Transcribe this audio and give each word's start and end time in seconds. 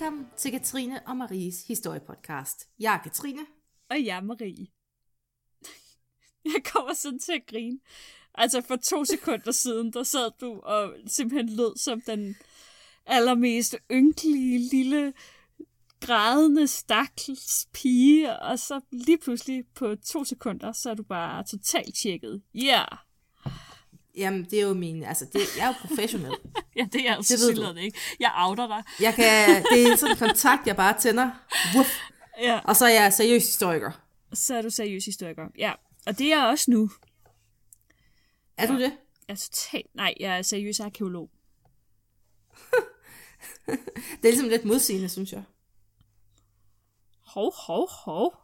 Velkommen 0.00 0.26
til 0.36 0.50
Katrine 0.50 1.00
og 1.06 1.16
Maries 1.16 1.66
historiepodcast. 1.66 2.68
Jeg 2.78 2.94
er 2.94 2.98
Katrine. 2.98 3.40
Og 3.90 4.04
jeg 4.04 4.16
er 4.16 4.20
Marie. 4.20 4.66
Jeg 6.54 6.64
kommer 6.72 6.94
sådan 6.94 7.18
til 7.18 7.32
at 7.32 7.46
grine. 7.46 7.78
Altså 8.34 8.60
for 8.60 8.76
to 8.76 9.04
sekunder 9.04 9.52
siden, 9.52 9.92
der 9.92 10.02
sad 10.02 10.30
du 10.40 10.60
og 10.60 10.94
simpelthen 11.06 11.56
lød 11.56 11.76
som 11.76 12.00
den 12.00 12.36
allermest 13.06 13.76
ynkelige 13.90 14.58
lille 14.58 15.12
grædende 16.00 16.66
stakkels 16.66 17.68
pige, 17.72 18.40
og 18.40 18.58
så 18.58 18.80
lige 18.90 19.18
pludselig 19.18 19.64
på 19.74 19.94
to 19.96 20.24
sekunder, 20.24 20.72
så 20.72 20.90
er 20.90 20.94
du 20.94 21.02
bare 21.02 21.44
totalt 21.44 21.94
tjekket. 21.96 22.42
Ja! 22.54 22.60
Yeah. 22.60 22.98
Jamen, 24.20 24.44
det 24.44 24.52
er 24.52 24.62
jo 24.62 24.74
min, 24.74 25.02
altså, 25.02 25.24
det, 25.32 25.40
jeg 25.56 25.64
er 25.64 25.66
jo 25.66 25.74
professionel. 25.88 26.32
ja, 26.76 26.86
det 26.92 27.00
er 27.00 27.04
jeg 27.04 27.56
jo 27.56 27.74
ikke. 27.74 27.98
Jeg 28.20 28.32
outer 28.36 28.66
dig. 28.66 28.82
Jeg 29.00 29.14
kan, 29.14 29.64
det 29.72 29.92
er 29.92 29.96
sådan 29.96 30.14
en 30.14 30.18
kontakt, 30.18 30.66
jeg 30.66 30.76
bare 30.76 30.98
tænder. 31.00 31.30
Wuff. 31.76 31.98
Ja. 32.40 32.60
Og 32.64 32.76
så 32.76 32.86
er 32.86 33.02
jeg 33.02 33.12
seriøs 33.12 33.46
historiker. 33.46 33.90
Så 34.32 34.54
er 34.54 34.62
du 34.62 34.70
seriøs 34.70 35.04
historiker, 35.04 35.44
ja. 35.58 35.72
Og 36.06 36.18
det 36.18 36.32
er 36.32 36.38
jeg 36.38 36.46
også 36.46 36.70
nu. 36.70 36.90
Er 38.56 38.66
du 38.66 38.74
det? 38.74 38.92
Jeg 39.28 39.34
er 39.34 39.36
totalt... 39.36 39.86
Nej, 39.94 40.14
jeg 40.20 40.38
er 40.38 40.42
seriøs 40.42 40.80
arkeolog. 40.80 41.30
det 43.66 44.24
er 44.24 44.30
ligesom 44.30 44.48
lidt 44.48 44.64
modsigende, 44.64 45.08
synes 45.08 45.32
jeg. 45.32 45.42
Hov, 47.26 47.54
hov, 47.66 47.88
hov. 47.90 48.34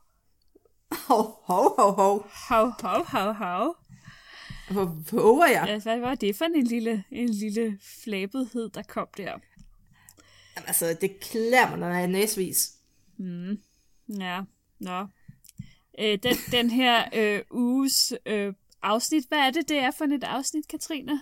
Hov, 0.93 1.43
hov, 1.45 1.75
hov, 1.79 1.95
hov. 1.95 2.27
Hov, 2.49 2.73
hov, 2.83 3.05
hov, 3.05 3.35
hov. 3.35 3.77
Hvor 4.71 4.97
våger 5.13 5.47
jeg? 5.47 5.65
Ja, 5.69 5.79
hvad 5.79 5.99
var 5.99 6.15
det 6.15 6.37
for 6.37 6.45
en 6.45 6.67
lille, 6.67 7.05
en 7.11 7.29
lille 7.29 7.79
flabethed, 8.05 8.71
der 8.71 8.83
kom 8.83 9.09
der? 9.17 9.39
Jamen, 10.57 10.67
altså, 10.67 10.97
det 11.01 11.21
klæder 11.21 11.71
mig, 11.71 11.79
når 11.79 11.89
jeg 11.89 12.03
er 12.03 12.07
næsvis. 12.07 12.73
Mm. 13.17 13.59
Ja, 14.21 14.41
nå. 14.79 15.07
Øh, 15.99 16.19
den, 16.23 16.37
den 16.51 16.71
her 16.71 17.05
øh, 17.15 17.43
uges 17.51 18.15
øh, 18.27 18.55
afsnit, 18.83 19.25
hvad 19.29 19.39
er 19.39 19.51
det, 19.51 19.69
det 19.69 19.79
er 19.79 19.91
for 19.91 20.05
et 20.05 20.25
afsnit, 20.25 20.69
Katrine? 20.69 21.21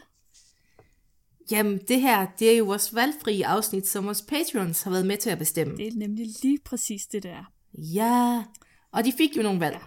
Jamen, 1.51 1.79
det 1.89 2.01
her, 2.01 2.27
det 2.39 2.53
er 2.53 2.57
jo 2.57 2.65
vores 2.65 2.95
valgfrie 2.95 3.47
afsnit, 3.47 3.87
som 3.87 4.07
vores 4.07 4.23
patrons 4.23 4.83
har 4.83 4.91
været 4.91 5.07
med 5.07 5.17
til 5.17 5.31
at 5.31 5.39
bestemme. 5.39 5.77
Det 5.77 5.87
er 5.87 5.97
nemlig 5.97 6.27
lige 6.43 6.59
præcis 6.65 7.07
det 7.07 7.23
der. 7.23 7.53
Ja, 7.75 8.45
og 8.93 9.05
de 9.05 9.13
fik 9.17 9.37
jo 9.37 9.43
nogle 9.43 9.61
valg. 9.61 9.79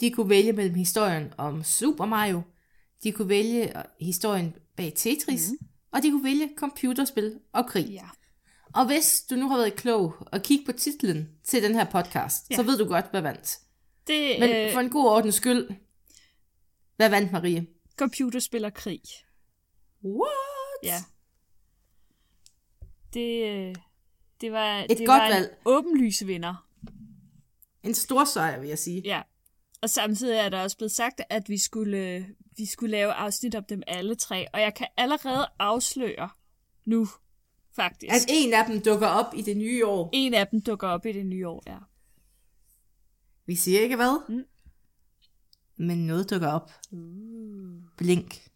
De 0.00 0.10
kunne 0.10 0.30
vælge 0.30 0.52
mellem 0.52 0.74
historien 0.74 1.32
om 1.36 1.64
Super 1.64 2.06
Mario, 2.06 2.42
de 3.02 3.12
kunne 3.12 3.28
vælge 3.28 3.72
historien 4.00 4.54
bag 4.76 4.92
Tetris, 4.96 5.50
mm. 5.50 5.66
og 5.92 6.02
de 6.02 6.10
kunne 6.10 6.24
vælge 6.24 6.50
computerspil 6.56 7.40
og 7.52 7.66
krig. 7.66 7.86
Ja. 7.86 8.08
Og 8.74 8.86
hvis 8.86 9.24
du 9.30 9.34
nu 9.36 9.48
har 9.48 9.56
været 9.56 9.74
klog 9.76 10.14
og 10.32 10.42
kigge 10.42 10.64
på 10.64 10.72
titlen 10.72 11.28
til 11.44 11.62
den 11.62 11.74
her 11.74 11.84
podcast, 11.84 12.50
ja. 12.50 12.56
så 12.56 12.62
ved 12.62 12.78
du 12.78 12.84
godt, 12.84 13.10
hvad 13.10 13.20
vandt. 13.20 13.58
Det, 14.06 14.40
Men 14.40 14.50
øh... 14.50 14.72
for 14.72 14.80
en 14.80 14.90
god 14.90 15.04
ordens 15.04 15.34
skyld, 15.34 15.68
hvad 16.96 17.10
vandt 17.10 17.32
Marie? 17.32 17.66
Computerspil 17.96 18.64
og 18.64 18.74
krig. 18.74 19.02
What? 20.04 20.30
Ja. 20.84 20.96
Det, 23.14 23.44
øh, 23.44 23.74
det 24.40 24.52
var, 24.52 24.78
Et 24.78 24.88
det 24.88 24.98
godt 24.98 25.08
var 25.08 25.28
valg. 25.28 25.50
en 25.50 25.56
åbenlyse 25.64 26.26
vinder. 26.26 26.66
En 27.82 27.94
stor 27.94 28.24
sejr, 28.24 28.60
vil 28.60 28.68
jeg 28.68 28.78
sige. 28.78 29.02
Ja. 29.04 29.22
Og 29.82 29.90
samtidig 29.90 30.36
er 30.36 30.48
der 30.48 30.62
også 30.62 30.76
blevet 30.76 30.92
sagt, 30.92 31.20
at 31.30 31.48
vi 31.48 31.58
skulle, 31.58 32.26
vi 32.56 32.66
skulle 32.66 32.90
lave 32.90 33.12
afsnit 33.12 33.54
om 33.54 33.64
dem 33.68 33.82
alle 33.86 34.14
tre. 34.14 34.46
Og 34.52 34.60
jeg 34.60 34.74
kan 34.74 34.86
allerede 34.96 35.46
afsløre 35.58 36.28
nu, 36.84 37.08
faktisk. 37.76 38.14
At 38.14 38.26
en 38.28 38.54
af 38.54 38.64
dem 38.66 38.80
dukker 38.80 39.06
op 39.06 39.34
i 39.36 39.42
det 39.42 39.56
nye 39.56 39.86
år. 39.86 40.10
En 40.12 40.34
af 40.34 40.46
dem 40.46 40.60
dukker 40.60 40.88
op 40.88 41.06
i 41.06 41.12
det 41.12 41.26
nye 41.26 41.48
år, 41.48 41.62
ja. 41.66 41.78
Vi 43.46 43.54
siger 43.54 43.80
ikke 43.80 43.96
hvad. 43.96 44.28
Mm. 44.28 44.44
Men 45.76 46.06
noget 46.06 46.30
dukker 46.30 46.48
op. 46.48 46.70
Uh. 46.90 47.82
Blink. 47.96 48.34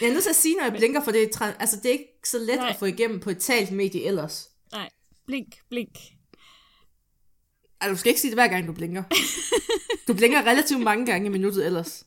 jeg 0.00 0.08
er 0.08 0.12
nødt 0.12 0.22
til 0.22 0.30
at 0.30 0.36
sige, 0.36 0.56
når 0.56 0.64
jeg 0.64 0.72
blinker, 0.72 1.04
for 1.04 1.10
det 1.10 1.22
er, 1.22 1.42
altså, 1.42 1.76
det 1.76 1.86
er 1.86 1.92
ikke 1.92 2.28
så 2.28 2.38
let 2.38 2.56
Nej. 2.56 2.68
at 2.68 2.76
få 2.76 2.84
igennem 2.84 3.20
på 3.20 3.30
et 3.30 3.38
talt 3.38 3.72
medie 3.72 4.04
ellers. 4.04 4.50
Nej, 4.72 4.90
blink, 5.26 5.68
blink. 5.68 5.98
Ej, 7.82 7.88
du 7.88 7.96
skal 7.96 8.08
ikke 8.10 8.20
sige 8.20 8.30
det 8.30 8.36
hver 8.36 8.48
gang, 8.48 8.66
du 8.66 8.72
blinker. 8.72 9.02
Du 10.08 10.14
blinker 10.14 10.42
relativt 10.42 10.80
mange 10.80 11.06
gange 11.06 11.26
i 11.26 11.28
minuttet 11.28 11.66
ellers. 11.66 12.06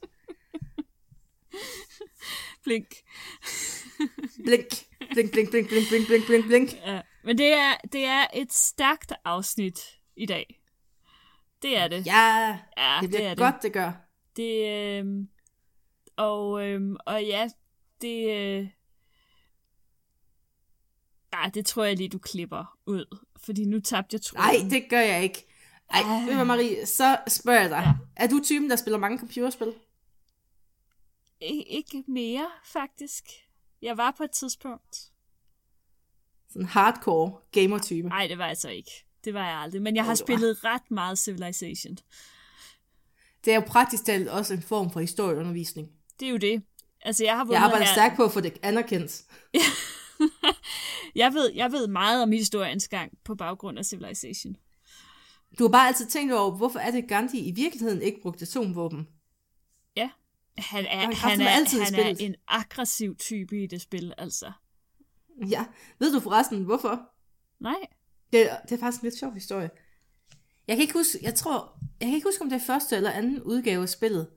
Blink. 2.63 2.87
blink. 4.45 4.65
Blink, 5.13 5.31
blink, 5.31 5.51
blink, 5.51 5.69
blink, 5.69 5.87
blink, 5.89 6.07
blink, 6.07 6.25
blink, 6.25 6.45
blink. 6.45 6.73
Ja, 6.73 7.01
men 7.23 7.37
det 7.37 7.53
er, 7.53 7.77
det 7.91 8.05
er 8.05 8.27
et 8.33 8.53
stærkt 8.53 9.13
afsnit 9.25 9.79
i 10.15 10.25
dag. 10.25 10.61
Det 11.61 11.77
er 11.77 11.87
det. 11.87 12.05
Ja, 12.05 12.57
ja 12.77 12.97
det 13.01 13.09
bliver 13.09 13.21
det 13.21 13.31
er 13.31 13.35
godt, 13.35 13.55
det, 13.55 13.63
det 13.63 13.73
gør. 13.73 13.91
Det, 14.35 14.69
øh, 14.69 15.05
og, 16.17 16.67
øh, 16.67 16.81
og 17.05 17.23
ja, 17.23 17.49
det... 18.01 18.29
Øh, 18.29 18.67
ja, 21.33 21.49
det 21.53 21.65
tror 21.65 21.83
jeg 21.83 21.97
lige, 21.97 22.09
du 22.09 22.19
klipper 22.19 22.77
ud. 22.85 23.17
Fordi 23.37 23.65
nu 23.65 23.79
tabte 23.79 24.13
jeg 24.13 24.21
tråden. 24.21 24.43
Nej, 24.43 24.69
det 24.69 24.89
gør 24.89 24.99
jeg 24.99 25.23
ikke. 25.23 25.45
Ej, 25.95 26.21
uh. 26.21 26.27
ved 26.27 26.37
du 26.39 26.43
Marie, 26.43 26.85
så 26.85 27.17
spørger 27.27 27.61
jeg 27.61 27.69
dig. 27.69 27.83
Ja. 28.17 28.23
Er 28.23 28.27
du 28.27 28.39
typen, 28.43 28.69
der 28.69 28.75
spiller 28.75 28.97
mange 28.97 29.19
computerspil? 29.19 29.73
I- 31.41 31.63
ikke 31.67 32.03
mere, 32.07 32.47
faktisk. 32.63 33.23
Jeg 33.81 33.97
var 33.97 34.13
på 34.17 34.23
et 34.23 34.31
tidspunkt. 34.31 35.11
Sådan 36.49 36.67
hardcore 36.67 37.33
gamer-type. 37.51 38.07
Nej, 38.09 38.27
det 38.27 38.37
var 38.37 38.47
jeg 38.47 38.57
så 38.57 38.69
ikke. 38.69 38.91
Det 39.25 39.33
var 39.33 39.47
jeg 39.47 39.57
aldrig. 39.57 39.81
Men 39.81 39.95
jeg 39.95 40.05
har 40.05 40.15
spillet 40.15 40.63
ret 40.63 40.91
meget 40.91 41.19
Civilization. 41.19 41.97
Det 43.45 43.51
er 43.51 43.55
jo 43.55 43.63
praktisk 43.67 44.05
talt 44.05 44.29
også 44.29 44.53
en 44.53 44.61
form 44.61 44.91
for 44.91 44.99
historieundervisning. 44.99 45.89
Det 46.19 46.25
er 46.25 46.29
jo 46.29 46.37
det. 46.37 46.63
Altså, 47.01 47.23
jeg 47.23 47.37
har 47.37 47.47
jeg 47.51 47.61
arbejder 47.61 47.85
her... 47.85 47.93
stærkt 47.93 48.15
på 48.15 48.23
at 48.23 48.31
få 48.31 48.41
det 48.41 48.57
anerkendt. 48.63 49.23
jeg, 51.21 51.33
ved, 51.33 51.51
jeg 51.55 51.71
ved 51.71 51.87
meget 51.87 52.23
om 52.23 52.31
historiens 52.31 52.87
gang 52.87 53.17
på 53.23 53.35
baggrund 53.35 53.79
af 53.79 53.85
Civilization. 53.85 54.55
Du 55.59 55.63
har 55.63 55.71
bare 55.71 55.87
altid 55.87 56.05
tænkt 56.05 56.33
over, 56.33 56.51
hvorfor 56.51 56.79
er 56.79 56.91
det 56.91 57.07
Gandhi 57.07 57.39
i 57.39 57.51
virkeligheden 57.51 58.01
ikke 58.01 58.21
brugte 58.21 58.43
atomvåben? 58.43 59.07
Ja, 59.95 60.09
han 60.57 60.85
er, 60.85 60.99
han, 60.99 61.13
han 61.13 61.41
er, 61.41 61.49
altid 61.49 61.81
han 61.81 61.95
er 61.95 62.15
en 62.19 62.35
aggressiv 62.47 63.15
type 63.15 63.63
i 63.63 63.67
det 63.67 63.81
spil, 63.81 64.13
altså. 64.17 64.51
Ja, 65.49 65.65
ved 65.99 66.13
du 66.13 66.19
forresten, 66.19 66.63
hvorfor? 66.63 67.09
Nej. 67.59 67.87
Det, 68.33 68.49
det 68.63 68.71
er 68.71 68.79
faktisk 68.79 69.01
en 69.01 69.05
lidt 69.05 69.19
sjov 69.19 69.33
historie. 69.33 69.69
Jeg 70.67 70.75
kan 70.75 70.81
ikke 70.81 70.93
huske, 70.93 71.19
jeg 71.21 71.35
tror, 71.35 71.79
jeg 71.99 72.07
kan 72.07 72.15
ikke 72.15 72.27
huske, 72.27 72.41
om 72.41 72.49
det 72.49 72.55
er 72.55 72.65
første 72.65 72.95
eller 72.95 73.11
anden 73.11 73.41
udgave 73.41 73.81
af 73.81 73.89
spillet. 73.89 74.27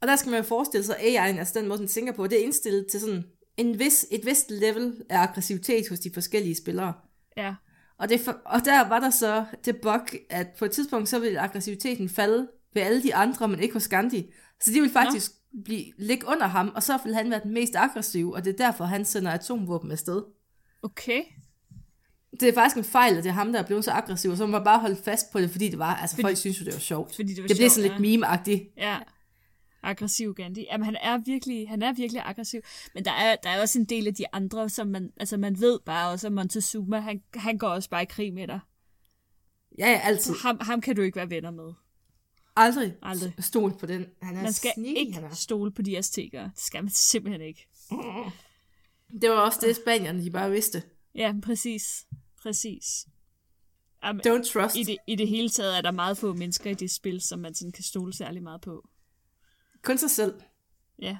Og 0.00 0.08
der 0.08 0.16
skal 0.16 0.30
man 0.30 0.40
jo 0.40 0.48
forestille 0.48 0.84
sig, 0.84 0.96
at 0.96 1.02
AI'en, 1.02 1.38
altså 1.38 1.58
den 1.58 1.68
måde, 1.68 1.78
den 1.78 1.88
tænker 1.88 2.12
på, 2.12 2.26
det 2.26 2.40
er 2.40 2.44
indstillet 2.44 2.86
til 2.90 3.00
sådan 3.00 3.24
en 3.56 3.78
vis, 3.78 4.06
et 4.10 4.26
vist 4.26 4.50
level 4.50 5.02
af 5.08 5.18
aggressivitet 5.18 5.88
hos 5.88 6.00
de 6.00 6.10
forskellige 6.14 6.56
spillere. 6.56 6.94
Ja. 7.36 7.54
Og, 8.02 8.08
det 8.08 8.28
og 8.44 8.64
der 8.64 8.88
var 8.88 9.00
der 9.00 9.10
så 9.10 9.44
det 9.64 9.76
bug, 9.76 10.08
at 10.30 10.46
på 10.58 10.64
et 10.64 10.70
tidspunkt, 10.70 11.08
så 11.08 11.18
ville 11.18 11.40
aggressiviteten 11.40 12.08
falde 12.08 12.48
ved 12.74 12.82
alle 12.82 13.02
de 13.02 13.14
andre, 13.14 13.48
men 13.48 13.60
ikke 13.60 13.72
hos 13.72 13.88
Gandhi. 13.88 14.30
Så 14.60 14.70
de 14.72 14.80
vil 14.80 14.90
faktisk 14.90 15.32
ja. 15.32 15.58
blive, 15.64 15.84
ligge 15.98 16.26
under 16.26 16.46
ham, 16.46 16.72
og 16.74 16.82
så 16.82 16.98
vil 17.04 17.14
han 17.14 17.30
være 17.30 17.40
den 17.42 17.54
mest 17.54 17.76
aggressive, 17.76 18.34
og 18.34 18.44
det 18.44 18.52
er 18.52 18.64
derfor, 18.66 18.84
han 18.84 19.04
sender 19.04 19.30
atomvåben 19.30 19.92
afsted. 19.92 20.22
Okay. 20.82 21.22
Det 22.40 22.48
er 22.48 22.54
faktisk 22.54 22.76
en 22.76 22.84
fejl, 22.84 23.16
at 23.16 23.24
det 23.24 23.30
er 23.30 23.34
ham, 23.34 23.52
der 23.52 23.58
er 23.58 23.66
blevet 23.66 23.84
så 23.84 23.90
aggressiv, 23.90 24.30
og 24.30 24.36
så 24.36 24.46
må 24.46 24.50
man 24.50 24.64
bare 24.64 24.78
holde 24.78 24.96
fast 24.96 25.32
på 25.32 25.40
det, 25.40 25.50
fordi 25.50 25.68
det 25.68 25.78
var, 25.78 25.94
altså 25.94 26.16
fordi, 26.16 26.22
folk 26.22 26.36
synes 26.36 26.60
jo, 26.60 26.64
det 26.64 26.74
var 26.74 26.80
sjovt. 26.80 27.14
Fordi 27.14 27.34
det 27.34 27.42
var 27.42 27.48
det 27.48 27.56
blev 27.56 27.70
sådan 27.70 27.90
lidt 27.90 28.00
meme-agtigt. 28.00 28.74
Ja 28.76 28.96
aggressiv 29.82 30.34
Gandhi. 30.34 30.66
Jamen, 30.70 30.84
han 30.84 30.96
er 31.00 31.18
virkelig, 31.18 31.68
han 31.68 31.82
er 31.82 31.92
virkelig 31.92 32.22
aggressiv. 32.24 32.60
Men 32.94 33.04
der 33.04 33.12
er, 33.12 33.36
der 33.36 33.50
er 33.50 33.60
også 33.60 33.78
en 33.78 33.84
del 33.84 34.06
af 34.06 34.14
de 34.14 34.24
andre, 34.32 34.68
som 34.68 34.86
man, 34.86 35.12
altså 35.16 35.36
man 35.36 35.60
ved 35.60 35.78
bare 35.86 36.10
også, 36.10 36.26
at 36.26 36.32
Montezuma, 36.32 37.00
han, 37.00 37.22
han 37.34 37.58
går 37.58 37.68
også 37.68 37.90
bare 37.90 38.02
i 38.02 38.06
krig 38.06 38.34
med 38.34 38.46
dig. 38.48 38.60
Ja, 39.78 39.90
ja, 39.90 40.00
altid. 40.04 40.34
Ham, 40.42 40.58
ham 40.60 40.80
kan 40.80 40.96
du 40.96 41.02
ikke 41.02 41.16
være 41.16 41.30
venner 41.30 41.50
med. 41.50 41.72
Aldrig. 42.56 42.94
Aldrig. 43.02 43.32
Stol 43.38 43.78
på 43.78 43.86
den. 43.86 44.06
Han 44.22 44.36
er 44.36 44.42
man 44.42 44.52
skal 44.52 44.70
sneaky, 44.74 44.98
ikke 44.98 45.12
han 45.12 45.24
er. 45.24 45.34
stole 45.34 45.72
på 45.72 45.82
de 45.82 45.98
aztekere. 45.98 46.44
Det 46.44 46.60
skal 46.60 46.82
man 46.82 46.90
simpelthen 46.90 47.40
ikke. 47.40 47.68
Det 49.20 49.30
var 49.30 49.36
også 49.36 49.58
det, 49.62 49.76
spanierne 49.76 50.24
de 50.24 50.30
bare 50.30 50.50
vidste. 50.50 50.82
Ja, 51.14 51.34
præcis. 51.42 52.06
Præcis. 52.42 53.06
Um, 54.10 54.20
Don't 54.26 54.52
trust. 54.52 54.76
I 54.76 54.82
det, 54.82 54.96
I 55.06 55.16
det 55.16 55.28
hele 55.28 55.48
taget 55.48 55.76
er 55.76 55.80
der 55.80 55.90
meget 55.90 56.18
få 56.18 56.32
mennesker 56.34 56.70
i 56.70 56.74
det 56.74 56.90
spil, 56.90 57.20
som 57.20 57.38
man 57.38 57.54
sådan 57.54 57.72
kan 57.72 57.84
stole 57.84 58.12
særlig 58.14 58.42
meget 58.42 58.60
på. 58.60 58.88
Kun 59.82 59.98
sig 59.98 60.10
selv. 60.10 60.34
Ja. 60.98 61.18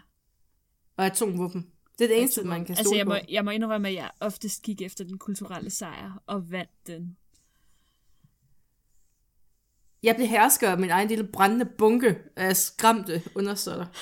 Og 0.96 1.06
atomvåben. 1.06 1.72
Det 1.98 2.04
er 2.04 2.08
det 2.08 2.18
eneste, 2.18 2.44
man 2.44 2.64
kan 2.64 2.70
altså, 2.70 2.84
stole 2.84 2.98
jeg 2.98 3.06
må, 3.06 3.14
på. 3.14 3.18
jeg 3.28 3.44
må 3.44 3.50
indrømme, 3.50 3.88
at 3.88 3.94
jeg 3.94 4.10
oftest 4.20 4.62
gik 4.62 4.82
efter 4.82 5.04
den 5.04 5.18
kulturelle 5.18 5.70
sejr 5.70 6.22
og 6.26 6.50
vandt 6.50 6.86
den. 6.86 7.16
Jeg 10.02 10.16
blev 10.16 10.28
hersker 10.28 10.70
af 10.70 10.78
min 10.78 10.90
egen 10.90 11.08
lille 11.08 11.24
brændende 11.24 11.64
bunke 11.78 12.18
af 12.36 12.56
skræmte 12.56 13.22
undersøtter. 13.34 13.86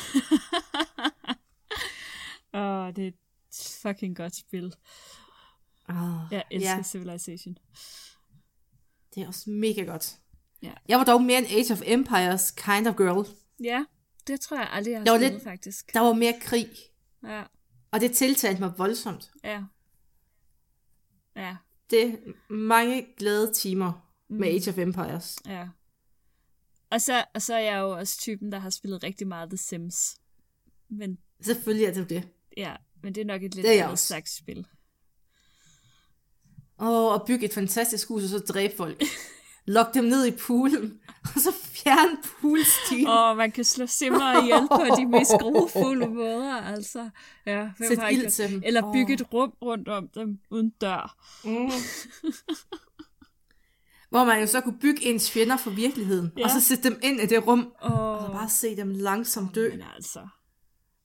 Åh, 2.54 2.60
oh, 2.60 2.94
det 2.96 3.04
er 3.04 3.08
et 3.08 3.14
fucking 3.82 4.16
godt 4.16 4.36
spil. 4.36 4.74
Oh, 5.88 6.20
Jeg 6.30 6.44
elsker 6.50 6.76
ja. 6.76 6.82
Civilization. 6.82 7.58
Det 9.14 9.22
er 9.22 9.26
også 9.28 9.50
mega 9.50 9.82
godt. 9.82 10.18
Ja. 10.62 10.72
Jeg 10.88 10.98
var 10.98 11.04
dog 11.04 11.22
mere 11.22 11.38
en 11.38 11.44
Age 11.44 11.72
of 11.72 11.82
Empires 11.84 12.50
kind 12.50 12.88
of 12.88 12.96
girl. 12.96 13.28
Ja, 13.64 13.84
det 14.26 14.40
tror 14.40 14.56
jeg 14.56 14.68
aldrig, 14.72 14.92
jeg 14.92 15.00
har 15.00 15.06
spillet, 15.06 15.32
lidt- 15.32 15.42
faktisk. 15.42 15.94
Der 15.94 16.00
var 16.00 16.12
mere 16.12 16.34
krig, 16.40 16.68
Ja, 17.24 17.44
og 17.90 18.00
det 18.00 18.12
tiltalte 18.12 18.60
mig 18.60 18.72
voldsomt. 18.78 19.30
ja. 19.44 19.62
Ja, 21.36 21.56
Det 21.90 22.04
er 22.04 22.16
mange 22.52 23.06
glade 23.16 23.52
timer 23.52 24.12
med 24.28 24.38
Mm. 24.38 24.42
Age 24.44 24.70
of 24.70 24.78
Empires. 24.78 25.36
ja. 25.46 25.68
Og 26.90 27.00
så, 27.00 27.24
og 27.34 27.42
så 27.42 27.54
er 27.54 27.58
jeg 27.58 27.78
jo 27.80 27.90
også 27.90 28.18
typen, 28.20 28.52
der 28.52 28.58
har 28.58 28.70
spillet 28.70 29.02
rigtig 29.02 29.26
meget 29.26 29.50
The 29.50 29.56
Sims. 29.56 30.16
Men 30.88 31.18
Selvfølgelig 31.40 31.86
er 31.86 31.92
det 31.94 32.10
det. 32.10 32.28
ja, 32.56 32.76
men 33.02 33.14
det 33.14 33.20
er 33.20 33.24
nok 33.24 33.42
et 33.42 33.54
lidt 33.54 33.66
andet 33.66 33.86
også. 33.90 34.06
slags 34.06 34.36
spil. 34.36 34.66
Åh, 36.78 37.14
at 37.14 37.22
bygge 37.26 37.44
et 37.46 37.54
fantastisk 37.54 38.08
hus, 38.08 38.22
og 38.22 38.28
så 38.28 38.38
dræbe 38.38 38.76
folk. 38.76 39.02
Lok 39.66 39.94
dem 39.94 40.04
ned 40.04 40.26
i 40.26 40.30
poolen, 40.30 41.00
og 41.34 41.40
så 41.40 41.52
fjerne 41.52 42.16
poolstien. 42.40 43.06
Og 43.06 43.36
man 43.36 43.50
kan 43.52 43.64
slå 43.64 43.86
simmer 43.86 44.42
ihjel 44.42 44.68
på 44.68 44.84
de 44.96 45.06
mest 45.06 45.30
grufulde 45.40 46.06
måder, 46.08 46.54
altså. 46.54 47.10
Ja, 47.46 47.70
Sæt 47.88 47.98
har 47.98 48.08
ikke 48.08 48.22
ild 48.22 48.30
til 48.30 48.50
dem. 48.52 48.62
Eller 48.64 48.92
bygge 48.92 49.12
Åh. 49.12 49.20
et 49.20 49.32
rum 49.32 49.52
rundt 49.62 49.88
om 49.88 50.08
dem 50.08 50.38
uden 50.50 50.70
dør. 50.80 51.16
Mm. 51.44 51.70
Hvor 54.10 54.24
man 54.24 54.40
jo 54.40 54.46
så 54.46 54.60
kunne 54.60 54.78
bygge 54.80 55.04
ens 55.04 55.30
fjender 55.30 55.56
for 55.56 55.70
virkeligheden, 55.70 56.32
Ja. 56.36 56.44
og 56.44 56.50
så 56.50 56.60
sætte 56.60 56.90
dem 56.90 57.00
ind 57.02 57.20
i 57.20 57.26
det 57.26 57.46
rum, 57.46 57.72
Og 57.78 58.16
og 58.18 58.26
så 58.26 58.32
bare 58.32 58.48
se 58.48 58.76
dem 58.76 58.90
langsomt 58.90 59.54
dø. 59.54 59.70
Men 59.70 59.82
altså, 59.96 60.20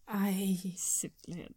Ej. 0.08 0.34
simpelthen. 0.78 1.52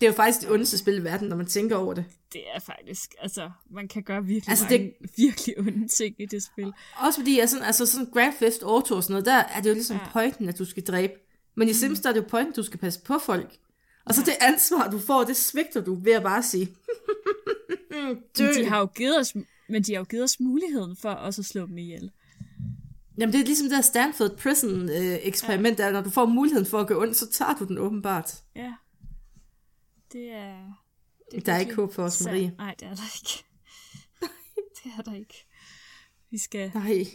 Det 0.00 0.06
er 0.06 0.10
jo 0.10 0.16
faktisk 0.16 0.40
det 0.40 0.50
ondeste 0.50 0.78
spil 0.78 0.94
i 0.98 1.04
verden, 1.04 1.28
når 1.28 1.36
man 1.36 1.46
tænker 1.46 1.76
over 1.76 1.94
det. 1.94 2.04
Det 2.32 2.40
er 2.54 2.60
faktisk, 2.60 3.14
altså, 3.20 3.50
man 3.70 3.88
kan 3.88 4.02
gøre 4.02 4.24
virkelig 4.24 4.48
Altså, 4.50 4.64
altså, 4.64 4.78
det- 4.78 4.80
mange 4.80 4.94
det... 5.02 5.10
virkelig 5.16 5.58
onde 5.58 5.88
ting 5.88 6.14
i 6.18 6.26
det 6.26 6.42
spil. 6.42 6.72
Også 6.96 7.20
fordi, 7.20 7.40
sådan, 7.46 7.64
altså 7.66 7.86
sådan 7.86 8.06
Grand 8.12 8.32
Theft 8.34 8.62
Auto 8.62 8.94
og 8.94 9.02
sådan 9.02 9.12
noget, 9.12 9.26
der 9.26 9.34
er 9.56 9.60
det 9.60 9.68
jo 9.68 9.74
ligesom 9.74 9.96
Ja. 9.96 10.02
ja. 10.02 10.10
pointen, 10.12 10.48
at 10.48 10.58
du 10.58 10.64
skal 10.64 10.82
dræbe. 10.82 11.12
Men 11.56 11.68
i 11.68 11.72
Sims, 11.72 12.00
der 12.00 12.08
er 12.08 12.12
det 12.12 12.20
jo 12.20 12.26
pointen, 12.28 12.54
du 12.54 12.62
skal 12.62 12.78
passe 12.80 13.00
på 13.00 13.18
folk. 13.18 13.56
Og 14.06 14.14
så 14.14 14.22
det 14.22 14.32
ansvar, 14.40 14.90
du 14.90 14.98
får, 14.98 15.24
det 15.24 15.36
svigter 15.36 15.80
du 15.84 15.94
ved 15.94 16.12
at 16.12 16.22
bare 16.22 16.42
sige, 16.42 16.66
dø. 18.38 18.44
Men 18.54 18.54
de 18.54 18.68
har 18.68 18.78
jo 18.78 18.86
givet 18.86 19.18
os, 19.18 19.34
men 19.68 19.82
de 19.82 19.92
har 19.92 19.98
jo 20.00 20.04
givet 20.04 20.24
os 20.24 20.40
muligheden 20.40 20.96
for 20.96 21.10
også 21.10 21.40
at 21.42 21.46
slå 21.46 21.66
dem 21.66 21.78
ihjel. 21.78 22.10
Jamen 23.18 23.32
det 23.32 23.40
er 23.40 23.44
ligesom 23.44 23.64
det 23.68 23.76
der 23.76 23.80
Stanford 23.80 24.36
Prison 24.36 24.90
øh, 24.90 25.18
eksperiment, 25.22 25.78
der 25.78 25.90
når 25.92 26.00
du 26.00 26.10
får 26.10 26.26
muligheden 26.26 26.66
for 26.66 26.78
at 26.80 26.86
gå 26.86 27.02
ondt, 27.02 27.16
så 27.16 27.30
tager 27.30 27.54
du 27.54 27.64
den 27.64 27.78
åbenbart. 27.78 28.34
Ja. 28.56 28.72
Det 30.12 30.30
er... 30.30 30.82
Det 31.32 31.46
Der 31.46 31.52
er 31.52 31.58
ikke 31.58 31.74
håb 31.74 31.92
for 31.94 32.02
os. 32.02 32.24
Marie. 32.24 32.54
Nej, 32.58 32.74
det 32.80 32.88
er 32.88 32.94
der 32.94 33.02
ikke. 33.18 33.44
det 34.84 34.92
er 34.98 35.02
der 35.02 35.14
ikke. 35.14 35.46
Vi 36.30 36.38
skal... 36.38 36.70
Nej. 36.74 37.06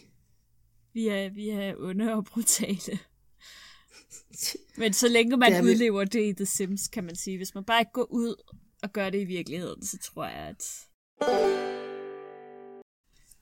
Vi 0.93 1.07
er, 1.07 1.29
vi 1.29 1.49
er 1.49 1.75
onde 1.77 2.13
og 2.13 2.25
brutale. 2.25 2.99
Men 4.77 4.93
så 4.93 5.07
længe 5.07 5.31
Det 5.31 5.39
man 5.39 5.65
vi. 5.65 5.69
udlever 5.69 6.03
det 6.05 6.29
i 6.29 6.33
The 6.33 6.45
Sims, 6.45 6.87
kan 6.87 7.03
man 7.03 7.15
sige. 7.15 7.37
Hvis 7.37 7.55
man 7.55 7.63
bare 7.63 7.81
ikke 7.81 7.91
går 7.91 8.11
ud 8.11 8.35
og 8.83 8.93
gør 8.93 9.09
det 9.09 9.21
i 9.21 9.25
virkeligheden, 9.25 9.85
så 9.85 9.97
tror 9.97 10.25
jeg, 10.25 10.33
at... 10.33 10.63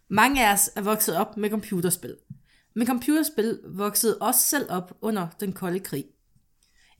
Mange 0.09 0.47
af 0.47 0.53
os 0.53 0.69
er 0.75 0.81
vokset 0.81 1.17
op 1.17 1.37
med 1.37 1.49
computerspil. 1.49 2.17
Men 2.75 2.87
computerspil 2.87 3.59
voksede 3.65 4.17
også 4.21 4.41
selv 4.41 4.71
op 4.71 4.97
under 5.01 5.27
den 5.39 5.53
kolde 5.53 5.79
krig. 5.79 6.05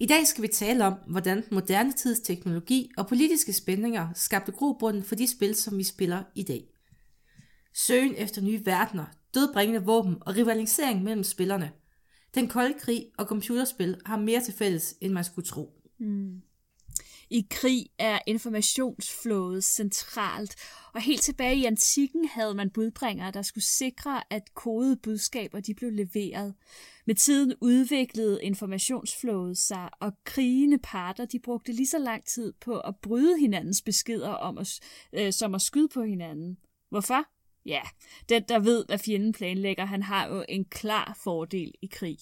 I 0.02 0.06
dag 0.06 0.28
skal 0.28 0.42
vi 0.42 0.48
tale 0.48 0.86
om, 0.86 0.94
hvordan 1.08 1.44
moderne 1.52 1.92
tids 1.92 2.20
teknologi 2.20 2.92
og 2.98 3.08
politiske 3.08 3.54
spændinger 3.54 4.10
skabte 4.16 4.52
grobunden 4.52 5.04
for 5.04 5.16
de 5.16 5.28
spil, 5.28 5.56
som 5.56 5.78
vi 5.78 5.84
spiller 5.84 6.24
i 6.36 6.44
dag. 6.44 6.68
Søgen 7.74 8.16
efter 8.18 8.42
nye 8.42 8.66
verdener, 8.66 9.06
dødbringende 9.34 9.86
våben 9.86 10.16
og 10.22 10.36
rivalisering 10.36 11.04
mellem 11.04 11.24
spillerne. 11.24 11.72
Den 12.36 12.48
kolde 12.48 12.80
krig 12.80 13.06
og 13.18 13.26
computerspil 13.26 14.02
har 14.06 14.18
mere 14.18 14.42
til 14.42 14.54
fælles, 14.54 14.96
end 15.02 15.14
man 15.14 15.24
skulle 15.24 15.46
tro. 15.46 15.82
Mm. 16.00 16.42
I 17.32 17.48
krig 17.50 17.86
er 18.00 18.20
informationsflådet 18.28 19.64
centralt, 19.64 20.56
og 20.94 21.02
helt 21.02 21.22
tilbage 21.22 21.56
i 21.56 21.66
antikken 21.66 22.28
havde 22.28 22.54
man 22.54 22.70
budbringere, 22.70 23.32
der 23.32 23.42
skulle 23.42 23.64
sikre, 23.64 24.34
at 24.34 24.54
kodede 24.54 24.98
budskaber 24.98 25.60
de 25.60 25.74
blev 25.74 25.92
leveret. 25.92 26.56
Med 27.06 27.16
tiden 27.16 27.54
udviklede 27.62 28.44
informationsflådet 28.44 29.58
sig, 29.58 29.90
og 30.02 30.12
krigende 30.24 30.78
parter 30.84 31.26
de 31.26 31.40
brugte 31.40 31.72
lige 31.72 31.88
så 31.88 31.98
lang 31.98 32.26
tid 32.26 32.54
på 32.62 32.80
at 32.80 32.96
bryde 33.02 33.40
hinandens 33.40 33.82
beskeder 33.82 34.30
om 34.30 34.58
at, 34.58 34.80
øh, 35.14 35.34
som 35.34 35.56
at 35.56 35.62
skyde 35.62 35.90
på 35.94 36.04
hinanden. 36.04 36.58
Hvorfor? 36.90 37.26
Ja, 37.66 37.82
den 38.30 38.44
der 38.44 38.60
ved, 38.60 38.86
hvad 38.86 39.00
fjenden 39.00 39.34
planlægger, 39.34 39.86
han 39.86 40.04
har 40.04 40.28
jo 40.28 40.46
en 40.50 40.66
klar 40.66 41.18
fordel 41.24 41.74
i 41.82 41.88
krig. 41.88 42.18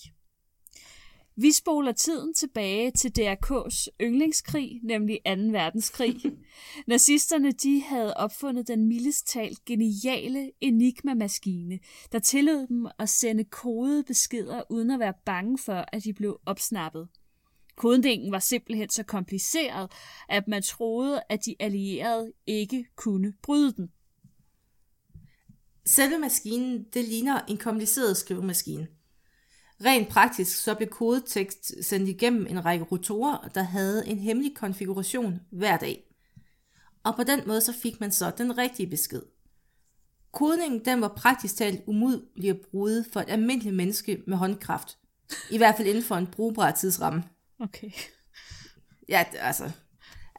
Vi 1.40 1.52
spoler 1.52 1.92
tiden 1.92 2.34
tilbage 2.34 2.92
til 2.92 3.12
DRK's 3.20 3.88
yndlingskrig, 4.02 4.80
nemlig 4.84 5.20
2. 5.26 5.32
verdenskrig. 5.32 6.16
Nazisterne 6.88 7.52
de 7.52 7.82
havde 7.82 8.14
opfundet 8.14 8.68
den 8.68 8.88
mildest 8.88 9.28
talt 9.28 9.66
geniale 9.66 10.52
Enigma-maskine, 10.62 11.80
der 12.12 12.20
tillod 12.20 12.68
dem 12.68 12.88
at 13.00 13.10
sende 13.10 13.44
kodede 13.44 14.04
beskeder 14.04 14.62
uden 14.70 14.92
at 14.92 15.00
være 15.00 15.14
bange 15.26 15.58
for, 15.58 15.86
at 15.94 16.04
de 16.04 16.14
blev 16.14 16.40
opsnappet. 16.46 17.08
Kodningen 17.76 18.32
var 18.32 18.40
simpelthen 18.40 18.90
så 18.90 19.04
kompliceret, 19.04 19.92
at 20.30 20.48
man 20.48 20.62
troede, 20.62 21.22
at 21.30 21.46
de 21.46 21.56
allierede 21.60 22.34
ikke 22.48 22.86
kunne 22.96 23.34
bryde 23.42 23.74
den. 23.74 23.90
Selve 25.86 26.18
maskinen, 26.18 26.86
det 26.94 27.06
ligner 27.06 27.42
en 27.48 27.58
kompliceret 27.58 28.18
skrivemaskine. 28.18 28.88
Rent 29.86 30.08
praktisk 30.10 30.58
så 30.64 30.76
blev 30.76 30.90
kodetekst 30.90 31.72
sendt 31.86 32.10
igennem 32.10 32.48
en 32.50 32.66
række 32.66 32.86
rotorer, 32.86 33.48
der 33.56 33.64
havde 33.64 34.08
en 34.08 34.20
hemmelig 34.20 34.56
konfiguration 34.56 35.40
hver 35.52 35.78
dag. 35.78 36.04
Og 37.04 37.16
på 37.16 37.24
den 37.24 37.42
måde 37.48 37.62
så 37.62 37.74
fik 37.74 38.00
man 38.00 38.12
så 38.12 38.32
den 38.38 38.58
rigtige 38.58 38.90
besked. 38.90 39.22
Kodningen 40.32 40.86
den 40.86 41.02
var 41.02 41.08
praktisk 41.08 41.56
talt 41.58 41.82
umulig 41.88 42.50
at 42.50 42.60
bryde 42.72 43.06
for 43.14 43.20
et 43.20 43.30
almindeligt 43.30 43.76
menneske 43.76 44.24
med 44.28 44.38
håndkraft. 44.38 44.98
I 45.52 45.58
hvert 45.58 45.76
fald 45.78 45.88
inden 45.88 46.04
for 46.04 46.16
en 46.16 46.28
brugbar 46.28 46.72
tidsramme. 46.72 47.24
Okay. 47.60 47.92
Ja, 49.10 49.26
det- 49.32 49.38
altså... 49.42 49.72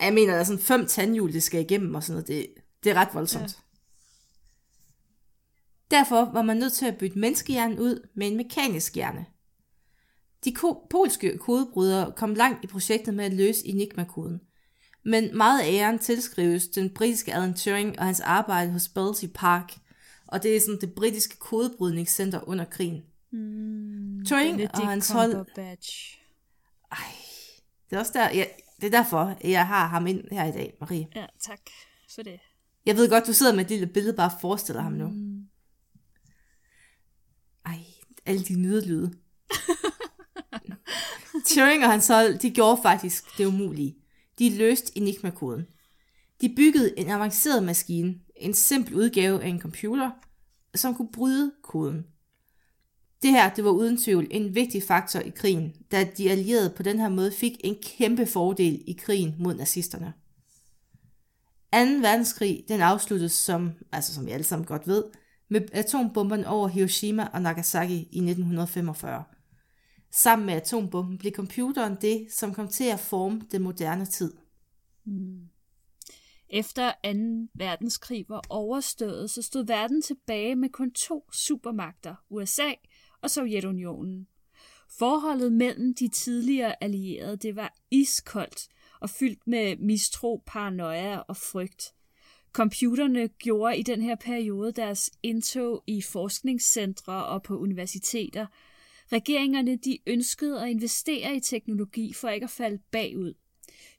Jeg 0.01 0.15
mener, 0.15 0.33
der 0.33 0.41
er 0.41 0.45
sådan 0.45 0.63
fem 0.63 0.87
tandhjul, 0.87 1.33
det 1.33 1.43
skal 1.43 1.61
igennem 1.61 1.95
og 1.95 2.03
sådan 2.03 2.13
noget. 2.15 2.29
Det, 2.29 2.47
det 2.85 2.91
er 2.91 2.95
ret 2.95 3.15
voldsomt. 3.15 3.43
Ja. 3.45 3.49
Derfor 5.91 6.31
var 6.33 6.43
man 6.43 6.57
nødt 6.57 6.73
til 6.73 6.87
at 6.87 6.99
bytte 6.99 7.19
menneskehjernen 7.19 7.79
ud 7.79 8.09
med 8.15 8.27
en 8.29 8.37
mekanisk 8.37 8.95
hjerne. 8.95 9.27
De 10.45 10.55
polske 10.91 11.39
kodebrydere 11.39 12.13
kom 12.17 12.35
langt 12.35 12.65
i 12.65 12.67
projektet 12.67 13.15
med 13.15 13.25
at 13.25 13.33
løse 13.33 13.67
Enigma-koden. 13.67 14.41
Men 15.05 15.37
meget 15.37 15.61
af 15.61 15.67
æren 15.73 15.99
tilskrives 15.99 16.69
den 16.69 16.91
britiske 16.95 17.35
Alan 17.35 17.55
Turing 17.55 17.99
og 17.99 18.05
hans 18.05 18.21
arbejde 18.21 18.73
hos 18.73 18.89
Bletchley 18.89 19.31
Park, 19.35 19.73
og 20.27 20.43
det 20.43 20.57
er 20.57 20.61
sådan 20.61 20.81
det 20.81 20.93
britiske 20.95 21.37
kodebrydningscenter 21.37 22.49
under 22.49 22.65
krigen. 22.65 23.03
Mm, 23.33 24.25
Turing 24.25 24.63
og 24.75 24.89
hans 24.89 25.11
hold- 25.11 25.33
Cumberbatch. 25.33 26.19
Det 27.91 27.97
er 27.97 28.01
også 28.01 28.13
der, 28.15 28.31
ja, 28.35 28.45
det 28.81 28.87
er 28.87 28.91
derfor, 29.03 29.37
jeg 29.45 29.67
har 29.67 29.87
ham 29.87 30.07
ind 30.07 30.25
her 30.33 30.45
i 30.45 30.53
dag, 30.53 30.77
Marie. 30.81 31.09
Ja, 31.17 31.27
tak 31.41 31.61
for 32.15 32.23
det. 32.23 32.41
Jeg 32.87 32.97
ved 32.97 33.09
godt, 33.11 33.27
du 33.27 33.33
sidder 33.33 33.55
med 33.55 33.65
et 33.65 33.71
lille 33.71 33.87
billede, 33.87 34.17
bare 34.17 34.31
forestiller 34.41 34.83
ham 34.83 34.93
nu. 34.93 35.09
Mm. 35.09 35.43
Ej, 37.67 37.79
alle 38.29 38.43
de 38.43 38.61
nydelyde. 38.61 39.13
Turing 41.47 41.85
og 41.85 41.91
hans 41.91 42.09
hold, 42.09 42.39
de 42.39 42.51
gjorde 42.51 42.83
faktisk 42.83 43.39
det 43.39 43.45
umulige. 43.45 43.97
De 44.39 44.57
løste 44.57 44.99
Enigma-koden. 44.99 45.67
De 46.41 46.55
byggede 46.57 46.99
en 46.99 47.11
avanceret 47.11 47.63
maskine, 47.63 48.15
en 48.37 48.55
simpel 48.55 48.95
udgave 48.95 49.43
af 49.43 49.49
en 49.49 49.61
computer, 49.61 50.11
som 50.75 50.95
kunne 50.95 51.13
bryde 51.13 51.53
koden. 51.63 52.07
Det 53.23 53.31
her, 53.31 53.55
det 53.55 53.65
var 53.65 53.71
uden 53.71 53.97
tvivl 53.97 54.27
en 54.31 54.55
vigtig 54.55 54.83
faktor 54.83 55.21
i 55.21 55.31
krigen, 55.31 55.73
da 55.93 56.05
de 56.19 56.31
allierede 56.31 56.73
på 56.77 56.83
den 56.83 56.99
her 56.99 57.09
måde 57.09 57.33
fik 57.33 57.53
en 57.65 57.77
kæmpe 57.83 58.27
fordel 58.27 58.83
i 58.87 58.93
krigen 58.93 59.35
mod 59.39 59.55
nazisterne. 59.55 60.13
2. 61.73 61.79
verdenskrig, 61.79 62.65
den 62.69 62.81
afsluttes 62.81 63.33
som, 63.33 63.73
altså 63.93 64.15
som 64.15 64.27
vi 64.27 64.31
alle 64.31 64.45
sammen 64.45 64.67
godt 64.67 64.87
ved, 64.87 65.05
med 65.49 65.61
atombomberne 65.73 66.49
over 66.49 66.69
Hiroshima 66.69 67.29
og 67.33 67.43
Nagasaki 67.43 67.95
i 67.95 68.19
1945. 68.19 69.25
Sammen 70.11 70.47
med 70.47 70.55
atombomben 70.55 71.19
blev 71.19 71.33
computeren 71.33 71.97
det, 72.01 72.27
som 72.33 72.55
kom 72.55 72.69
til 72.69 72.85
at 72.85 73.01
forme 73.01 73.43
den 73.53 73.63
moderne 73.63 74.07
tid. 74.07 74.33
Hmm. 75.05 75.49
Efter 76.51 76.91
2. 76.91 76.99
verdenskrig 77.55 78.25
var 78.29 78.43
overstået, 78.49 79.31
så 79.31 79.43
stod 79.43 79.67
verden 79.67 80.03
tilbage 80.03 80.57
med 80.57 80.69
kun 80.69 80.91
to 80.91 81.33
supermagter, 81.33 82.15
USA 82.31 82.73
og 83.23 83.31
Sovjetunionen. 83.31 84.27
Forholdet 84.99 85.53
mellem 85.53 85.95
de 85.95 86.09
tidligere 86.09 86.83
allierede, 86.83 87.37
det 87.37 87.57
var 87.57 87.75
iskoldt, 87.91 88.69
og 89.01 89.11
fyldt 89.11 89.47
med 89.47 89.77
mistro, 89.77 90.43
paranoia 90.47 91.19
og 91.19 91.37
frygt. 91.37 91.95
Computerne 92.53 93.29
gjorde 93.29 93.79
i 93.79 93.83
den 93.83 94.03
her 94.03 94.15
periode 94.15 94.73
deres 94.73 95.11
indtog 95.23 95.85
i 95.87 96.03
forskningscentre 96.03 97.27
og 97.27 97.43
på 97.43 97.59
universiteter. 97.59 98.47
Regeringerne 99.13 99.77
de 99.77 99.99
ønskede 100.07 100.63
at 100.63 100.69
investere 100.69 101.37
i 101.37 101.41
teknologi 101.41 102.13
for 102.13 102.29
ikke 102.29 102.45
at 102.45 102.51
falde 102.51 102.79
bagud. 102.91 103.35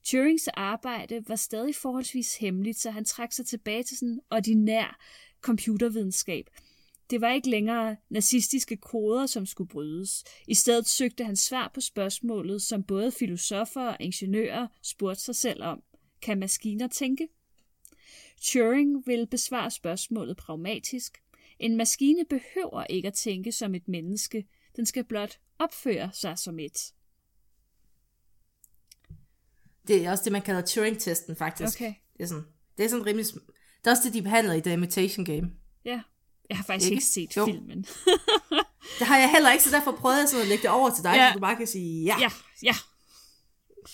Turings 0.04 0.48
arbejde 0.48 1.24
var 1.28 1.36
stadig 1.36 1.76
forholdsvis 1.76 2.36
hemmeligt, 2.36 2.80
så 2.80 2.92
han 2.92 3.06
trak 3.06 3.34
sig 3.34 3.46
tilbage 3.46 3.84
til 3.84 3.98
sådan 3.98 4.20
ordinær 4.32 5.00
computervidenskab. 5.42 6.50
Det 7.10 7.22
var 7.22 7.34
ikke 7.34 7.50
længere 7.50 7.96
nazistiske 8.10 8.78
koder, 8.78 9.26
som 9.26 9.46
skulle 9.46 9.68
brydes. 9.68 10.24
I 10.48 10.54
stedet 10.54 10.88
søgte 10.88 11.24
han 11.24 11.36
svar 11.36 11.72
på 11.74 11.82
spørgsmålet, 11.82 12.62
som 12.62 12.84
både 12.84 13.12
filosofer 13.12 13.88
og 13.88 13.98
ingeniører 14.00 14.68
spurgte 14.82 15.24
sig 15.24 15.36
selv 15.36 15.64
om. 15.64 15.84
Kan 16.22 16.40
maskiner 16.40 16.88
tænke? 16.88 17.28
Turing 18.42 19.04
vil 19.06 19.28
besvare 19.28 19.72
spørgsmålet 19.72 20.38
pragmatisk. 20.38 21.18
En 21.60 21.78
maskine 21.78 22.26
behøver 22.30 22.84
ikke 22.84 23.08
at 23.08 23.14
tænke 23.14 23.52
som 23.52 23.76
et 23.76 23.88
menneske. 23.88 24.46
Den 24.76 24.86
skal 24.86 25.04
blot 25.04 25.40
opføre 25.60 26.10
sig 26.14 26.38
som 26.40 26.60
et. 26.60 26.94
Det 29.88 30.06
er 30.06 30.12
også 30.12 30.24
det, 30.24 30.32
man 30.32 30.42
kalder 30.42 30.62
Turing-testen, 30.62 31.36
faktisk. 31.36 31.78
Okay. 31.82 31.94
Det 32.18 32.24
er 32.24 32.28
sådan, 32.28 32.46
det 32.78 32.86
er 32.86 32.90
sådan 32.90 33.06
rimelig... 33.06 33.26
Det 33.26 33.88
er 33.88 33.92
også 33.92 34.04
det, 34.06 34.14
de 34.14 34.22
behandlede 34.22 34.58
i 34.58 34.62
The 34.62 34.74
Imitation 34.74 35.26
Game. 35.26 35.52
Ja. 35.86 36.02
Jeg 36.50 36.58
har 36.58 36.64
faktisk 36.64 36.92
Ikke? 36.92 36.96
ikke, 36.96 37.06
set 37.06 37.38
Jo. 37.38 37.46
filmen. 37.46 37.86
Det 39.00 39.08
har 39.08 39.18
jeg 39.18 39.32
heller 39.32 39.52
ikke, 39.52 39.64
så 39.64 39.72
derfor 39.72 39.92
prøvede 39.92 40.20
jeg 40.20 40.30
sådan 40.30 40.42
at 40.42 40.48
lægge 40.48 40.62
det 40.62 40.70
over 40.70 40.90
til 40.96 41.04
dig, 41.04 41.14
Ja. 41.16 41.30
så 41.30 41.34
du 41.34 41.40
bare 41.40 41.56
kan 41.56 41.68
sige 41.68 42.04
ja. 42.06 42.16
ja, 42.20 42.30
ja. 42.64 42.76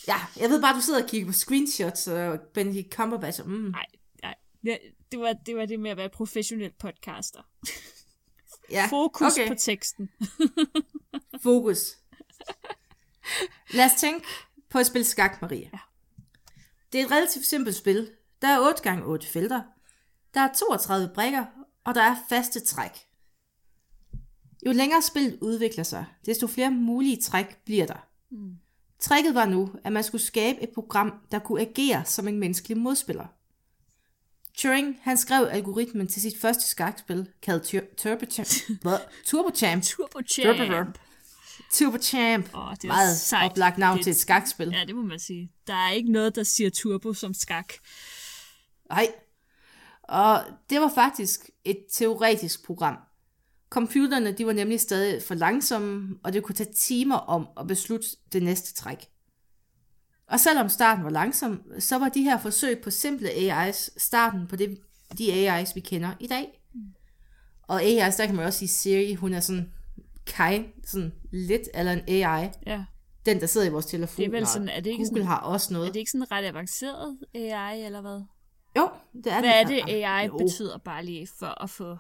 ja. 0.08 0.16
Jeg 0.40 0.50
ved 0.50 0.62
bare, 0.62 0.76
du 0.76 0.82
sidder 0.82 1.04
og 1.04 1.10
kigger 1.10 1.28
på 1.28 1.34
screenshots, 1.34 2.08
og 2.08 2.40
Benedict 2.54 2.94
Cumberbatch, 2.96 3.46
mm, 3.46 3.52
nej. 3.52 3.86
Ja, 4.66 4.78
Det 5.12 5.20
var, 5.20 5.34
det 5.34 5.56
var 5.56 5.66
det 5.66 5.80
med 5.80 5.92
at 5.92 5.98
være 5.98 6.10
professionel 6.10 6.72
podcaster. 6.80 7.42
ja. 8.72 8.88
Fokus 8.90 9.34
okay. 9.34 9.48
på 9.48 9.56
teksten. 9.58 10.10
Fokus. 11.44 11.98
Lad 13.74 13.86
os 13.86 13.94
tænke 13.98 14.26
på 14.70 14.80
at 14.80 14.86
spille 14.86 15.06
skak, 15.06 15.42
Maria. 15.42 15.70
Ja. 15.74 15.80
Det 16.92 17.02
er 17.02 17.06
et 17.06 17.12
relativt 17.12 17.46
simpelt 17.46 17.76
spil. 17.76 18.12
Der 18.42 18.48
er 18.48 18.60
8 18.60 18.84
gange 18.84 19.06
8 19.06 19.28
felter. 19.28 19.62
Der 20.34 20.42
er 20.42 20.54
32 20.54 21.14
brikker, 21.14 21.46
og 21.84 21.96
der 21.96 22.02
er 22.02 22.16
faste 22.30 22.60
træk. 22.60 22.92
Jo 24.66 24.72
længere 24.72 25.02
spillet 25.02 25.38
udvikler 25.42 25.84
sig, 25.84 26.06
desto 26.26 26.48
flere 26.48 26.72
mulige 26.72 27.22
træk 27.22 27.58
bliver 27.66 27.86
der. 27.86 28.08
Mm. 28.32 28.58
Tricket 29.00 29.36
var 29.36 29.46
nu, 29.46 29.76
at 29.84 29.94
man 29.94 30.04
skulle 30.04 30.22
skabe 30.22 30.62
et 30.62 30.70
program, 30.70 31.14
der 31.32 31.40
kunne 31.40 31.62
agere 31.62 32.06
som 32.06 32.28
en 32.28 32.40
menneskelig 32.40 32.78
modspiller. 32.78 33.28
Turing, 34.58 35.00
han 35.02 35.18
skrev 35.18 35.48
algoritmen 35.52 36.08
til 36.08 36.22
sit 36.22 36.38
første 36.42 36.64
skakspil, 36.68 37.28
kaldet 37.42 37.64
Tur- 37.64 37.96
TurboChamp. 37.98 38.48
Turbo 39.28 39.50
Champ. 39.56 39.84
Turbo 41.74 41.98
Champ. 42.02 42.46
Åh, 42.56 42.72
det 42.76 42.84
er 42.84 42.88
Meget 42.88 43.18
sejt. 43.18 43.52
oplagt 43.52 43.78
navn 43.78 43.98
Det- 43.98 44.04
til 44.04 44.12
et 44.12 44.18
skakspil. 44.18 44.70
Ja, 44.74 44.84
det 44.88 44.96
må 44.96 45.02
man 45.02 45.20
sige. 45.20 45.52
Der 45.68 45.74
er 45.74 45.92
ikke 45.92 46.12
noget, 46.12 46.36
der 46.36 46.44
siger 46.44 46.70
turbo 46.70 47.14
som 47.14 47.34
skak. 47.34 47.74
Nej. 48.90 49.08
Og 50.04 50.44
det 50.70 50.82
var 50.82 50.92
faktisk 50.96 51.50
et 51.66 51.78
teoretisk 51.94 52.66
program. 52.66 52.98
Computerne 53.70 54.32
de 54.32 54.46
var 54.46 54.54
nemlig 54.54 54.80
stadig 54.82 55.24
for 55.24 55.34
langsomme, 55.36 56.16
og 56.24 56.34
det 56.34 56.44
kunne 56.44 56.56
tage 56.56 56.74
timer 56.74 57.16
om 57.16 57.48
at 57.60 57.68
beslutte 57.68 58.08
det 58.34 58.44
næste 58.44 58.74
træk. 58.74 59.06
Og 60.28 60.40
selvom 60.40 60.70
starten 60.70 61.04
var 61.04 61.10
langsom, 61.10 61.62
så 61.80 61.98
var 62.00 62.10
de 62.10 62.24
her 62.24 62.40
forsøg 62.40 62.80
på 62.84 62.90
simple 62.92 63.30
AIs 63.30 63.90
starten 63.98 64.48
på 64.48 64.56
det, 64.56 64.78
de 65.18 65.32
AIs, 65.34 65.76
vi 65.76 65.80
kender 65.80 66.12
i 66.20 66.28
dag. 66.28 66.62
Og 67.68 67.82
AIs, 67.84 68.16
der 68.16 68.26
kan 68.26 68.36
man 68.36 68.46
også 68.46 68.60
sige, 68.60 68.70
Siri, 68.70 69.14
hun 69.14 69.34
er 69.34 69.40
sådan 69.40 69.72
kind, 70.26 70.66
sådan 70.88 71.14
lidt 71.32 71.62
eller 71.74 71.92
en 71.92 72.02
AI. 72.08 72.50
Ja. 72.66 72.84
Den, 73.26 73.40
der 73.42 73.48
sidder 73.48 73.68
i 73.68 73.70
vores 73.70 73.86
telefon. 73.86 74.18
Det 74.18 74.26
er 74.26 74.32
vel 74.32 74.48
sådan- 74.48 74.70
er 74.70 74.80
det 74.80 74.90
ikke 74.90 75.04
Google 75.04 75.08
sådan- 75.22 75.28
har 75.28 75.38
også 75.40 75.74
noget. 75.74 75.88
Er 75.88 75.92
det 75.92 76.00
ikke 76.00 76.12
sådan 76.12 76.32
ret 76.32 76.46
avanceret 76.46 77.18
AI, 77.36 77.84
eller 77.86 78.02
hvad? 78.02 78.22
Jo, 78.78 78.90
det 79.14 79.28
er 79.32 79.40
Hvad 79.40 79.50
er 79.50 79.64
det. 79.64 79.84
det, 79.88 79.94
AI 79.94 80.26
Jo. 80.26 80.38
betyder 80.38 80.78
bare 80.78 81.06
lige 81.06 81.28
for 81.40 81.64
at 81.64 81.70
få... 81.70 81.98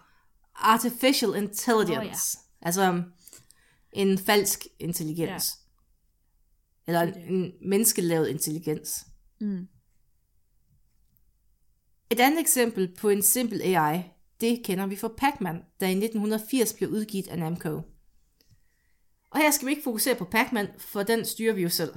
Artificial 0.55 1.35
intelligence. 1.35 2.37
Åh, 2.37 2.43
ja. 2.61 2.67
Altså 2.67 3.03
en 3.91 4.17
falsk 4.17 4.67
intelligens. 4.79 5.59
Eller 6.87 7.01
en, 7.01 7.13
en 7.33 7.53
menneskelavet 7.61 8.27
intelligens. 8.27 9.05
Mm. 9.41 9.67
Et 12.09 12.19
andet 12.19 12.39
eksempel 12.39 12.95
på 12.95 13.09
en 13.09 13.21
simpel 13.21 13.61
AI, 13.61 14.03
det 14.41 14.61
kender 14.65 14.85
vi 14.85 14.95
fra 14.95 15.07
Pac-Man, 15.17 15.63
der 15.79 15.87
i 15.87 15.91
1980 15.91 16.73
blev 16.73 16.89
udgivet 16.89 17.27
af 17.27 17.39
Namco. 17.39 17.81
Og 19.29 19.39
her 19.41 19.51
skal 19.51 19.65
vi 19.65 19.71
ikke 19.71 19.83
fokusere 19.83 20.15
på 20.15 20.25
Pac-Man, 20.25 20.67
for 20.77 21.03
den 21.03 21.25
styrer 21.25 21.53
vi 21.53 21.61
jo 21.61 21.69
selv. 21.69 21.93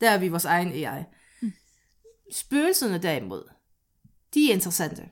Der 0.00 0.10
er 0.10 0.18
vi 0.18 0.28
vores 0.28 0.44
egen 0.44 0.72
AI. 0.72 1.02
Spøgelserne 2.32 2.98
derimod, 2.98 3.50
de 4.34 4.50
er 4.50 4.54
interessante. 4.54 5.08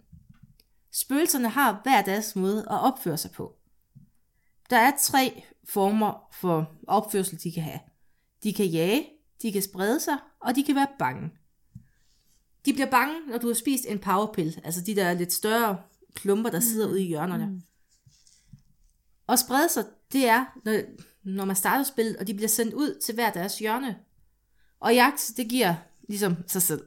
Spøgelserne 0.92 1.48
har 1.48 1.80
hver 1.82 2.02
deres 2.02 2.36
måde 2.36 2.60
at 2.60 2.80
opføre 2.80 3.18
sig 3.18 3.30
på. 3.30 3.56
Der 4.70 4.76
er 4.76 4.92
tre 5.00 5.42
former 5.64 6.28
for 6.32 6.76
opførsel, 6.88 7.42
de 7.42 7.52
kan 7.52 7.62
have. 7.62 7.80
De 8.42 8.52
kan 8.52 8.66
jage, 8.66 9.06
de 9.42 9.52
kan 9.52 9.62
sprede 9.62 10.00
sig, 10.00 10.18
og 10.40 10.56
de 10.56 10.64
kan 10.64 10.74
være 10.74 10.88
bange. 10.98 11.30
De 12.64 12.72
bliver 12.72 12.90
bange, 12.90 13.14
når 13.28 13.38
du 13.38 13.46
har 13.46 13.54
spist 13.54 13.84
en 13.88 13.98
powerpill, 13.98 14.60
altså 14.64 14.80
de 14.80 14.96
der 14.96 15.14
lidt 15.14 15.32
større 15.32 15.78
klumper, 16.14 16.50
der 16.50 16.60
sidder 16.60 16.88
ude 16.88 17.02
i 17.02 17.06
hjørnerne. 17.06 17.46
Mm. 17.46 17.62
Og 19.26 19.38
sprede 19.38 19.68
sig, 19.68 19.84
det 20.12 20.28
er, 20.28 20.44
når, 20.64 20.80
når 21.22 21.44
man 21.44 21.56
starter 21.56 21.84
spillet, 21.84 22.16
og 22.16 22.26
de 22.26 22.34
bliver 22.34 22.48
sendt 22.48 22.74
ud 22.74 23.00
til 23.04 23.14
hver 23.14 23.32
deres 23.32 23.58
hjørne. 23.58 23.96
Og 24.80 24.94
jagt, 24.94 25.32
det 25.36 25.48
giver 25.48 25.74
ligesom 26.08 26.36
sig 26.46 26.62
selv. 26.62 26.82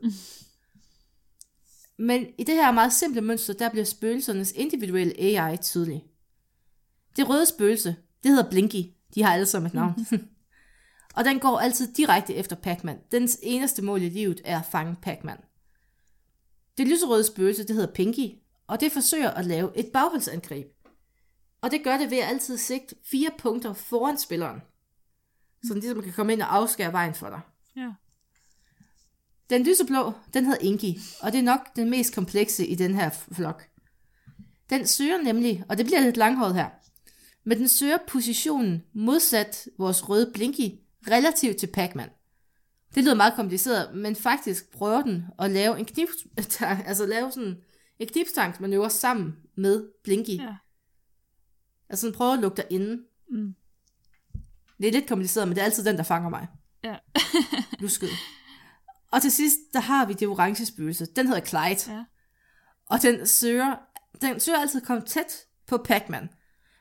Men 1.97 2.25
i 2.37 2.43
det 2.43 2.55
her 2.55 2.71
meget 2.71 2.93
simple 2.93 3.21
mønster, 3.21 3.53
der 3.53 3.69
bliver 3.69 3.85
spøgelsernes 3.85 4.51
individuelle 4.51 5.19
AI 5.19 5.57
tydelig. 5.57 6.05
Det 7.15 7.29
røde 7.29 7.45
spøgelse, 7.45 7.95
det 8.23 8.31
hedder 8.31 8.49
Blinky. 8.49 8.85
De 9.15 9.23
har 9.23 9.33
alle 9.33 9.45
sammen 9.45 9.67
et 9.67 9.73
navn. 9.73 10.07
Og 11.13 11.25
den 11.25 11.39
går 11.39 11.59
altid 11.59 11.93
direkte 11.93 12.33
efter 12.33 12.55
Pac-Man. 12.55 12.99
Dens 13.11 13.39
eneste 13.41 13.81
mål 13.81 14.01
i 14.01 14.09
livet 14.09 14.41
er 14.45 14.59
at 14.59 14.65
fange 14.65 14.95
Pac-Man. 15.01 15.37
Det 16.77 16.87
lyserøde 16.87 17.23
spøgelse, 17.23 17.67
det 17.67 17.75
hedder 17.75 17.93
Pinky, 17.93 18.29
og 18.67 18.79
det 18.79 18.91
forsøger 18.91 19.31
at 19.31 19.45
lave 19.45 19.77
et 19.77 19.89
bagholdsangreb. 19.93 20.67
Og 21.61 21.71
det 21.71 21.83
gør 21.83 21.97
det 21.97 22.11
ved 22.11 22.17
at 22.17 22.29
altid 22.29 22.57
sigte 22.57 22.95
fire 23.03 23.31
punkter 23.37 23.73
foran 23.73 24.17
spilleren. 24.17 24.61
Så 25.63 25.73
den 25.73 25.81
ligesom 25.81 26.01
kan 26.01 26.13
komme 26.13 26.33
ind 26.33 26.41
og 26.41 26.55
afskære 26.55 26.91
vejen 26.91 27.13
for 27.13 27.29
dig. 27.29 27.39
Ja. 27.75 27.91
Den 29.49 29.63
lyseblå, 29.63 30.13
den 30.33 30.45
hedder 30.45 30.61
Inky, 30.61 30.99
og 31.21 31.31
det 31.31 31.39
er 31.39 31.43
nok 31.43 31.75
den 31.75 31.89
mest 31.89 32.15
komplekse 32.15 32.67
i 32.67 32.75
den 32.75 32.95
her 32.95 33.09
flok. 33.09 33.69
Den 34.69 34.87
søger 34.87 35.21
nemlig, 35.21 35.63
og 35.69 35.77
det 35.77 35.85
bliver 35.85 36.01
lidt 36.01 36.17
langhåret 36.17 36.55
her, 36.55 36.69
men 37.43 37.57
den 37.57 37.67
søger 37.67 37.97
positionen 38.07 38.83
modsat 38.93 39.67
vores 39.77 40.09
røde 40.09 40.31
Blinky 40.33 40.82
relativt 41.11 41.57
til 41.57 41.67
Pac-Man. 41.67 42.09
Det 42.95 43.03
lyder 43.03 43.15
meget 43.15 43.33
kompliceret, 43.33 43.95
men 43.95 44.15
faktisk 44.15 44.71
prøver 44.71 45.01
den 45.01 45.25
at 45.39 45.51
lave 45.51 45.79
en 45.79 45.85
knip, 45.85 46.09
altså 46.87 47.05
lave 47.05 47.31
sådan 47.31 47.57
en 47.99 48.07
knipstangsmanøvre 48.07 48.89
sammen 48.89 49.35
med 49.55 49.89
Blinky. 50.03 50.39
Ja. 50.39 50.55
Altså 51.89 52.07
den 52.07 52.15
prøver 52.15 52.33
at 52.33 52.39
lukke 52.39 52.57
dig 52.57 52.65
inde. 52.69 53.03
Mm. 53.29 53.55
Det 54.77 54.87
er 54.87 54.91
lidt 54.91 55.07
kompliceret, 55.07 55.47
men 55.47 55.55
det 55.55 55.61
er 55.61 55.65
altid 55.65 55.85
den, 55.85 55.97
der 55.97 56.03
fanger 56.03 56.29
mig. 56.29 56.47
Ja. 56.83 56.95
Lusket. 57.81 58.09
Og 59.11 59.21
til 59.21 59.31
sidst, 59.31 59.57
der 59.73 59.79
har 59.79 60.05
vi 60.05 60.13
det 60.13 60.27
orange 60.27 60.65
spøgelse. 60.65 61.05
Den 61.05 61.27
hedder 61.27 61.45
Clyde. 61.45 61.95
Ja. 61.95 62.03
Og 62.85 63.01
den 63.01 63.27
søger, 63.27 63.75
den 64.21 64.39
søger 64.39 64.59
altid 64.59 64.81
at 64.81 64.87
komme 64.87 65.03
tæt 65.03 65.45
på 65.67 65.77
Pac-Man. 65.77 66.29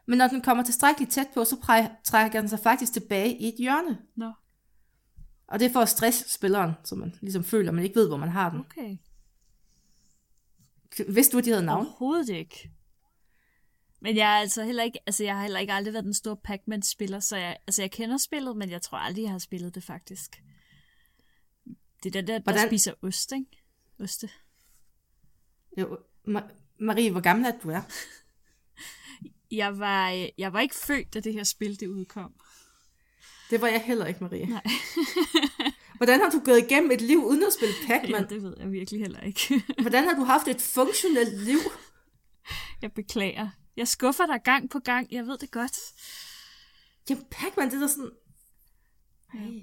Men 0.07 0.19
når 0.19 0.27
den 0.27 0.41
kommer 0.43 0.65
tilstrækkeligt 0.65 1.13
tæt 1.13 1.27
på, 1.35 1.45
så 1.45 1.57
trækker 2.05 2.41
den 2.41 2.49
sig 2.49 2.59
faktisk 2.59 2.93
tilbage 2.93 3.39
i 3.39 3.49
et 3.49 3.55
hjørne. 3.59 3.99
Nå, 4.17 4.33
Og 5.47 5.59
det 5.61 5.67
er 5.67 5.73
for 5.73 5.81
at 5.81 5.89
stresse 5.89 6.29
spilleren, 6.35 6.73
så 6.85 6.95
man 6.95 7.15
ligesom 7.21 7.45
føler, 7.45 7.69
at 7.71 7.75
man 7.75 7.85
ikke 7.85 7.97
ved, 7.97 8.09
hvor 8.09 8.17
man 8.17 8.29
har 8.29 8.51
den. 8.51 8.61
okay. 8.61 8.97
Vidste 11.09 11.33
du, 11.33 11.39
at 11.39 11.45
de 11.45 11.51
havde 11.51 11.65
navn? 11.65 11.87
Overhovedet 11.87 12.29
ikke. 12.29 12.71
Men 14.01 14.17
jeg 14.17 14.33
er 14.37 14.41
altså 14.41 14.65
heller 14.65 14.83
ikke, 14.83 14.99
altså 15.07 15.25
jeg 15.25 15.35
har 15.35 15.43
heller 15.43 15.61
ikke 15.61 15.73
aldrig 15.73 15.93
været 15.95 16.05
den 16.05 16.15
store 16.15 16.37
Pac-Man-spiller, 16.37 17.21
så 17.21 17.37
jeg, 17.37 17.57
altså 17.67 17.83
jeg 17.83 17.91
kender 17.91 18.17
spillet, 18.17 18.57
men 18.57 18.71
jeg 18.71 18.83
tror 18.83 18.99
aldrig, 18.99 19.23
jeg 19.23 19.31
har 19.31 19.39
spillet 19.39 19.75
det 19.75 19.83
faktisk. 19.83 20.43
Det 22.03 22.07
er 22.07 22.11
den 22.21 22.27
der, 22.27 22.35
der 22.39 22.43
Hvordan- 22.43 22.69
spiser 22.69 22.93
ost, 23.03 23.33
ikke? 23.33 23.63
Oste. 24.01 24.29
Jo, 25.79 25.99
Ma- 26.29 26.53
Marie, 26.81 27.11
hvor 27.11 27.21
gammel 27.21 27.47
er 27.47 27.59
du 27.63 27.71
er? 27.71 27.81
Jeg 29.53 29.79
var, 29.79 30.11
øh, 30.11 30.29
jeg 30.39 30.53
var 30.53 30.61
ikke 30.61 30.75
født, 30.75 31.15
da 31.15 31.21
det 31.21 31.33
her 31.33 31.45
spil 31.45 31.81
det 31.81 31.87
udkom. 31.87 32.33
Det 33.51 33.61
var 33.61 33.69
jeg 33.69 33.83
heller 33.83 34.07
ikke, 34.07 34.25
Maria. 34.25 34.47
Nej. 34.47 34.63
Hvordan 35.97 36.21
har 36.21 36.31
du 36.31 36.41
gået 36.45 36.59
igennem 36.59 36.91
et 36.91 37.01
liv 37.01 37.25
uden 37.25 37.43
at 37.43 37.53
spille 37.53 37.75
Pac-Man? 37.87 38.21
Ja, 38.21 38.35
det 38.35 38.43
ved 38.43 38.57
jeg 38.59 38.73
virkelig 38.73 39.01
heller 39.01 39.21
ikke. 39.21 39.63
Hvordan 39.83 40.05
har 40.05 40.15
du 40.15 40.25
haft 40.25 40.49
et 40.49 40.61
funktionelt 40.61 41.43
liv? 41.43 41.59
jeg 42.83 42.93
beklager. 42.93 43.49
Jeg 43.77 43.89
skuffer 43.89 44.27
dig 44.27 44.41
gang 44.45 44.71
på 44.71 44.79
gang. 44.79 45.13
Jeg 45.13 45.27
ved 45.27 45.39
det 45.39 45.51
godt. 45.51 45.79
Jamen, 47.11 47.25
Pac-Man, 47.31 47.71
det 47.71 47.77
er 47.77 47.81
da 47.81 47.87
sådan... 47.87 48.11
Hey. 49.33 49.63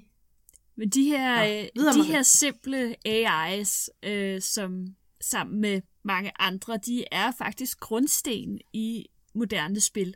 Men 0.75 0.89
de 0.89 1.03
her, 1.03 1.35
Nå, 1.75 1.81
øh, 1.81 1.93
de 1.93 1.97
Marie. 1.97 2.11
her 2.11 2.23
simple 2.23 2.95
AI's, 3.07 3.87
øh, 4.09 4.41
som 4.41 4.85
sammen 5.21 5.61
med 5.61 5.81
mange 6.03 6.31
andre, 6.39 6.77
de 6.77 7.03
er 7.11 7.31
faktisk 7.37 7.79
grundsten 7.79 8.59
i 8.73 9.05
moderne 9.33 9.79
spil. 9.79 10.15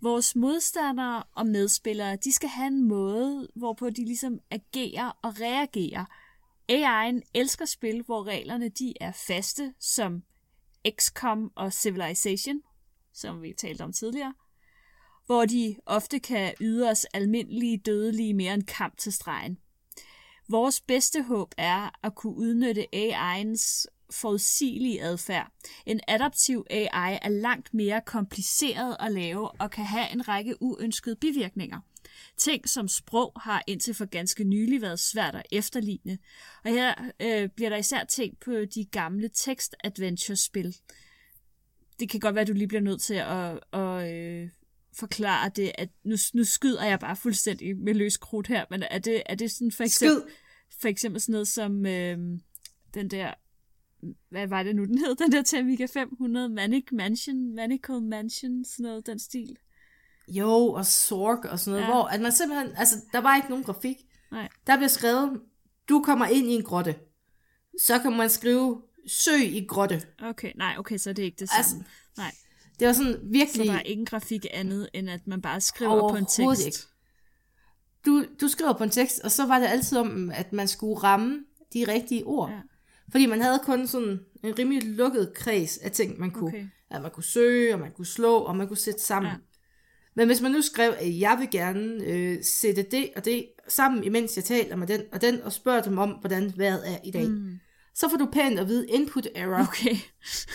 Vores 0.00 0.36
modstandere 0.36 1.22
og 1.32 1.46
medspillere, 1.46 2.16
de 2.16 2.32
skal 2.32 2.48
have 2.48 2.66
en 2.66 2.88
måde, 2.88 3.48
hvorpå 3.54 3.90
de 3.90 4.04
ligesom 4.04 4.38
agerer 4.50 5.18
og 5.22 5.40
reagerer. 5.40 6.04
AI'en 6.72 7.20
elsker 7.34 7.64
spil, 7.64 8.02
hvor 8.02 8.26
reglerne 8.26 8.68
de 8.68 8.94
er 9.00 9.12
faste, 9.12 9.74
som 9.78 10.22
XCOM 10.90 11.52
og 11.56 11.72
Civilization, 11.72 12.62
som 13.12 13.42
vi 13.42 13.52
talte 13.58 13.82
om 13.82 13.92
tidligere, 13.92 14.34
hvor 15.26 15.44
de 15.44 15.76
ofte 15.86 16.18
kan 16.18 16.54
yde 16.60 16.90
os 16.90 17.04
almindelige 17.04 17.78
dødelige 17.78 18.34
mere 18.34 18.54
end 18.54 18.62
kamp 18.62 18.98
til 18.98 19.12
stregen. 19.12 19.58
Vores 20.48 20.80
bedste 20.80 21.22
håb 21.22 21.54
er 21.58 21.90
at 22.02 22.14
kunne 22.14 22.36
udnytte 22.36 22.86
AI'ens 22.94 23.86
forudsigelige 24.12 25.02
adfærd. 25.02 25.52
En 25.86 26.00
adaptiv 26.08 26.66
AI 26.70 27.18
er 27.22 27.28
langt 27.28 27.74
mere 27.74 28.00
kompliceret 28.06 28.96
at 29.00 29.12
lave 29.12 29.60
og 29.60 29.70
kan 29.70 29.84
have 29.84 30.12
en 30.12 30.28
række 30.28 30.62
uønskede 30.62 31.16
bivirkninger. 31.16 31.80
Ting 32.36 32.68
som 32.68 32.88
sprog 32.88 33.32
har 33.36 33.62
indtil 33.66 33.94
for 33.94 34.04
ganske 34.04 34.44
nylig 34.44 34.82
været 34.82 35.00
svært 35.00 35.34
at 35.34 35.46
efterligne. 35.52 36.18
Og 36.64 36.70
her 36.70 36.94
øh, 37.20 37.48
bliver 37.48 37.68
der 37.68 37.76
især 37.76 38.04
tænkt 38.04 38.40
på 38.40 38.52
de 38.74 38.84
gamle 38.84 39.30
text-adventure-spil. 39.34 40.76
Det 42.00 42.08
kan 42.08 42.20
godt 42.20 42.34
være, 42.34 42.42
at 42.42 42.48
du 42.48 42.52
lige 42.52 42.68
bliver 42.68 42.80
nødt 42.80 43.02
til 43.02 43.14
at, 43.14 43.60
at 43.72 44.14
øh, 44.14 44.50
forklare 44.92 45.50
det, 45.56 45.72
at 45.74 45.88
nu, 46.04 46.16
nu 46.34 46.44
skyder 46.44 46.84
jeg 46.84 46.98
bare 46.98 47.16
fuldstændig 47.16 47.76
med 47.76 47.94
løs 47.94 48.16
krudt 48.16 48.46
her, 48.46 48.64
men 48.70 48.82
er 48.90 48.98
det, 48.98 49.22
er 49.26 49.34
det 49.34 49.50
sådan 49.50 49.72
for 49.72 49.84
eksempel, 49.84 50.22
Skyd! 50.22 50.34
for 50.80 50.88
eksempel 50.88 51.20
sådan 51.20 51.32
noget 51.32 51.48
som 51.48 51.86
øh, 51.86 52.18
den 52.94 53.10
der, 53.10 53.34
hvad 54.30 54.46
var 54.48 54.62
det 54.62 54.76
nu, 54.76 54.84
den 54.84 54.98
hed, 54.98 55.14
den 55.14 55.32
der 55.32 55.42
til 55.42 55.56
Amiga 55.56 55.86
500, 55.86 56.48
Manic 56.48 56.84
Mansion, 56.92 57.54
Manical 57.54 58.02
Mansion, 58.02 58.64
sådan 58.64 58.82
noget, 58.82 59.06
den 59.06 59.18
stil. 59.18 59.56
Jo, 60.28 60.48
og 60.72 60.86
Sorg 60.86 61.46
og 61.50 61.58
sådan 61.58 61.70
noget, 61.72 61.82
Ja. 61.88 61.92
hvor 61.94 62.04
at 62.04 62.20
man 62.20 62.32
simpelthen, 62.32 62.70
altså, 62.76 62.96
der 63.12 63.18
var 63.18 63.36
ikke 63.36 63.48
nogen 63.48 63.64
grafik. 63.64 63.96
Nej. 64.32 64.48
Der 64.66 64.76
bliver 64.76 64.88
skrevet, 64.88 65.40
du 65.88 66.02
kommer 66.04 66.26
ind 66.26 66.46
i 66.46 66.54
en 66.54 66.62
grotte. 66.62 66.94
Så 67.86 67.98
kan 67.98 68.12
man 68.12 68.30
skrive, 68.30 68.82
søg 69.06 69.40
i 69.54 69.66
grotte. 69.66 70.02
Okay, 70.22 70.52
nej, 70.56 70.74
okay, 70.78 70.96
så 70.98 71.10
er 71.10 71.14
det 71.14 71.22
ikke 71.22 71.36
det 71.40 71.48
samme. 71.48 71.58
Altså, 71.58 71.76
Altså, 71.76 71.90
nej, 72.16 72.32
Det 72.78 72.86
var 72.86 72.92
sådan 72.92 73.12
så 73.12 73.20
virkelig 73.24 73.66
der 73.66 73.72
er 73.74 73.82
ingen 73.82 74.06
grafik 74.06 74.46
andet, 74.50 74.88
end 74.94 75.10
at 75.10 75.26
man 75.26 75.42
bare 75.42 75.60
skriver 75.60 76.10
på 76.10 76.16
en 76.16 76.26
tekst. 76.26 76.66
ikke. 76.66 76.78
Du, 78.06 78.24
du 78.40 78.48
skriver 78.48 78.72
på 78.72 78.84
en 78.84 78.90
tekst, 78.90 79.20
og 79.20 79.30
så 79.30 79.46
var 79.46 79.58
det 79.58 79.66
altid 79.66 79.98
om, 79.98 80.30
at 80.30 80.52
man 80.52 80.68
skulle 80.68 80.94
ramme 81.02 81.44
de 81.74 81.84
rigtige 81.88 82.24
ord. 82.26 82.50
Ja. 82.50 82.60
Fordi 83.10 83.26
man 83.26 83.40
havde 83.40 83.60
kun 83.64 83.86
sådan 83.86 84.20
en 84.44 84.58
rimelig 84.58 84.82
lukket 84.84 85.32
kreds 85.34 85.78
af 85.78 85.90
ting, 85.90 86.20
man 86.20 86.30
kunne. 86.30 86.48
Okay. 86.48 86.66
At 86.90 87.02
man 87.02 87.10
kunne 87.10 87.24
søge, 87.24 87.74
og 87.74 87.80
man 87.80 87.92
kunne 87.92 88.06
slå, 88.06 88.34
og 88.36 88.56
man 88.56 88.68
kunne 88.68 88.76
sætte 88.76 89.00
sammen. 89.00 89.32
Ja. 89.32 89.36
Men 90.14 90.26
hvis 90.26 90.40
man 90.40 90.52
nu 90.52 90.62
skrev, 90.62 90.94
at 90.98 91.20
jeg 91.20 91.36
vil 91.40 91.50
gerne 91.50 92.04
øh, 92.04 92.38
sætte 92.44 92.82
det 92.82 93.10
og 93.16 93.24
det 93.24 93.46
sammen, 93.68 94.04
imens 94.04 94.36
jeg 94.36 94.44
taler 94.44 94.76
med 94.76 94.86
den 94.86 95.00
og 95.12 95.20
den, 95.20 95.42
og 95.42 95.52
spørger 95.52 95.82
dem 95.82 95.98
om, 95.98 96.10
hvordan 96.10 96.52
vejret 96.56 96.90
er 96.92 96.98
i 97.04 97.10
dag, 97.10 97.28
mm. 97.28 97.58
så 97.94 98.08
får 98.08 98.16
du 98.16 98.28
pænt 98.32 98.58
at 98.58 98.68
vide 98.68 98.88
input 98.88 99.28
error, 99.34 99.62
okay. 99.68 99.96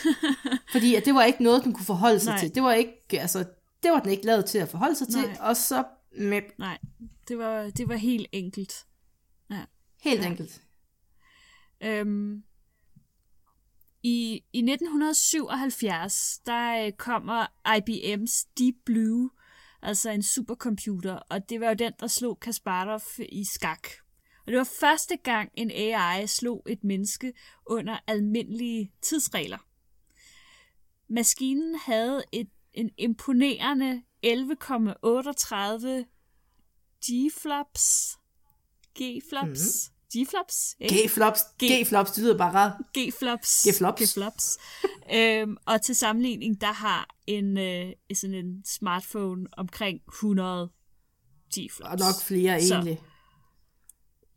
Fordi 0.73 0.95
at 0.95 1.05
det 1.05 1.13
var 1.13 1.23
ikke 1.23 1.43
noget, 1.43 1.63
den 1.63 1.73
kunne 1.73 1.85
forholde 1.85 2.19
sig 2.19 2.31
Nej. 2.31 2.39
til. 2.39 2.55
Det 2.55 2.63
var 2.63 2.73
ikke, 2.73 3.21
altså, 3.21 3.39
det 3.83 3.91
var 3.91 3.99
den 3.99 4.11
ikke 4.11 4.25
lavet 4.25 4.45
til 4.45 4.57
at 4.57 4.69
forholde 4.69 4.95
sig 4.95 5.07
Nej. 5.09 5.21
til, 5.21 5.31
og 5.39 5.57
så 5.57 5.83
med 6.17 6.41
nej, 6.59 6.77
det 7.27 7.37
var, 7.37 7.69
det 7.69 7.89
var 7.89 7.95
helt 7.95 8.27
enkelt. 8.31 8.85
helt 10.01 10.19
Ja. 10.19 10.23
ja. 10.23 10.29
enkelt. 10.29 10.61
Øhm, 11.83 12.43
i, 14.03 14.43
I 14.53 14.57
1977, 14.57 16.39
der 16.45 16.85
øh, 16.85 16.91
kommer 16.91 17.45
IBM's 17.67 18.47
Deep 18.57 18.75
Blue, 18.85 19.29
altså 19.81 20.09
en 20.09 20.23
supercomputer, 20.23 21.13
og 21.15 21.49
det 21.49 21.59
var 21.59 21.67
jo 21.67 21.73
den, 21.73 21.93
der 21.99 22.07
slog 22.07 22.39
Kasparov 22.39 23.01
øh, 23.19 23.25
i 23.31 23.43
skak. 23.53 23.87
Og 24.45 24.51
det 24.51 24.57
var 24.57 24.69
første 24.79 25.17
gang, 25.17 25.51
en 25.53 25.71
AI 25.71 26.27
slog 26.27 26.65
et 26.69 26.83
menneske 26.83 27.33
under 27.65 27.99
almindelige 28.07 28.91
tidsregler. 29.01 29.57
Maskinen 31.09 31.75
havde 31.75 32.23
et, 32.31 32.49
en 32.73 32.89
imponerende 32.97 34.03
11,38 34.25 34.31
G-flops. 37.05 38.17
G-flops? 38.99 39.91
G-flops? 40.13 40.75
G-flops, 40.91 41.39
G-flops, 41.63 42.11
det 42.11 42.23
lyder 42.23 42.37
bare. 42.37 42.73
G-flops. 42.97 43.67
G-flops. 43.67 44.01
G-flops. 44.01 44.57
øhm, 45.15 45.57
og 45.65 45.81
til 45.81 45.95
sammenligning, 45.95 46.61
der 46.61 46.71
har 46.71 47.15
en, 47.27 47.57
øh, 47.57 47.91
sådan 48.13 48.35
en 48.35 48.63
smartphone 48.65 49.47
omkring 49.57 49.99
100 50.07 50.69
G-flops. 51.57 51.91
Og 51.91 51.97
nok 51.97 52.15
flere 52.27 52.61
Så. 52.61 52.73
egentlig. 52.73 53.01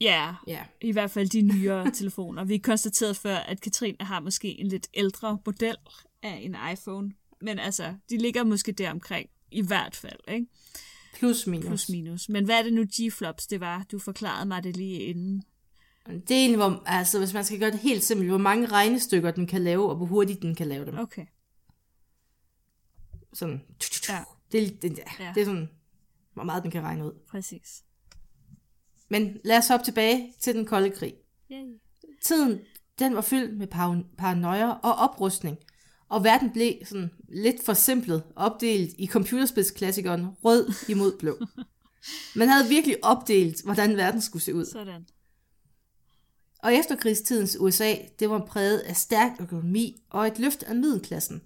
Ja, 0.01 0.35
Ja. 0.47 0.65
i 0.81 0.93
hvert 0.93 1.11
fald 1.11 1.29
de 1.29 1.43
nyere 1.43 1.91
telefoner. 1.99 2.45
Vi 2.45 2.59
konstaterede 2.59 3.15
før, 3.15 3.37
at 3.37 3.61
Katrine 3.61 3.97
har 4.01 4.21
måske 4.21 4.61
en 4.61 4.67
lidt 4.69 4.87
ældre 4.95 5.39
model 5.47 5.77
af 6.23 6.41
en 6.43 6.57
iPhone. 6.73 7.13
Men 7.43 7.59
altså, 7.59 7.95
de 8.11 8.17
ligger 8.19 8.45
måske 8.45 8.73
der 8.73 8.91
omkring, 8.91 9.29
i 9.53 9.63
hvert 9.63 9.97
fald, 9.97 10.21
ikke? 10.29 10.47
Plus 11.15 11.47
minus. 11.47 11.67
Plus 11.67 11.89
minus. 11.89 12.29
Men 12.29 12.45
hvad 12.45 12.59
er 12.59 12.63
det 12.63 12.73
nu 12.73 12.85
G-flops, 12.85 13.47
det 13.51 13.61
var? 13.61 13.85
Du 13.93 13.99
forklarede 13.99 14.47
mig 14.49 14.65
det 14.65 14.77
lige 14.77 15.01
inden. 15.01 15.43
Det 16.07 16.31
er 16.31 16.41
egentlig, 16.41 16.57
hvor, 16.57 16.83
altså 16.87 17.19
hvis 17.19 17.33
man 17.35 17.45
skal 17.45 17.59
gøre 17.59 17.71
det 17.71 17.79
helt 17.81 18.05
simpelt, 18.05 18.29
hvor 18.31 18.39
mange 18.39 18.67
regnestykker 18.67 19.31
den 19.31 19.47
kan 19.47 19.63
lave, 19.65 19.91
og 19.91 19.97
hvor 19.97 20.07
hurtigt 20.07 20.43
den 20.43 20.55
kan 20.55 20.67
lave 20.67 20.87
dem. 20.87 20.99
Okay. 20.99 21.27
Sådan. 23.33 23.61
Ja. 24.09 24.25
Det, 24.53 24.63
er- 24.67 24.71
det, 24.83 24.99
Ja. 24.99 25.25
ja. 25.25 25.33
det 25.35 25.41
er 25.41 25.45
sådan, 25.45 25.71
hvor 26.35 26.43
meget 26.45 26.63
den 26.63 26.71
kan 26.71 26.83
regne 26.83 27.05
ud. 27.07 27.13
Præcis. 27.31 27.83
Men 29.09 29.37
lad 29.45 29.59
os 29.59 29.69
hoppe 29.69 29.85
tilbage 29.85 30.35
til 30.41 30.55
den 30.55 30.67
kolde 30.67 30.91
krig. 30.91 31.15
Yay. 31.53 31.65
Tiden, 32.23 32.61
den 32.99 33.15
var 33.15 33.21
fyldt 33.21 33.59
med 33.59 33.67
par- 33.67 34.03
paranoia 34.19 34.71
og 34.71 34.95
oprustning, 34.95 35.57
og 36.09 36.25
verden 36.25 36.51
blev 36.53 36.75
sådan 36.85 37.11
lidt 37.29 37.65
forsimplet, 37.65 38.23
opdelt 38.37 38.95
i 38.99 39.07
computerspilsklassikeren 39.07 40.27
rød 40.45 40.73
imod 40.89 41.19
blå. 41.19 41.39
Man 42.37 42.49
havde 42.49 42.69
virkelig 42.69 43.05
opdelt, 43.05 43.63
hvordan 43.65 43.97
verden 43.97 44.21
skulle 44.21 44.43
se 44.43 44.55
ud. 44.55 44.65
Sådan. 44.65 45.07
Og 46.63 46.75
efterkrigstidens 46.75 47.57
USA, 47.61 47.95
det 48.19 48.31
var 48.31 48.47
præget 48.47 48.79
af 48.79 48.97
stærk 48.97 49.33
økonomi 49.41 50.03
og 50.11 50.27
et 50.27 50.39
løft 50.39 50.63
af 50.63 50.77
middelklassen. 50.77 51.43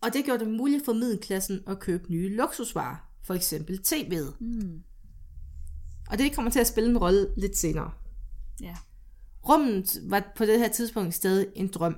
Og 0.00 0.12
det 0.12 0.24
gjorde 0.24 0.44
det 0.44 0.52
muligt 0.52 0.84
for 0.84 0.92
middelklassen 0.92 1.60
at 1.66 1.80
købe 1.80 2.10
nye 2.10 2.36
luksusvarer, 2.36 2.96
for 3.24 3.34
eksempel 3.34 3.80
tv'et. 3.86 4.36
Mm. 4.40 4.82
Og 6.10 6.18
det 6.18 6.34
kommer 6.34 6.50
til 6.50 6.58
at 6.58 6.66
spille 6.66 6.90
en 6.90 6.98
rolle 6.98 7.28
lidt 7.36 7.56
senere. 7.56 7.90
Ja. 8.60 8.76
Rummet 9.48 10.00
var 10.02 10.32
på 10.36 10.44
det 10.44 10.58
her 10.58 10.68
tidspunkt 10.68 11.14
stadig 11.14 11.46
en 11.54 11.68
drøm. 11.68 11.96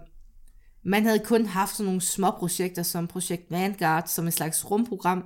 Man 0.84 1.04
havde 1.04 1.18
kun 1.18 1.46
haft 1.46 1.76
sådan 1.76 1.86
nogle 1.86 2.00
små 2.00 2.30
projekter 2.30 2.82
som 2.82 3.06
projekt 3.06 3.50
Vanguard, 3.50 4.06
som 4.06 4.26
en 4.26 4.32
slags 4.32 4.70
rumprogram. 4.70 5.24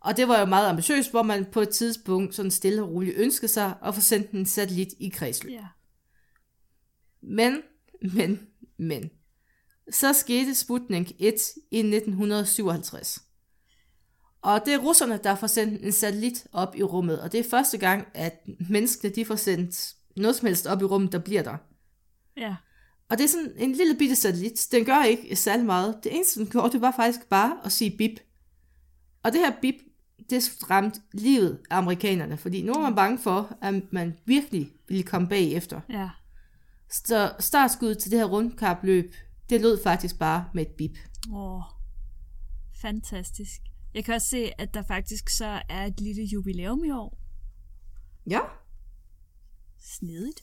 Og 0.00 0.16
det 0.16 0.28
var 0.28 0.40
jo 0.40 0.46
meget 0.46 0.68
ambitiøst, 0.68 1.10
hvor 1.10 1.22
man 1.22 1.46
på 1.52 1.60
et 1.60 1.68
tidspunkt 1.68 2.34
sådan 2.34 2.50
stille 2.50 2.82
og 2.82 2.88
roligt 2.90 3.16
ønskede 3.16 3.52
sig 3.52 3.74
at 3.84 3.94
få 3.94 4.00
sendt 4.00 4.30
en 4.30 4.46
satellit 4.46 4.94
i 4.98 5.08
kredsløb. 5.08 5.52
Ja. 5.52 5.66
Men, 7.22 7.62
men, 8.14 8.40
men. 8.78 9.10
Så 9.90 10.12
skete 10.12 10.54
Sputnik 10.54 11.12
1 11.18 11.34
i 11.70 11.78
1957. 11.78 13.18
Og 14.42 14.62
det 14.66 14.74
er 14.74 14.78
russerne, 14.78 15.20
der 15.24 15.34
får 15.34 15.46
sendt 15.46 15.84
en 15.84 15.92
satellit 15.92 16.46
op 16.52 16.76
i 16.76 16.82
rummet, 16.82 17.20
og 17.20 17.32
det 17.32 17.40
er 17.40 17.50
første 17.50 17.78
gang, 17.78 18.06
at 18.14 18.46
menneskene 18.68 19.14
de 19.14 19.24
får 19.24 19.36
sendt 19.36 19.94
noget 20.16 20.36
som 20.36 20.46
helst 20.46 20.66
op 20.66 20.82
i 20.82 20.84
rummet, 20.84 21.12
der 21.12 21.18
bliver 21.18 21.42
der. 21.42 21.56
Ja. 22.36 22.56
Og 23.08 23.18
det 23.18 23.24
er 23.24 23.28
sådan 23.28 23.52
en 23.56 23.72
lille 23.72 23.96
bitte 23.98 24.16
satellit. 24.16 24.68
Den 24.72 24.84
gør 24.84 25.02
ikke 25.02 25.36
særlig 25.36 25.66
meget. 25.66 26.00
Det 26.04 26.14
eneste, 26.14 26.40
den 26.40 26.48
gjorde, 26.48 26.72
det 26.72 26.80
var 26.80 26.92
faktisk 26.96 27.28
bare 27.28 27.58
at 27.64 27.72
sige 27.72 27.96
bip. 27.96 28.20
Og 29.22 29.32
det 29.32 29.40
her 29.40 29.52
bip, 29.62 29.74
det 30.30 30.70
ramte 30.70 31.00
livet 31.12 31.60
af 31.70 31.76
amerikanerne, 31.76 32.36
fordi 32.36 32.62
nu 32.62 32.72
var 32.72 32.80
man 32.80 32.94
bange 32.94 33.18
for, 33.18 33.56
at 33.62 33.92
man 33.92 34.16
virkelig 34.24 34.70
ville 34.88 35.02
komme 35.02 35.28
bagefter. 35.28 35.80
Ja. 35.88 36.10
Så 36.90 37.34
startskuddet 37.38 37.98
til 37.98 38.10
det 38.10 38.18
her 38.18 38.26
rundkapløb, 38.26 39.14
det 39.50 39.60
lød 39.60 39.82
faktisk 39.82 40.18
bare 40.18 40.48
med 40.54 40.62
et 40.66 40.72
bip. 40.78 40.98
Åh, 41.32 41.62
fantastisk. 42.80 43.60
Jeg 43.94 44.04
kan 44.04 44.14
også 44.14 44.28
se, 44.28 44.60
at 44.60 44.74
der 44.74 44.82
faktisk 44.82 45.28
så 45.28 45.62
er 45.68 45.86
et 45.86 46.00
lille 46.00 46.22
jubilæum 46.22 46.84
i 46.84 46.90
år. 46.90 47.18
Ja. 48.26 48.40
Snedigt. 49.78 50.40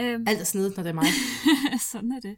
Øhm, 0.00 0.24
Alt 0.26 0.40
er 0.40 0.44
snedigt, 0.44 0.76
når 0.76 0.82
det 0.82 0.90
er 0.90 0.94
mig. 0.94 1.06
sådan 1.92 2.12
er 2.12 2.20
det. 2.20 2.36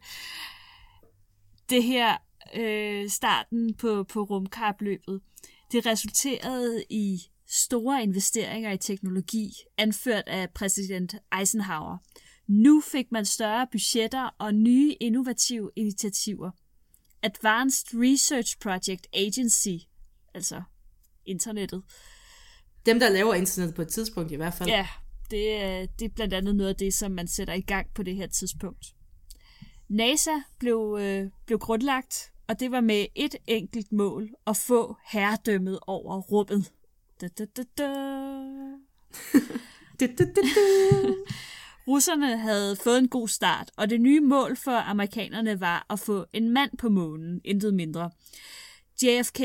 Det 1.70 1.84
her 1.84 2.16
øh, 2.54 3.10
starten 3.10 3.74
på, 3.74 4.04
på 4.04 4.22
rumkapløbet, 4.22 5.20
det 5.72 5.86
resulterede 5.86 6.84
i 6.90 7.22
store 7.46 8.02
investeringer 8.02 8.72
i 8.72 8.78
teknologi, 8.78 9.52
anført 9.78 10.24
af 10.26 10.50
præsident 10.50 11.14
Eisenhower. 11.38 11.98
Nu 12.52 12.80
fik 12.80 13.12
man 13.12 13.24
større 13.24 13.66
budgetter 13.72 14.34
og 14.38 14.54
nye 14.54 14.94
innovative 15.00 15.70
initiativer. 15.76 16.50
Advanced 17.22 17.86
Research 17.94 18.58
Project 18.58 19.06
Agency, 19.12 19.84
altså 20.34 20.62
internettet. 21.26 21.82
Dem, 22.86 23.00
der 23.00 23.08
laver 23.08 23.34
internet 23.34 23.74
på 23.74 23.82
et 23.82 23.88
tidspunkt 23.88 24.32
i 24.32 24.36
hvert 24.36 24.54
fald. 24.54 24.68
Ja, 24.68 24.88
det 25.30 25.62
er, 25.62 25.86
det 25.86 26.04
er 26.04 26.14
blandt 26.14 26.34
andet 26.34 26.56
noget 26.56 26.70
af 26.70 26.76
det, 26.76 26.94
som 26.94 27.12
man 27.12 27.28
sætter 27.28 27.54
i 27.54 27.60
gang 27.60 27.86
på 27.94 28.02
det 28.02 28.16
her 28.16 28.26
tidspunkt. 28.26 28.86
NASA 29.88 30.40
blev, 30.58 30.98
øh, 31.00 31.30
blev 31.46 31.58
grundlagt, 31.58 32.32
og 32.48 32.60
det 32.60 32.70
var 32.70 32.80
med 32.80 33.06
et 33.14 33.36
enkelt 33.46 33.92
mål, 33.92 34.30
at 34.46 34.56
få 34.56 34.96
herredømmet 35.06 35.78
over 35.86 36.20
rummet. 36.20 36.72
Da, 37.20 37.28
da, 37.28 37.44
da, 37.44 37.62
da. 37.78 37.92
Du, 40.00 40.06
du, 40.06 40.24
du, 40.24 40.42
du. 40.42 41.16
Russerne 41.88 42.38
havde 42.38 42.76
fået 42.76 42.98
en 42.98 43.08
god 43.08 43.28
start, 43.28 43.70
og 43.76 43.90
det 43.90 44.00
nye 44.00 44.20
mål 44.20 44.56
for 44.56 44.72
amerikanerne 44.72 45.60
var 45.60 45.86
at 45.90 46.00
få 46.00 46.26
en 46.32 46.50
mand 46.50 46.70
på 46.78 46.88
månen, 46.88 47.40
intet 47.44 47.74
mindre. 47.74 48.10
JFK, 49.02 49.40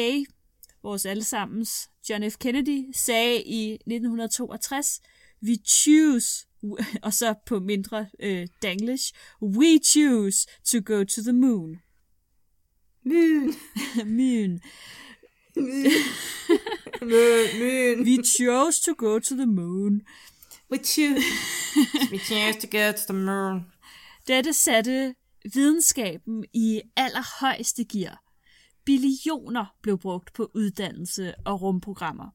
vores 0.83 1.05
allesammens 1.05 1.89
John 2.09 2.31
F. 2.31 2.37
Kennedy, 2.37 2.85
sagde 2.93 3.43
i 3.43 3.73
1962, 3.73 5.01
we 5.43 5.55
choose, 5.65 6.47
og 7.03 7.13
så 7.13 7.35
på 7.45 7.59
mindre 7.59 8.07
øh, 8.19 8.47
danglish, 8.61 9.13
we 9.41 9.79
choose 9.83 10.47
to 10.65 10.77
go 10.85 11.03
to 11.03 11.21
the 11.21 11.33
moon. 11.33 11.77
Myn. 13.03 13.53
moon. 14.05 14.05
Myn. 14.05 14.59
Myn. 17.59 18.03
We 18.07 18.23
chose 18.23 18.81
to 18.81 18.93
go 18.93 19.19
to 19.19 19.35
the 19.35 19.45
moon. 19.45 20.01
We 20.71 20.77
choose. 20.77 21.23
We 22.11 22.17
choose 22.17 22.57
to 22.59 22.67
go 22.67 22.91
to 22.91 23.13
the 23.13 23.13
moon. 23.13 23.71
Dette 24.27 24.53
satte 24.53 25.15
videnskaben 25.53 26.45
i 26.53 26.81
allerhøjeste 26.95 27.85
gear. 27.85 28.23
Billioner 28.85 29.75
blev 29.81 29.97
brugt 29.99 30.33
på 30.33 30.51
uddannelse 30.55 31.33
og 31.45 31.61
rumprogrammer. 31.61 32.29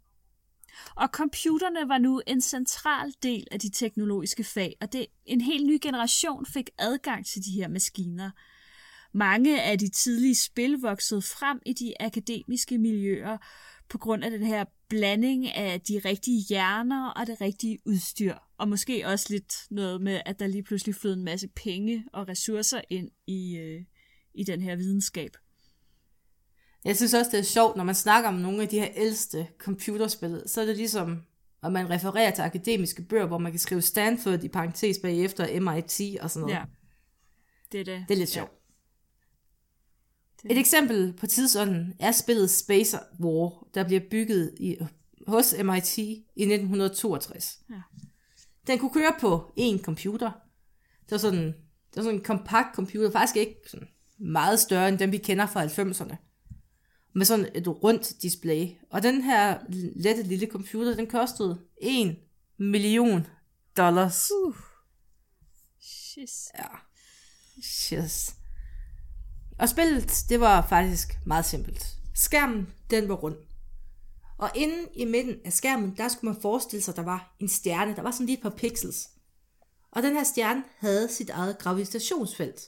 Og 0.96 1.08
computerne 1.12 1.88
var 1.88 1.98
nu 1.98 2.22
en 2.26 2.40
central 2.40 3.12
del 3.22 3.46
af 3.50 3.60
de 3.60 3.70
teknologiske 3.70 4.44
fag, 4.44 4.76
og 4.80 4.92
det 4.92 5.06
en 5.26 5.40
helt 5.40 5.66
ny 5.66 5.78
generation 5.82 6.46
fik 6.46 6.70
adgang 6.78 7.26
til 7.26 7.44
de 7.44 7.50
her 7.50 7.68
maskiner. 7.68 8.30
Mange 9.14 9.62
af 9.62 9.78
de 9.78 9.88
tidlige 9.88 10.36
spil 10.36 10.72
voksede 10.72 11.22
frem 11.22 11.60
i 11.66 11.72
de 11.72 11.94
akademiske 12.00 12.78
miljøer 12.78 13.38
på 13.92 13.98
grund 13.98 14.24
af 14.24 14.30
den 14.30 14.42
her 14.42 14.64
blanding 14.88 15.48
af 15.48 15.80
de 15.80 16.00
rigtige 16.04 16.44
hjerner 16.48 17.08
og 17.08 17.26
det 17.26 17.40
rigtige 17.40 17.78
udstyr. 17.86 18.34
Og 18.58 18.68
måske 18.68 19.06
også 19.06 19.26
lidt 19.30 19.54
noget 19.70 20.00
med, 20.00 20.20
at 20.26 20.38
der 20.38 20.46
lige 20.46 20.62
pludselig 20.62 20.94
flød 20.94 21.14
en 21.14 21.24
masse 21.24 21.48
penge 21.48 22.04
og 22.12 22.28
ressourcer 22.28 22.80
ind 22.90 23.10
i, 23.26 23.56
øh, 23.56 23.82
i 24.34 24.44
den 24.44 24.60
her 24.60 24.76
videnskab. 24.76 25.30
Jeg 26.84 26.96
synes 26.96 27.14
også, 27.14 27.30
det 27.30 27.38
er 27.38 27.44
sjovt, 27.44 27.76
når 27.76 27.84
man 27.84 27.94
snakker 27.94 28.28
om 28.28 28.34
nogle 28.34 28.62
af 28.62 28.68
de 28.68 28.80
her 28.80 28.88
ældste 28.94 29.46
computerspil, 29.58 30.42
så 30.46 30.60
er 30.60 30.66
det 30.66 30.76
ligesom, 30.76 31.22
at 31.62 31.72
man 31.72 31.90
refererer 31.90 32.30
til 32.30 32.42
akademiske 32.42 33.02
bøger, 33.02 33.26
hvor 33.26 33.38
man 33.38 33.52
kan 33.52 33.58
skrive 33.58 33.82
Stanford 33.82 34.44
i 34.44 34.48
parentes 34.48 34.98
bagefter, 34.98 35.60
MIT 35.60 36.20
og 36.20 36.30
sådan 36.30 36.40
noget. 36.40 36.54
Ja, 36.54 36.64
det 37.72 37.80
er 37.80 37.84
det. 37.84 38.04
Det 38.08 38.14
er 38.14 38.18
lidt 38.18 38.30
sjovt. 38.30 38.61
Et 40.50 40.58
eksempel 40.58 41.12
på 41.12 41.26
tidsånden 41.26 41.94
er 41.98 42.12
spillet 42.12 42.50
Space 42.50 42.98
War, 43.20 43.68
der 43.74 43.84
bliver 43.84 44.00
bygget 44.10 44.54
i, 44.60 44.76
hos 45.26 45.54
MIT 45.64 45.98
i 45.98 46.24
1962. 46.36 47.60
Ja. 47.70 47.82
Den 48.66 48.78
kunne 48.78 48.94
køre 48.94 49.14
på 49.20 49.52
én 49.58 49.82
computer. 49.82 50.30
Det 51.04 51.10
var 51.10 51.18
sådan, 51.18 51.46
det 51.46 51.96
var 51.96 52.02
sådan 52.02 52.18
en 52.18 52.24
kompakt 52.24 52.74
computer, 52.74 53.10
faktisk 53.10 53.36
ikke 53.36 53.56
sådan 53.66 53.88
meget 54.18 54.60
større 54.60 54.88
end 54.88 54.98
dem, 54.98 55.12
vi 55.12 55.18
kender 55.18 55.46
fra 55.46 55.64
90'erne. 55.64 56.16
Med 57.14 57.26
sådan 57.26 57.48
et 57.54 57.68
rundt 57.68 58.22
display. 58.22 58.68
Og 58.90 59.02
den 59.02 59.22
her 59.22 59.58
lette 59.96 60.22
lille 60.22 60.46
computer, 60.46 60.94
den 60.94 61.06
kostede 61.06 61.60
1 61.82 62.16
million 62.58 63.26
dollars. 63.76 64.30
Uh. 64.30 64.56
Shis. 65.80 66.48
Ja. 66.58 66.66
Yes. 67.96 68.36
Og 69.58 69.68
spillet, 69.68 70.24
det 70.28 70.40
var 70.40 70.66
faktisk 70.68 71.18
meget 71.26 71.44
simpelt. 71.44 71.96
Skærmen, 72.14 72.68
den 72.90 73.08
var 73.08 73.14
rund. 73.14 73.36
Og 74.38 74.50
inde 74.54 74.88
i 74.94 75.04
midten 75.04 75.36
af 75.44 75.52
skærmen, 75.52 75.96
der 75.96 76.08
skulle 76.08 76.32
man 76.32 76.42
forestille 76.42 76.82
sig, 76.82 76.92
at 76.92 76.96
der 76.96 77.02
var 77.02 77.36
en 77.40 77.48
stjerne. 77.48 77.96
Der 77.96 78.02
var 78.02 78.10
sådan 78.10 78.26
lige 78.26 78.36
et 78.36 78.42
par 78.42 78.50
pixels. 78.50 79.08
Og 79.90 80.02
den 80.02 80.16
her 80.16 80.24
stjerne 80.24 80.64
havde 80.78 81.08
sit 81.08 81.30
eget 81.30 81.58
gravitationsfelt. 81.58 82.60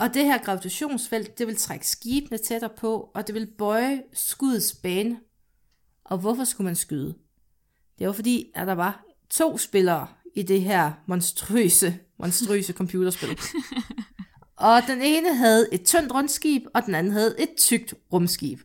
Og 0.00 0.14
det 0.14 0.24
her 0.24 0.38
gravitationsfelt, 0.38 1.38
det 1.38 1.46
vil 1.46 1.56
trække 1.56 1.88
skibene 1.88 2.38
tættere 2.38 2.70
på, 2.76 3.10
og 3.14 3.26
det 3.26 3.34
vil 3.34 3.52
bøje 3.58 4.02
skudets 4.12 4.74
bane. 4.74 5.20
Og 6.04 6.18
hvorfor 6.18 6.44
skulle 6.44 6.64
man 6.64 6.76
skyde? 6.76 7.14
Det 7.98 8.06
var 8.06 8.12
fordi, 8.12 8.52
at 8.54 8.66
der 8.66 8.72
var 8.72 9.04
to 9.30 9.58
spillere 9.58 10.06
i 10.36 10.42
det 10.42 10.62
her 10.62 10.92
monstrøse, 11.06 11.98
monstrøse 12.18 12.72
computerspil. 12.72 13.38
Og 14.60 14.82
den 14.86 15.02
ene 15.02 15.34
havde 15.36 15.68
et 15.72 15.84
tyndt 15.84 16.14
rundskib, 16.14 16.62
og 16.74 16.86
den 16.86 16.94
anden 16.94 17.12
havde 17.12 17.34
et 17.38 17.50
tykt 17.56 17.94
rumskib. 18.12 18.60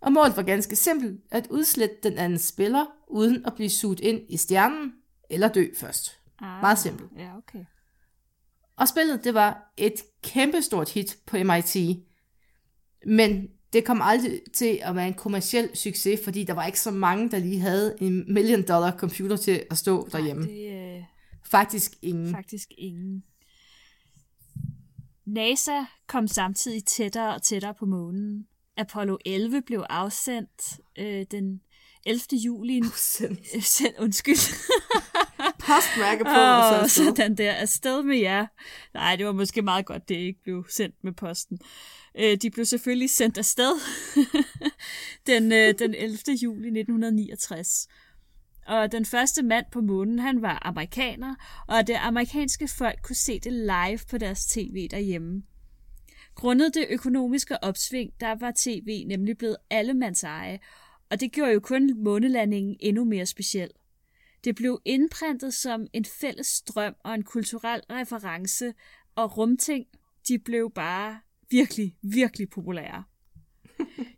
Og 0.00 0.12
målet 0.12 0.36
var 0.36 0.42
ganske 0.42 0.76
simpelt, 0.76 1.20
at 1.30 1.46
udslette 1.50 1.96
den 2.02 2.18
anden 2.18 2.38
spiller, 2.38 2.86
uden 3.08 3.46
at 3.46 3.54
blive 3.54 3.70
suget 3.70 4.00
ind 4.00 4.20
i 4.28 4.36
stjernen, 4.36 4.92
eller 5.30 5.48
dø 5.48 5.66
først. 5.76 6.18
Ah, 6.40 6.60
Meget 6.60 6.78
simpelt. 6.78 7.10
Ja, 7.18 7.36
okay. 7.36 7.64
Og 8.76 8.88
spillet, 8.88 9.24
det 9.24 9.34
var 9.34 9.72
et 9.76 9.94
kæmpestort 10.22 10.90
hit 10.90 11.18
på 11.26 11.36
MIT. 11.36 11.76
Men 13.06 13.48
det 13.72 13.84
kom 13.84 14.00
aldrig 14.02 14.40
til 14.54 14.78
at 14.82 14.94
være 14.96 15.06
en 15.08 15.14
kommersiel 15.14 15.70
succes, 15.74 16.20
fordi 16.24 16.44
der 16.44 16.52
var 16.54 16.66
ikke 16.66 16.80
så 16.80 16.90
mange, 16.90 17.30
der 17.30 17.38
lige 17.38 17.60
havde 17.60 17.96
en 18.00 18.32
million 18.34 18.62
dollar 18.62 18.96
computer 18.96 19.36
til 19.36 19.62
at 19.70 19.78
stå 19.78 20.08
derhjemme. 20.12 20.42
Nej, 20.42 20.52
det 20.52 20.70
er 20.72 21.02
Faktisk 21.44 21.92
ingen. 22.02 22.34
faktisk 22.34 22.68
ingen. 22.78 23.24
NASA 25.34 25.84
kom 26.08 26.28
samtidig 26.28 26.84
tættere 26.84 27.34
og 27.34 27.42
tættere 27.42 27.74
på 27.74 27.86
månen. 27.86 28.46
Apollo 28.76 29.16
11 29.24 29.62
blev 29.62 29.84
afsendt 29.88 30.80
øh, 30.98 31.26
den 31.30 31.60
11. 32.06 32.22
juli. 32.32 32.78
Øh, 32.78 33.62
sendt, 33.62 33.98
undskyld. 33.98 34.36
Postmærke 35.66 36.24
på, 36.24 36.30
og 36.30 36.90
så 36.90 36.94
sådan 36.94 37.36
der. 37.36 37.52
Afsted 37.52 38.02
med 38.02 38.16
jer. 38.16 38.46
Nej, 38.94 39.16
det 39.16 39.26
var 39.26 39.32
måske 39.32 39.62
meget 39.62 39.86
godt, 39.86 40.08
det 40.08 40.14
ikke 40.14 40.42
blev 40.42 40.66
sendt 40.68 40.94
med 41.04 41.12
posten. 41.12 41.58
Øh, 42.18 42.36
de 42.36 42.50
blev 42.50 42.64
selvfølgelig 42.64 43.10
sendt 43.10 43.38
afsted 43.38 43.72
den, 45.26 45.52
øh, 45.52 45.74
den 45.78 45.94
11. 45.94 46.18
juli 46.42 46.66
1969. 46.66 47.88
Og 48.70 48.92
den 48.92 49.04
første 49.04 49.42
mand 49.42 49.66
på 49.72 49.80
månen, 49.80 50.18
han 50.18 50.42
var 50.42 50.66
amerikaner, 50.66 51.34
og 51.68 51.86
det 51.86 51.94
amerikanske 51.94 52.68
folk 52.68 53.02
kunne 53.02 53.16
se 53.16 53.40
det 53.40 53.52
live 53.52 53.98
på 54.10 54.18
deres 54.18 54.46
tv 54.46 54.88
derhjemme. 54.90 55.42
Grundet 56.34 56.74
det 56.74 56.86
økonomiske 56.90 57.64
opsving, 57.64 58.12
der 58.20 58.34
var 58.34 58.52
tv 58.56 59.04
nemlig 59.06 59.38
blevet 59.38 59.56
allemands 59.70 60.22
eje, 60.22 60.58
og 61.10 61.20
det 61.20 61.32
gjorde 61.32 61.52
jo 61.52 61.60
kun 61.60 62.02
månelandingen 62.04 62.76
endnu 62.80 63.04
mere 63.04 63.26
speciel. 63.26 63.70
Det 64.44 64.54
blev 64.54 64.80
indprintet 64.84 65.54
som 65.54 65.86
en 65.92 66.04
fælles 66.04 66.46
strøm 66.46 66.94
og 67.04 67.14
en 67.14 67.22
kulturel 67.22 67.80
reference, 67.90 68.74
og 69.14 69.38
rumting, 69.38 69.86
de 70.28 70.38
blev 70.38 70.70
bare 70.74 71.20
virkelig, 71.50 71.96
virkelig 72.02 72.50
populære. 72.50 73.04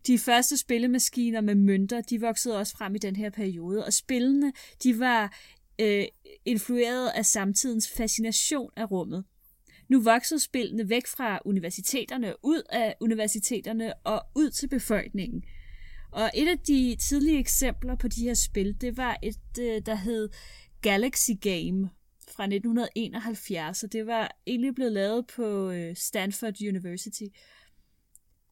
De 0.07 0.19
første 0.19 0.57
spillemaskiner 0.57 1.41
med 1.41 1.55
mønter, 1.55 2.01
de 2.01 2.21
voksede 2.21 2.59
også 2.59 2.77
frem 2.77 2.95
i 2.95 2.99
den 2.99 3.17
her 3.17 3.31
periode, 3.31 3.85
og 3.85 3.93
spillene, 3.93 4.53
de 4.83 4.99
var 4.99 5.39
øh, 5.81 6.05
influeret 6.45 7.09
af 7.09 7.27
samtidens 7.27 7.91
fascination 7.91 8.71
af 8.77 8.91
rummet. 8.91 9.25
Nu 9.89 10.03
voksede 10.03 10.41
spillene 10.41 10.89
væk 10.89 11.07
fra 11.07 11.39
universiteterne, 11.45 12.35
ud 12.43 12.63
af 12.71 12.95
universiteterne 13.01 13.95
og 13.95 14.23
ud 14.35 14.51
til 14.51 14.69
befolkningen. 14.69 15.45
Og 16.13 16.31
et 16.35 16.49
af 16.49 16.59
de 16.59 16.97
tidlige 17.01 17.39
eksempler 17.39 17.95
på 17.97 18.09
de 18.09 18.23
her 18.23 18.35
spil, 18.35 18.77
det 18.81 18.97
var 18.97 19.19
et, 19.23 19.59
øh, 19.61 19.83
der 19.87 19.95
hed 19.95 20.29
Galaxy 20.83 21.31
Game 21.41 21.91
fra 22.29 22.45
1971, 22.45 23.85
og 23.85 23.93
det 23.93 24.07
var 24.07 24.37
egentlig 24.47 24.75
blevet 24.75 24.93
lavet 24.93 25.27
på 25.27 25.71
øh, 25.71 25.97
Stanford 25.97 26.55
University. 26.69 27.25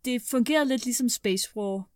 Det 0.05 0.23
fungerede 0.23 0.69
lidt 0.69 0.85
ligesom 0.85 1.09
Space 1.09 1.49
War. 1.57 1.89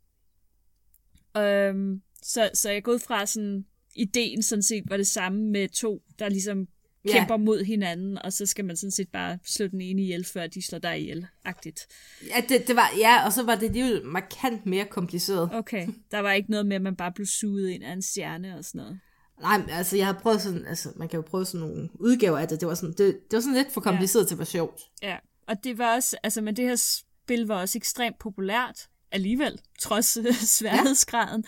Um, 1.71 2.03
så, 2.23 2.51
så 2.55 2.71
jeg 2.71 2.83
går 2.83 2.93
ud 2.93 2.99
fra 2.99 3.27
sådan, 3.27 3.65
ideen 3.95 4.43
sådan 4.43 4.63
set 4.63 4.85
var 4.87 4.97
det 4.97 5.07
samme 5.07 5.51
med 5.51 5.69
to, 5.69 6.03
der 6.19 6.29
ligesom 6.29 6.69
kæmper 7.09 7.37
mod 7.37 7.65
hinanden, 7.65 8.19
og 8.19 8.33
så 8.33 8.47
skal 8.47 8.65
man 8.65 8.77
sådan 8.77 8.91
set 8.91 9.09
bare 9.09 9.39
slå 9.45 9.67
den 9.67 9.81
ene 9.81 10.03
ihjel, 10.03 10.25
før 10.25 10.47
de 10.47 10.63
slår 10.63 10.79
dig 10.79 11.01
ihjel, 11.01 11.27
agtigt. 11.45 11.87
Ja, 12.29 12.45
det, 12.49 12.69
det 12.69 12.77
var, 12.77 12.91
ja, 12.99 13.27
og 13.27 13.33
så 13.33 13.43
var 13.43 13.55
det 13.55 13.67
alligevel 13.67 14.05
markant 14.05 14.67
mere 14.67 14.85
kompliceret. 14.85 15.51
Okay, 15.53 15.89
der 16.11 16.19
var 16.19 16.33
ikke 16.33 16.51
noget 16.51 16.67
med, 16.67 16.77
at 16.77 16.83
man 16.83 16.97
bare 16.97 17.13
blev 17.13 17.27
suget 17.27 17.71
ind 17.71 17.85
af 17.85 17.93
en 17.93 18.03
stjerne 18.03 18.59
og 18.59 18.65
sådan 18.65 18.79
noget. 18.79 19.01
Nej, 19.41 19.63
altså 19.69 19.97
jeg 19.97 20.07
har 20.07 20.13
prøvet 20.13 20.41
sådan, 20.41 20.67
altså 20.67 20.93
man 20.97 21.09
kan 21.09 21.17
jo 21.17 21.23
prøve 21.23 21.45
sådan 21.45 21.61
nogle 21.61 21.89
udgaver 21.95 22.39
af 22.39 22.49
det, 22.49 22.61
det 22.61 22.69
var 22.69 22.75
sådan, 22.75 22.95
det, 22.99 22.99
det 22.99 23.37
var 23.37 23.41
sådan 23.41 23.55
lidt 23.55 23.73
for 23.73 23.81
kompliceret 23.81 24.23
ja. 24.23 24.27
til 24.27 24.35
at 24.35 24.39
være 24.39 24.47
sjovt. 24.47 24.81
Ja, 25.03 25.17
og 25.47 25.65
det 25.65 25.79
var 25.79 25.95
også, 25.95 26.17
altså, 26.23 26.41
men 26.41 26.57
det 26.57 26.65
her 26.65 26.77
spil 27.25 27.47
var 27.47 27.61
også 27.61 27.79
ekstremt 27.79 28.19
populært 28.19 28.89
alligevel, 29.13 29.61
trods 29.81 30.17
øh, 30.17 30.35
sværhedsgraden. 30.35 31.45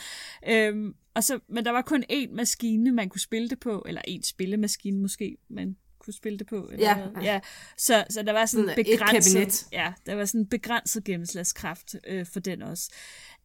Ja. 0.47 0.69
Øhm, 0.69 0.95
og 1.15 1.25
så, 1.25 1.39
men 1.49 1.65
der 1.65 1.71
var 1.71 1.83
kun 1.83 2.05
én 2.13 2.35
maskine, 2.35 2.93
man 2.93 3.09
kunne 3.09 3.21
spille 3.21 3.49
det 3.49 3.61
på, 3.61 3.85
eller 3.89 4.03
én 4.09 4.21
spillemaskine 4.23 4.99
måske, 5.01 5.37
man 5.49 5.77
kunne 5.99 6.15
spille 6.15 6.39
det 6.39 6.47
på. 6.47 6.69
Eller 6.73 6.89
Ja. 6.89 7.23
ja. 7.33 7.41
Så, 7.77 8.05
så 8.11 8.23
der 8.23 8.33
var 8.33 8.47
sådan 8.47 8.67
Sådan 8.69 8.81
et 8.81 8.87
begrænset, 8.87 9.33
kabinet. 9.35 9.67
ja, 9.73 9.93
der 10.07 10.15
var 10.15 10.25
sådan 10.25 10.47
begrænset 10.47 11.05
gennemslagskraft 11.05 11.95
øh, 12.07 12.27
for 12.27 12.41
den 12.41 12.63
også. 12.63 12.91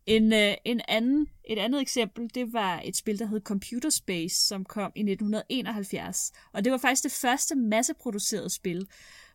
En, 0.05 0.33
øh, 0.33 0.53
en 0.65 0.81
anden, 0.87 1.27
et 1.49 1.59
andet 1.59 1.81
eksempel, 1.81 2.29
det 2.35 2.53
var 2.53 2.81
et 2.85 2.95
spil, 2.95 3.19
der 3.19 3.25
hed 3.25 3.41
Computer 3.41 3.89
Space, 3.89 4.47
som 4.47 4.65
kom 4.65 4.91
i 4.95 4.99
1971. 4.99 6.31
Og 6.53 6.63
det 6.63 6.71
var 6.71 6.77
faktisk 6.77 7.03
det 7.03 7.11
første 7.11 7.55
masseproducerede 7.55 8.49
spil. 8.49 8.87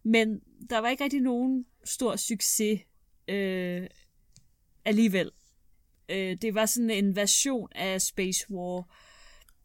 Men 0.06 0.40
der 0.70 0.78
var 0.78 0.88
ikke 0.88 1.04
rigtig 1.04 1.20
nogen 1.20 1.66
stor 1.84 2.16
succes 2.16 2.80
øh, 3.28 3.86
alligevel. 4.84 5.30
Øh, 6.08 6.36
det 6.42 6.54
var 6.54 6.66
sådan 6.66 6.90
en 6.90 7.16
version 7.16 7.68
af 7.74 8.02
Space 8.02 8.50
War. 8.50 8.96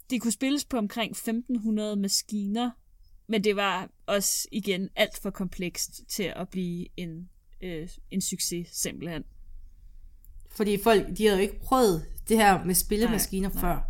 Det 0.10 0.22
kunne 0.22 0.32
spilles 0.32 0.66
på 0.66 0.78
omkring 0.78 1.12
1500 1.12 1.96
maskiner, 1.96 2.72
men 3.28 3.44
det 3.44 3.56
var 3.56 3.90
også 4.06 4.48
igen 4.52 4.90
alt 4.96 5.18
for 5.18 5.30
komplekst 5.30 6.02
til 6.10 6.34
at 6.36 6.50
blive 6.50 6.88
en, 6.98 7.30
øh, 7.62 7.90
en 8.12 8.22
succes 8.22 8.68
simpelthen. 8.72 9.24
Fordi 10.50 10.78
folk, 10.78 11.18
de 11.18 11.26
havde 11.26 11.38
jo 11.38 11.42
ikke 11.42 11.60
prøvet 11.60 12.06
det 12.30 12.38
her 12.38 12.66
med 12.66 12.76
spillemaskiner 12.76 13.50
Nej, 13.50 13.62
nej, 13.62 13.62
før. 13.62 13.82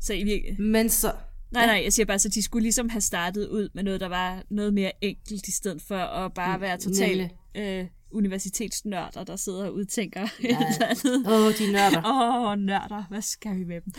Så 0.00 0.12
i 0.14 0.24
virke... 0.24 0.56
Men 0.58 0.90
så, 0.90 1.14
Nej, 1.54 1.66
nej, 1.66 1.80
jeg 1.84 1.92
siger 1.92 2.06
bare, 2.06 2.18
så 2.18 2.28
de 2.28 2.42
skulle 2.42 2.62
ligesom 2.62 2.88
have 2.88 3.00
startet 3.00 3.48
ud 3.48 3.68
med 3.74 3.82
noget, 3.82 4.00
der 4.00 4.08
var 4.08 4.42
noget 4.50 4.74
mere 4.74 4.92
enkelt, 5.00 5.48
i 5.48 5.52
stedet 5.52 5.82
for 5.82 5.98
at 5.98 6.34
bare 6.34 6.60
være 6.60 6.78
totalt 6.78 7.32
øh, 7.54 7.86
universitetsnørder, 8.10 9.24
der 9.24 9.36
sidder 9.36 9.66
og 9.66 9.74
udtænker 9.74 10.20
ja. 10.42 10.48
et 10.48 10.66
eller 10.74 10.86
andet. 10.86 11.32
åh, 11.32 11.58
de 11.58 11.72
nørder. 11.72 12.02
Åh, 12.06 12.50
oh, 12.50 12.58
nørder, 12.58 13.04
hvad 13.08 13.22
skal 13.22 13.56
vi 13.56 13.64
med 13.64 13.80
dem? 13.80 13.92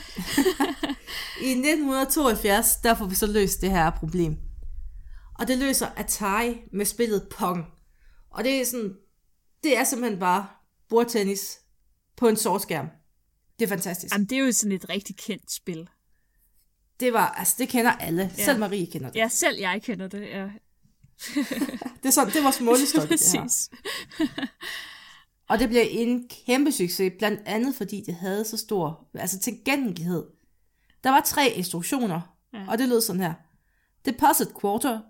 I 1.48 1.50
1972, 1.50 2.76
der 2.76 2.96
får 2.96 3.06
vi 3.06 3.16
så 3.16 3.28
løst 3.28 3.62
det 3.62 3.72
her 3.72 3.90
problem. 3.90 4.38
Og 5.40 5.48
det 5.48 5.58
løser 5.58 5.88
Atari 5.96 6.62
med 6.74 6.86
spillet 6.86 7.28
Pong. 7.38 7.66
Og 8.32 8.44
det 8.44 8.62
er 8.62 8.66
sådan, 8.66 8.96
det 9.64 9.78
er 9.78 9.84
simpelthen 9.84 10.20
bare 10.20 10.48
bordtennis 10.90 11.60
på 12.18 12.28
en 12.28 12.36
sort 12.36 12.62
skærm. 12.62 12.88
Det 13.60 13.66
er 13.66 13.70
fantastisk. 13.70 14.14
Jamen, 14.14 14.28
det 14.28 14.38
er 14.38 14.46
jo 14.46 14.52
sådan 14.52 14.72
et 14.72 14.90
rigtig 14.90 15.18
kendt 15.18 15.52
spil. 15.52 15.90
Det 17.00 17.14
var, 17.14 17.28
altså 17.28 17.56
det 17.58 17.70
kender 17.70 17.92
alle. 17.92 18.32
Ja. 18.38 18.46
Selv 18.46 18.60
Marie 18.60 18.86
kender 18.86 19.10
det. 19.10 19.20
Ja, 19.20 19.28
selv 19.28 19.60
jeg 19.60 19.82
kender 19.84 20.08
det, 20.08 20.22
ja. 20.22 20.44
Det 22.04 22.10
er, 22.10 22.10
sådan, 22.10 22.34
det 22.34 22.38
var 22.38 22.44
vores 22.44 22.62
målestok, 22.62 23.10
det 23.10 23.32
her. 23.34 23.42
Præcis. 23.42 23.70
Og 25.50 25.60
det 25.60 25.70
blev 25.70 25.82
en 25.90 26.30
kæmpe 26.46 26.72
succes, 26.72 27.14
blandt 27.18 27.42
andet 27.46 27.76
fordi 27.76 28.04
det 28.06 28.16
havde 28.16 28.46
så 28.46 28.58
stor 28.58 29.08
altså 29.14 29.40
tilgængelighed. 29.40 30.24
Der 31.04 31.10
var 31.10 31.22
tre 31.22 31.50
instruktioner, 31.50 32.22
ja. 32.54 32.66
og 32.68 32.78
det 32.78 32.90
lød 32.90 33.02
sådan 33.02 33.22
her. 33.22 33.34
Deposit 34.06 34.48
quarter. 34.62 35.02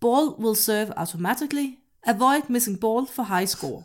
Ball 0.00 0.28
will 0.28 0.56
serve 0.56 0.98
automatically. 0.98 1.66
Avoid 2.02 2.42
missing 2.48 2.80
ball 2.80 3.06
for 3.06 3.22
high 3.22 3.46
score. 3.46 3.82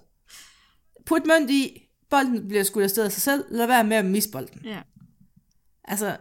Put 1.06 1.26
mønt 1.26 1.50
i. 1.50 1.86
Bolden 2.10 2.48
bliver 2.48 2.64
skudt 2.64 2.84
afsted 2.84 3.06
af 3.06 3.12
sig 3.12 3.22
selv. 3.22 3.46
Lad 3.50 3.68
være 3.68 3.84
med 3.84 3.98
at 3.98 4.06
misse 4.06 4.32
bolden. 4.32 4.62
Ja. 4.64 4.82
Altså, 5.84 6.18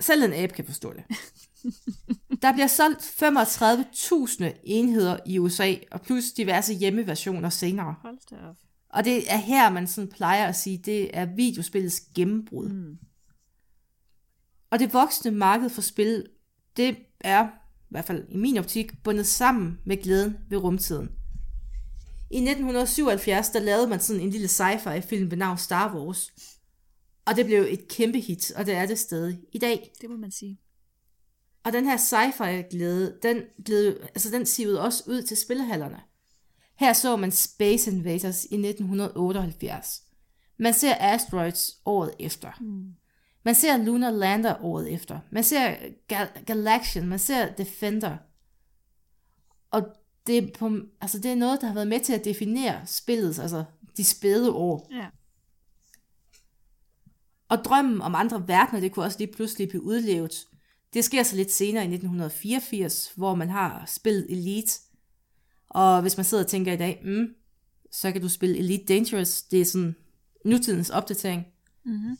selv 0.00 0.22
en 0.22 0.32
abe 0.32 0.54
kan 0.54 0.64
forstå 0.64 0.92
det. 0.92 1.04
Der 2.42 2.52
bliver 2.52 2.66
solgt 2.66 3.02
35.000 3.02 4.60
enheder 4.64 5.18
i 5.26 5.38
USA, 5.38 5.74
og 5.90 6.00
plus 6.00 6.32
diverse 6.32 6.74
hjemmeversioner 6.74 7.48
senere. 7.48 7.94
Hold 8.02 8.18
da 8.30 8.36
op. 8.48 8.56
Og 8.90 9.04
det 9.04 9.32
er 9.32 9.36
her, 9.36 9.70
man 9.70 9.86
sådan 9.86 10.10
plejer 10.10 10.46
at 10.46 10.56
sige, 10.56 10.78
det 10.78 11.16
er 11.16 11.24
videospillets 11.24 12.02
gennembrud. 12.14 12.68
Mm. 12.68 12.98
Og 14.70 14.78
det 14.78 14.92
voksne 14.92 15.30
marked 15.30 15.70
for 15.70 15.82
spil, 15.82 16.26
det 16.76 16.96
er, 17.20 17.46
i 17.46 17.90
hvert 17.90 18.04
fald 18.04 18.26
i 18.28 18.36
min 18.36 18.58
optik, 18.58 19.02
bundet 19.02 19.26
sammen 19.26 19.78
med 19.84 20.02
glæden 20.02 20.36
ved 20.48 20.58
rumtiden. 20.58 21.10
I 22.30 22.36
1977, 22.36 23.48
der 23.48 23.60
lavede 23.60 23.88
man 23.88 24.00
sådan 24.00 24.22
en 24.22 24.30
lille 24.30 24.48
sci-fi 24.48 25.00
film 25.00 25.30
ved 25.30 25.38
navn 25.38 25.58
Star 25.58 25.96
Wars. 25.96 26.30
Og 27.24 27.36
det 27.36 27.46
blev 27.46 27.66
et 27.68 27.88
kæmpe 27.88 28.20
hit, 28.20 28.52
og 28.52 28.66
det 28.66 28.74
er 28.74 28.86
det 28.86 28.98
stadig 28.98 29.40
i 29.52 29.58
dag. 29.58 29.92
Det 30.00 30.10
må 30.10 30.16
man 30.16 30.30
sige. 30.30 30.58
Og 31.64 31.72
den 31.72 31.84
her 31.84 31.96
sci-fi 31.96 32.68
glæde, 32.70 33.18
den, 33.22 33.42
glæde, 33.64 33.98
altså 34.02 34.30
den 34.30 34.46
sivede 34.46 34.80
også 34.80 35.04
ud 35.06 35.22
til 35.22 35.36
spillehallerne. 35.36 36.00
Her 36.76 36.92
så 36.92 37.16
man 37.16 37.32
Space 37.32 37.90
Invaders 37.90 38.44
i 38.44 38.54
1978. 38.54 40.02
Man 40.58 40.74
ser 40.74 40.94
Asteroids 41.00 41.80
året 41.84 42.14
efter. 42.18 42.52
Mm. 42.60 42.94
Man 43.44 43.54
ser 43.54 43.76
Lunar 43.76 44.10
Lander 44.10 44.64
året 44.64 44.92
efter. 44.92 45.20
Man 45.30 45.44
ser 45.44 45.74
Gal- 46.12 46.44
Galaxian, 46.44 47.08
man 47.08 47.18
ser 47.18 47.54
Defender. 47.54 48.16
Og 49.70 49.82
det 50.26 50.38
er, 50.38 50.48
på, 50.58 50.78
altså 51.00 51.18
det 51.18 51.30
er 51.30 51.34
noget, 51.34 51.60
der 51.60 51.66
har 51.66 51.74
været 51.74 51.88
med 51.88 52.00
til 52.00 52.12
at 52.12 52.24
definere 52.24 52.86
spillets, 52.86 53.38
altså 53.38 53.64
de 53.96 54.04
spæde 54.04 54.52
år. 54.52 54.88
Ja. 54.90 55.06
Og 57.50 57.64
drømmen 57.64 58.02
om 58.02 58.14
andre 58.14 58.48
verdener, 58.48 58.80
det 58.80 58.92
kunne 58.92 59.04
også 59.04 59.18
lige 59.18 59.32
pludselig 59.32 59.68
blive 59.68 59.82
udlevet. 59.82 60.46
Det 60.94 61.04
sker 61.04 61.22
så 61.22 61.36
lidt 61.36 61.52
senere 61.52 61.82
i 61.82 61.94
1984, 61.94 63.12
hvor 63.16 63.34
man 63.34 63.48
har 63.48 63.84
spillet 63.86 64.26
Elite. 64.28 64.80
Og 65.68 66.02
hvis 66.02 66.16
man 66.16 66.24
sidder 66.24 66.44
og 66.44 66.50
tænker 66.50 66.72
i 66.72 66.76
dag, 66.76 67.02
mm, 67.04 67.26
så 67.90 68.12
kan 68.12 68.22
du 68.22 68.28
spille 68.28 68.58
Elite 68.58 68.84
Dangerous. 68.94 69.42
Det 69.42 69.60
er 69.60 69.64
sådan 69.64 69.96
nutidens 70.44 70.90
opdatering. 70.90 71.46
Mm-hmm. 71.84 72.16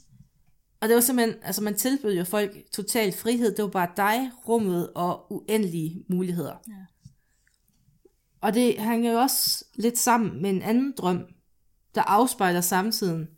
Og 0.81 0.89
det 0.89 0.95
var 0.95 1.01
simpelthen, 1.01 1.43
altså 1.43 1.63
man 1.63 1.75
tilbød 1.75 2.17
jo 2.17 2.25
folk 2.25 2.57
total 2.73 3.13
frihed. 3.13 3.57
Det 3.57 3.63
var 3.63 3.71
bare 3.71 3.91
dig, 3.97 4.31
rummet 4.49 4.93
og 4.95 5.33
uendelige 5.33 6.05
muligheder. 6.09 6.57
Ja. 6.69 6.85
Og 8.41 8.55
det 8.55 8.79
hænger 8.79 9.13
jo 9.13 9.19
også 9.19 9.65
lidt 9.75 9.99
sammen 9.99 10.43
med 10.43 10.51
en 10.51 10.63
anden 10.63 10.95
drøm, 10.99 11.27
der 11.95 12.03
afspejler 12.03 12.61
samtiden. 12.61 13.29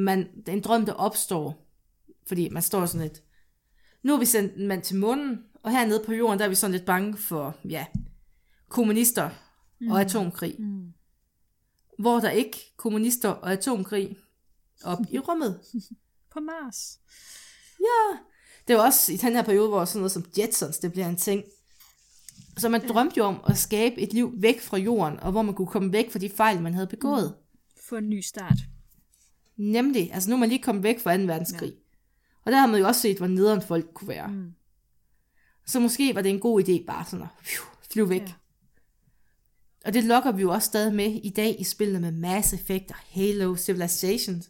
Man, 0.00 0.28
en 0.48 0.60
drøm, 0.60 0.86
der 0.86 0.92
opstår, 0.92 1.66
fordi 2.26 2.48
man 2.48 2.62
står 2.62 2.86
sådan 2.86 3.06
lidt, 3.06 3.22
nu 4.02 4.12
har 4.12 4.18
vi 4.18 4.26
sendt 4.26 4.56
en 4.56 4.68
mand 4.68 4.82
til 4.82 4.96
månen, 4.96 5.44
og 5.62 5.70
hernede 5.70 6.02
på 6.06 6.12
jorden, 6.12 6.38
der 6.38 6.44
er 6.44 6.48
vi 6.48 6.54
sådan 6.54 6.72
lidt 6.72 6.84
bange 6.84 7.16
for, 7.16 7.56
ja, 7.64 7.86
kommunister 8.68 9.30
mm. 9.80 9.90
og 9.90 10.00
atomkrig. 10.00 10.56
Mm. 10.58 10.92
Hvor 11.98 12.20
der 12.20 12.30
ikke 12.30 12.72
kommunister 12.76 13.28
og 13.28 13.52
atomkrig 13.52 14.16
op 14.84 14.98
i 15.10 15.18
rummet. 15.18 15.60
På 16.32 16.40
Mars. 16.40 17.00
Ja, 17.80 18.18
det 18.68 18.76
var 18.76 18.82
også 18.82 19.12
i 19.12 19.16
den 19.16 19.32
her 19.32 19.42
periode, 19.42 19.68
hvor 19.68 19.84
sådan 19.84 19.98
noget 19.98 20.12
som 20.12 20.24
Jetsons, 20.38 20.78
det 20.78 20.92
bliver 20.92 21.08
en 21.08 21.16
ting. 21.16 21.44
Så 22.56 22.68
man 22.68 22.88
drømte 22.88 23.18
jo 23.18 23.24
om 23.24 23.40
at 23.46 23.58
skabe 23.58 24.00
et 24.00 24.12
liv 24.12 24.32
væk 24.36 24.60
fra 24.60 24.76
jorden, 24.76 25.20
og 25.20 25.32
hvor 25.32 25.42
man 25.42 25.54
kunne 25.54 25.66
komme 25.66 25.92
væk 25.92 26.12
fra 26.12 26.18
de 26.18 26.28
fejl, 26.28 26.62
man 26.62 26.74
havde 26.74 26.86
begået. 26.86 27.34
Få 27.88 27.96
en 27.96 28.08
ny 28.08 28.20
start. 28.20 28.56
Nemlig, 29.60 30.10
altså 30.12 30.30
nu 30.30 30.36
er 30.36 30.40
man 30.40 30.48
lige 30.48 30.62
kommet 30.62 30.84
væk 30.84 31.00
fra 31.00 31.16
2. 31.16 31.22
verdenskrig. 31.22 31.70
Ja. 31.70 31.76
Og 32.44 32.52
der 32.52 32.58
har 32.58 32.66
man 32.66 32.80
jo 32.80 32.86
også 32.86 33.00
set, 33.00 33.16
hvor 33.16 33.26
nederen 33.26 33.62
folk 33.62 33.94
kunne 33.94 34.08
være. 34.08 34.28
Mm. 34.28 34.52
Så 35.66 35.80
måske 35.80 36.14
var 36.14 36.22
det 36.22 36.30
en 36.30 36.40
god 36.40 36.62
idé 36.62 36.84
bare 36.86 37.04
sådan 37.04 37.22
at 37.22 37.28
phew, 37.44 37.64
flyve 37.92 38.08
væk. 38.08 38.20
Ja. 38.22 38.32
Og 39.84 39.94
det 39.94 40.04
lokker 40.04 40.32
vi 40.32 40.42
jo 40.42 40.50
også 40.50 40.66
stadig 40.66 40.94
med 40.94 41.20
i 41.22 41.30
dag 41.30 41.56
i 41.60 41.64
spillene 41.64 42.00
med 42.00 42.12
Mass 42.12 42.52
Effect 42.52 42.90
og 42.90 42.96
Halo 42.96 43.56
Civilization. 43.56 44.42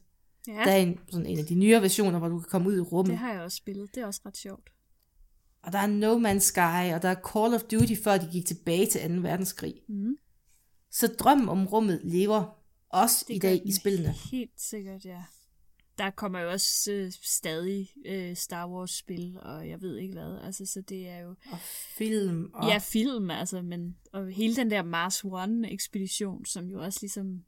Ja, 0.49 0.53
Der 0.53 0.71
er 0.71 0.77
en, 0.77 0.99
sådan 1.11 1.27
en 1.27 1.39
af 1.39 1.45
de 1.45 1.55
nyere 1.55 1.83
versioner, 1.83 2.19
hvor 2.19 2.29
du 2.29 2.39
kan 2.41 2.49
komme 2.51 2.69
ud 2.69 2.77
i 2.77 2.81
rummet. 2.81 3.11
det 3.11 3.19
har 3.19 3.33
jeg 3.33 3.41
også 3.43 3.57
spillet. 3.57 3.95
Det 3.95 4.03
er 4.03 4.07
også 4.07 4.21
ret 4.27 4.37
sjovt. 4.37 4.71
Og 5.63 5.73
der 5.73 5.79
er 5.79 5.87
No 5.87 6.19
Man's 6.19 6.39
Sky, 6.39 6.95
og 6.95 7.03
der 7.03 7.09
er 7.09 7.15
Call 7.33 7.55
of 7.55 7.63
Duty, 7.63 7.95
før 8.05 8.19
de 8.19 8.29
gik 8.33 8.47
tilbage 8.47 8.87
til 8.87 9.01
2. 9.17 9.21
verdenskrig. 9.21 9.75
Mm. 9.89 10.17
Så 10.91 11.07
drømmen 11.07 11.49
om 11.49 11.67
rummet 11.67 12.01
lever 12.05 12.60
også 12.91 13.25
Det 13.29 13.35
i 13.35 13.39
dag 13.39 13.63
i 13.65 13.73
spillene. 13.73 14.13
Helt 14.31 14.61
sikkert, 14.61 15.05
ja. 15.05 15.25
Der 15.99 16.11
kommer 16.11 16.41
jo 16.41 16.51
også 16.51 16.93
øh, 16.93 17.13
stadig 17.23 17.91
øh, 18.07 18.37
Star 18.37 18.69
Wars-spil, 18.69 19.39
og 19.43 19.69
jeg 19.69 19.83
ved 19.83 19.97
ikke 19.97 20.15
hvad. 20.15 20.39
Altså, 20.45 20.67
så 20.67 20.81
det 20.81 21.09
er 21.09 21.19
jo... 21.19 21.35
Og 21.53 21.59
film. 21.97 22.51
Og... 22.55 22.69
Ja, 22.69 22.79
film, 22.79 23.31
altså, 23.31 23.63
men... 23.63 23.97
Og 24.13 24.31
hele 24.31 24.57
den 24.57 24.71
der 24.71 24.83
Mars 24.83 25.25
One-ekspedition, 25.25 26.45
som 26.45 26.71
jo 26.71 26.83
også 26.83 26.99
ligesom 27.03 27.45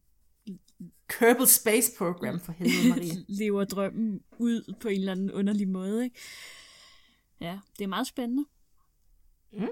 Kerbal 1.08 1.46
Space 1.46 1.92
Program 1.98 2.40
for 2.40 2.52
helvede, 2.52 2.88
Marie. 2.94 3.24
lever 3.28 3.64
drømmen 3.64 4.20
ud 4.38 4.74
på 4.80 4.88
en 4.88 4.98
eller 4.98 5.12
anden 5.12 5.30
underlig 5.30 5.68
måde, 5.68 6.04
ikke? 6.04 6.18
Ja, 7.40 7.58
det 7.78 7.84
er 7.84 7.88
meget 7.88 8.06
spændende. 8.06 8.44
Mm. 9.52 9.66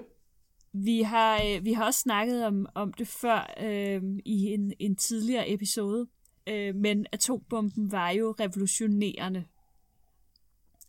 Vi 0.73 1.01
har, 1.01 1.41
øh, 1.45 1.65
vi 1.65 1.73
har 1.73 1.85
også 1.85 1.99
snakket 1.99 2.45
om, 2.45 2.65
om 2.75 2.93
det 2.93 3.07
før 3.07 3.53
øh, 3.61 4.01
i 4.25 4.53
en, 4.53 4.73
en 4.79 4.95
tidligere 4.95 5.51
episode, 5.51 6.07
øh, 6.47 6.75
men 6.75 7.05
atombomben 7.11 7.91
var 7.91 8.09
jo 8.09 8.35
revolutionerende. 8.39 9.45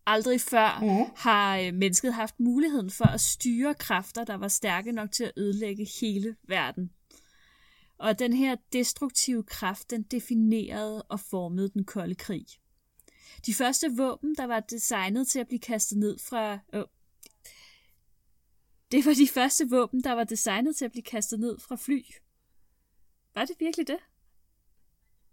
Aldrig 0.06 0.40
før 0.40 0.80
Mhm. 0.80 1.10
har 1.16 1.58
øh, 1.58 1.74
mennesket 1.74 2.14
haft 2.14 2.40
muligheden 2.40 2.90
for 2.90 3.04
at 3.04 3.20
styre 3.20 3.74
kræfter, 3.74 4.24
der 4.24 4.34
var 4.34 4.48
stærke 4.48 4.92
nok 4.92 5.12
til 5.12 5.24
at 5.24 5.32
ødelægge 5.36 5.86
hele 6.00 6.36
verden. 6.48 6.90
Og 7.98 8.18
den 8.18 8.32
her 8.32 8.56
destruktive 8.72 9.42
kraft, 9.42 9.90
den 9.90 10.02
definerede 10.02 11.02
og 11.02 11.20
formede 11.20 11.68
den 11.68 11.84
kolde 11.84 12.14
krig. 12.14 12.46
De 13.46 13.54
første 13.54 13.96
våben, 13.96 14.34
der 14.34 14.44
var 14.44 14.60
designet 14.60 15.28
til 15.28 15.38
at 15.38 15.46
blive 15.46 15.60
kastet 15.60 15.98
ned 15.98 16.18
fra... 16.18 16.58
Øh, 16.74 16.84
det 18.92 19.06
var 19.06 19.14
de 19.14 19.28
første 19.28 19.70
våben, 19.70 20.04
der 20.04 20.12
var 20.12 20.24
designet 20.24 20.76
til 20.76 20.84
at 20.84 20.90
blive 20.90 21.02
kastet 21.02 21.40
ned 21.40 21.58
fra 21.58 21.76
fly. 21.76 22.04
Var 23.34 23.44
det 23.44 23.56
virkelig 23.60 23.86
det? 23.88 23.98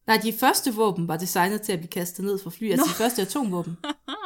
Nej, 0.08 0.18
de 0.24 0.34
første 0.34 0.74
våben 0.74 1.08
var 1.08 1.18
designet 1.18 1.62
til 1.62 1.72
at 1.72 1.80
blive 1.80 1.90
kastet 1.90 2.26
ned 2.26 2.40
fra 2.40 2.50
fly, 2.50 2.72
altså 2.72 2.86
de 2.86 3.04
første 3.04 3.22
atomvåben. 3.22 3.78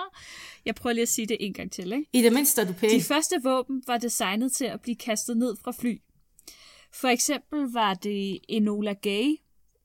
Jeg 0.66 0.76
prøver 0.76 0.94
lige 0.94 1.02
at 1.02 1.10
sige 1.10 1.28
det 1.28 1.38
en 1.40 1.54
gang 1.54 1.72
til, 1.72 1.92
ikke? 1.92 2.10
I 2.14 2.22
det 2.22 2.34
mindste 2.34 2.62
er 2.62 2.66
du 2.66 2.74
pæn. 2.74 2.90
De 2.90 3.04
første 3.04 3.36
våben 3.44 3.84
var 3.88 3.98
designet 3.98 4.52
til 4.52 4.66
at 4.66 4.82
blive 4.82 4.96
kastet 4.96 5.38
ned 5.38 5.56
fra 5.64 5.72
fly. 5.72 6.02
For 6.94 7.08
eksempel 7.08 7.60
var 7.72 7.94
det 7.94 8.40
Enola 8.50 8.94
Gay 8.94 9.36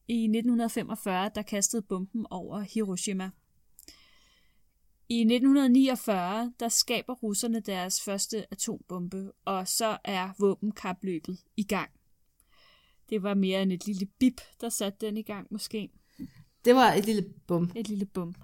i 0.09 0.25
1945, 0.25 1.31
der 1.35 1.43
kastede 1.43 1.83
bomben 1.83 2.27
over 2.31 2.61
Hiroshima. 2.61 3.31
I 5.11 5.21
1949, 5.21 6.53
der 6.61 6.68
skaber 6.68 7.14
russerne 7.14 7.61
deres 7.61 8.03
første 8.03 8.47
atombombe, 8.53 9.33
og 9.44 9.68
så 9.68 9.99
er 10.05 10.31
våbenkapløbet 10.38 11.38
i 11.57 11.62
gang. 11.62 11.90
Det 13.11 13.23
var 13.23 13.35
mere 13.35 13.62
end 13.62 13.73
et 13.73 13.87
lille 13.87 14.07
bip, 14.07 14.40
der 14.61 14.68
satte 14.68 15.07
den 15.07 15.16
i 15.16 15.23
gang 15.23 15.47
måske. 15.51 15.90
Det 16.64 16.75
var 16.75 16.92
et 16.92 17.07
lille 17.07 17.25
bum. 17.47 17.71
Et 17.77 17.88
lille 17.88 18.07
bum. 18.07 18.35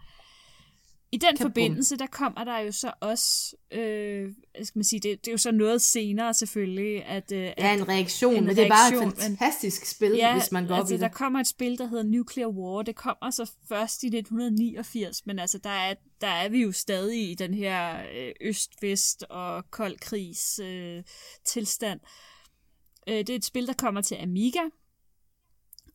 I 1.15 1.17
den 1.17 1.37
forbindelse, 1.39 1.97
der 1.97 2.07
kommer 2.07 2.45
der 2.45 2.59
jo 2.59 2.73
så 2.73 2.93
også, 3.01 3.57
øh, 3.73 4.33
skal 4.55 4.79
man 4.79 4.85
sige, 4.85 5.01
det, 5.01 5.21
det 5.25 5.29
er 5.29 5.33
jo 5.33 5.39
så 5.39 5.53
noget 5.53 5.83
senere 5.83 6.35
selvfølgelig, 6.35 7.05
at, 7.05 7.33
øh, 7.33 7.39
Ja, 7.59 7.75
en 7.75 7.89
reaktion, 7.89 8.35
en 8.37 8.45
men 8.45 8.57
det 8.57 8.65
er 8.65 8.69
bare 8.69 8.89
et 8.89 8.93
reaktion, 9.01 9.09
men- 9.09 9.39
fantastisk 9.39 9.85
spil, 9.87 10.13
ja, 10.13 10.33
hvis 10.39 10.53
man 10.53 10.67
går 10.67 10.75
altså, 10.75 10.95
op 10.95 10.99
i 10.99 11.01
der 11.01 11.09
det. 11.09 11.17
kommer 11.17 11.41
et 11.41 11.47
spil, 11.47 11.79
der 11.79 11.87
hedder 11.87 12.05
Nuclear 12.05 12.49
War. 12.49 12.83
Det 12.83 12.97
kommer 12.97 13.31
så 13.31 13.51
først 13.69 14.03
i 14.03 14.07
1989, 14.07 15.27
men 15.27 15.39
altså, 15.39 15.59
der 15.59 15.71
er, 15.71 15.95
der 16.21 16.27
er 16.29 16.49
vi 16.49 16.63
jo 16.63 16.73
stadig 16.73 17.31
i 17.31 17.35
den 17.35 17.55
her 17.55 18.03
øh, 18.17 18.33
øst-vest 18.41 19.25
og 19.31 19.71
kold 19.71 19.99
krigs 19.99 20.59
øh, 20.59 21.03
tilstand. 21.47 22.01
Øh, 23.09 23.15
det 23.19 23.31
er 23.31 23.35
et 23.37 23.45
spil, 23.45 23.67
der 23.67 23.73
kommer 23.73 24.01
til 24.01 24.15
Amiga. 24.15 24.61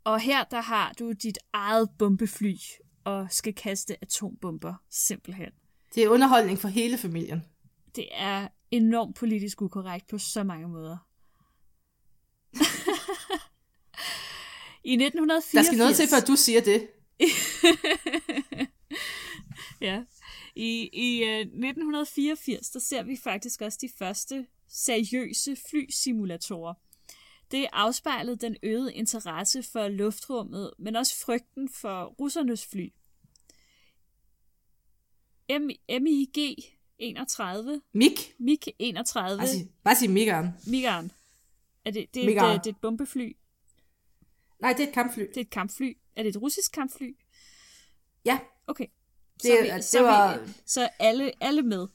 Og 0.04 0.20
her, 0.20 0.44
der 0.44 0.62
har 0.62 0.94
du 1.00 1.12
dit 1.12 1.38
eget 1.54 1.90
bombefly 2.00 2.54
og 3.04 3.28
skal 3.32 3.54
kaste 3.54 3.98
atombomber, 4.02 4.74
simpelthen. 4.90 5.52
Det 5.96 6.04
er 6.04 6.10
underholdning 6.10 6.60
for 6.60 6.68
hele 6.68 6.98
familien. 6.98 7.46
Det 7.96 8.08
er 8.12 8.48
enormt 8.72 9.16
politisk 9.16 9.62
ukorrekt 9.62 10.08
på 10.08 10.18
så 10.18 10.44
mange 10.44 10.68
måder. 10.68 10.98
I 14.84 14.94
1984... 14.94 15.52
Der 15.52 15.64
skal 15.64 15.78
noget 15.78 15.96
til, 15.96 16.08
før 16.08 16.20
du 16.28 16.36
siger 16.36 16.62
det. 16.62 16.88
ja. 19.88 20.04
I, 20.56 20.90
i 20.94 21.24
uh, 21.24 21.40
1984, 21.40 22.70
der 22.70 22.80
ser 22.80 23.04
vi 23.04 23.18
faktisk 23.24 23.62
også 23.62 23.78
de 23.82 23.90
første 24.00 24.46
seriøse 24.68 25.58
flysimulatorer. 25.70 26.74
Det 27.52 27.68
afspejlede 27.74 28.36
den 28.38 28.56
øgede 28.64 28.94
interesse 28.94 29.64
for 29.64 29.88
luftrummet, 29.88 30.72
men 30.78 30.96
også 30.96 31.26
frygten 31.26 31.70
for 31.70 32.04
russernes 32.06 32.66
fly. 32.66 32.94
M- 35.52 36.00
MiG 36.02 36.56
31, 37.00 37.82
Mik. 37.94 38.34
MiG 38.40 38.60
31, 38.80 39.38
Bare 39.38 39.48
sig, 39.48 39.70
bare 39.84 39.96
sig 39.96 40.10
Mikeren. 40.10 40.48
Migaren. 40.68 41.12
Er 41.86 41.92
det, 41.92 42.14
det, 42.14 42.38
er 42.38 42.44
et, 42.44 42.64
det 42.64 42.70
er 42.70 42.74
et 42.76 42.82
bombefly? 42.82 43.36
Nej, 44.60 44.74
det 44.74 44.84
er 44.84 44.88
et 44.88 44.94
kampfly. 44.94 45.22
Det 45.22 45.38
er 45.38 45.42
et 45.42 45.50
kampfly. 45.50 45.98
Er 46.16 46.24
det 46.24 46.36
et 46.36 46.42
russisk 46.42 46.72
kampfly? 46.72 47.16
Ja, 48.26 48.40
Okay. 48.68 48.86
Det- 49.34 49.42
Så, 49.42 49.58
vi, 49.64 49.70
det 49.70 49.86
så, 49.86 50.02
var- 50.02 50.38
vi, 50.38 50.52
så 50.66 50.90
alle, 51.00 51.32
alle 51.44 51.62
med. 51.62 51.88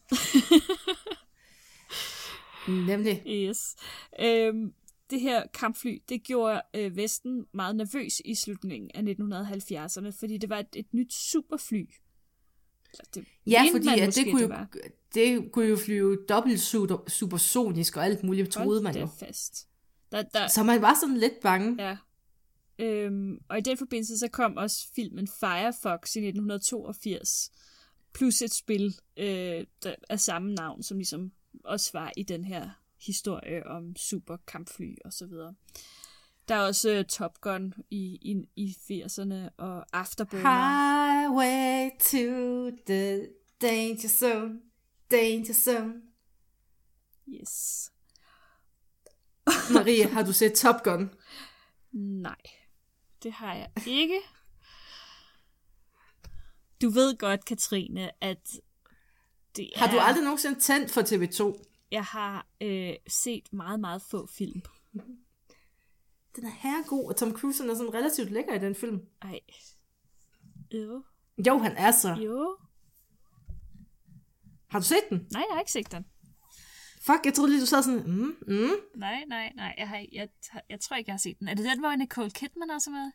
nemlig. 2.68 3.22
Yes. 3.26 3.76
Øhm, 4.20 4.74
det 5.14 5.22
her 5.22 5.46
kampfly, 5.46 6.03
det 6.09 6.22
gjorde 6.22 6.62
øh, 6.74 6.96
Vesten 6.96 7.46
meget 7.53 7.77
nervøs 7.77 8.22
i 8.24 8.35
slutningen 8.35 8.90
af 8.94 9.00
1970'erne, 9.00 10.11
fordi 10.11 10.38
det 10.38 10.48
var 10.48 10.59
et, 10.59 10.68
et 10.77 10.94
nyt 10.94 11.12
superfly. 11.12 11.87
Eller 12.92 13.05
Det 13.14 13.24
Ja, 13.46 13.64
fordi 13.72 13.87
man 13.87 13.98
at 13.98 14.09
måske, 14.09 14.20
det, 14.24 14.31
kunne 14.33 14.42
det 14.42 14.48
jo, 14.48 14.55
var. 14.55 14.68
det 15.14 15.53
kunne 15.53 15.66
jo 15.66 15.77
flyve 15.77 16.18
dobbelt 16.29 16.61
super, 16.61 16.96
supersonisk 17.09 17.96
og 17.96 18.05
alt 18.05 18.22
muligt, 18.22 18.50
troede 18.50 18.83
Hold 18.83 18.94
man 18.94 19.03
jo. 19.03 19.07
fast. 19.07 19.68
Der, 20.12 20.22
der, 20.22 20.48
Så 20.48 20.62
man 20.62 20.83
var 20.83 20.96
sådan 21.00 21.16
lidt 21.16 21.40
bange. 21.42 21.88
Ja. 21.88 21.96
Øhm, 22.79 23.38
og 23.48 23.59
i 23.59 23.61
den 23.61 23.79
forbindelse 23.79 24.18
så 24.18 24.29
kom 24.29 24.57
også 24.57 24.88
filmen 24.94 25.29
Firefox 25.40 26.16
i 26.16 26.18
1982, 26.18 27.50
plus 28.14 28.42
et 28.42 28.53
spil 28.53 28.94
øh, 29.16 29.66
der, 29.83 29.94
af 30.09 30.20
samme 30.20 30.55
navn, 30.55 30.83
som 30.83 30.96
ligesom 30.96 31.33
også 31.64 31.90
var 31.92 32.12
i 32.16 32.22
den 32.22 32.44
her 32.44 32.70
historie 33.06 33.66
om 33.66 33.96
superkampfly 33.96 34.94
og 35.04 35.12
så 35.12 35.26
videre. 35.26 35.54
Der 36.48 36.54
er 36.54 36.60
også 36.60 36.90
øh, 36.90 37.04
Top 37.04 37.40
Gun 37.40 37.74
i, 37.90 38.18
i, 38.22 38.48
i 38.56 38.76
80'erne 38.90 39.48
og 39.56 39.86
Afterburner. 39.92 40.42
Highway 40.42 41.90
to 42.00 42.76
the 42.86 43.28
danger 43.62 44.08
zone. 44.08 44.60
Danger 45.10 45.54
zone. 45.54 45.94
Yes. 47.28 47.90
Marie, 49.74 50.08
har 50.08 50.22
du 50.22 50.32
set 50.32 50.54
Top 50.54 50.82
Gun? 50.82 51.10
Nej, 51.92 52.40
det 53.22 53.32
har 53.32 53.54
jeg 53.54 53.70
ikke. 53.86 54.20
Du 56.82 56.90
ved 56.90 57.18
godt, 57.18 57.44
Katrine, 57.44 58.24
at 58.24 58.50
det 59.56 59.70
Har 59.76 59.90
du 59.90 59.96
er... 59.96 60.00
aldrig 60.00 60.24
nogensinde 60.24 60.60
tændt 60.60 60.90
for 60.90 61.00
TV2? 61.00 61.64
Jeg 61.94 62.04
har 62.04 62.46
øh, 62.61 62.94
set 63.07 63.52
meget, 63.52 63.80
meget 63.80 64.02
få 64.02 64.26
film. 64.26 64.62
Den 66.37 66.46
er 66.46 66.50
herregod, 66.50 67.09
og 67.09 67.16
Tom 67.16 67.33
Cruise 67.33 67.64
er 67.70 67.74
sådan 67.74 67.94
relativt 67.94 68.30
lækker 68.30 68.54
i 68.54 68.59
den 68.59 68.74
film. 68.74 69.07
Ej. 69.22 69.40
Jo. 70.72 71.04
Jo, 71.46 71.59
han 71.59 71.76
er 71.76 71.90
så. 71.90 72.14
Jo. 72.14 72.59
Har 74.68 74.78
du 74.78 74.85
set 74.85 75.04
den? 75.11 75.18
Nej, 75.18 75.44
jeg 75.48 75.54
har 75.54 75.61
ikke 75.61 75.72
set 75.72 75.92
den. 75.92 76.04
Fuck, 77.00 77.24
jeg 77.24 77.35
troede 77.35 77.50
lige, 77.50 77.61
du 77.61 77.66
sad 77.66 77.83
sådan, 77.83 78.07
mm, 78.07 78.37
mm. 78.46 78.70
Nej, 78.96 79.24
nej, 79.28 79.52
nej. 79.54 79.74
Jeg, 79.78 79.88
har, 79.88 80.07
jeg, 80.12 80.28
jeg 80.68 80.80
tror 80.80 80.96
ikke, 80.96 81.09
jeg 81.09 81.14
har 81.14 81.18
set 81.18 81.38
den. 81.38 81.48
Er 81.48 81.54
det 81.54 81.64
den, 81.64 81.80
hvor 81.80 81.96
Nicole 81.96 82.30
Kidman 82.30 82.70
også 82.70 82.90
er 82.90 82.94
med? 82.94 83.12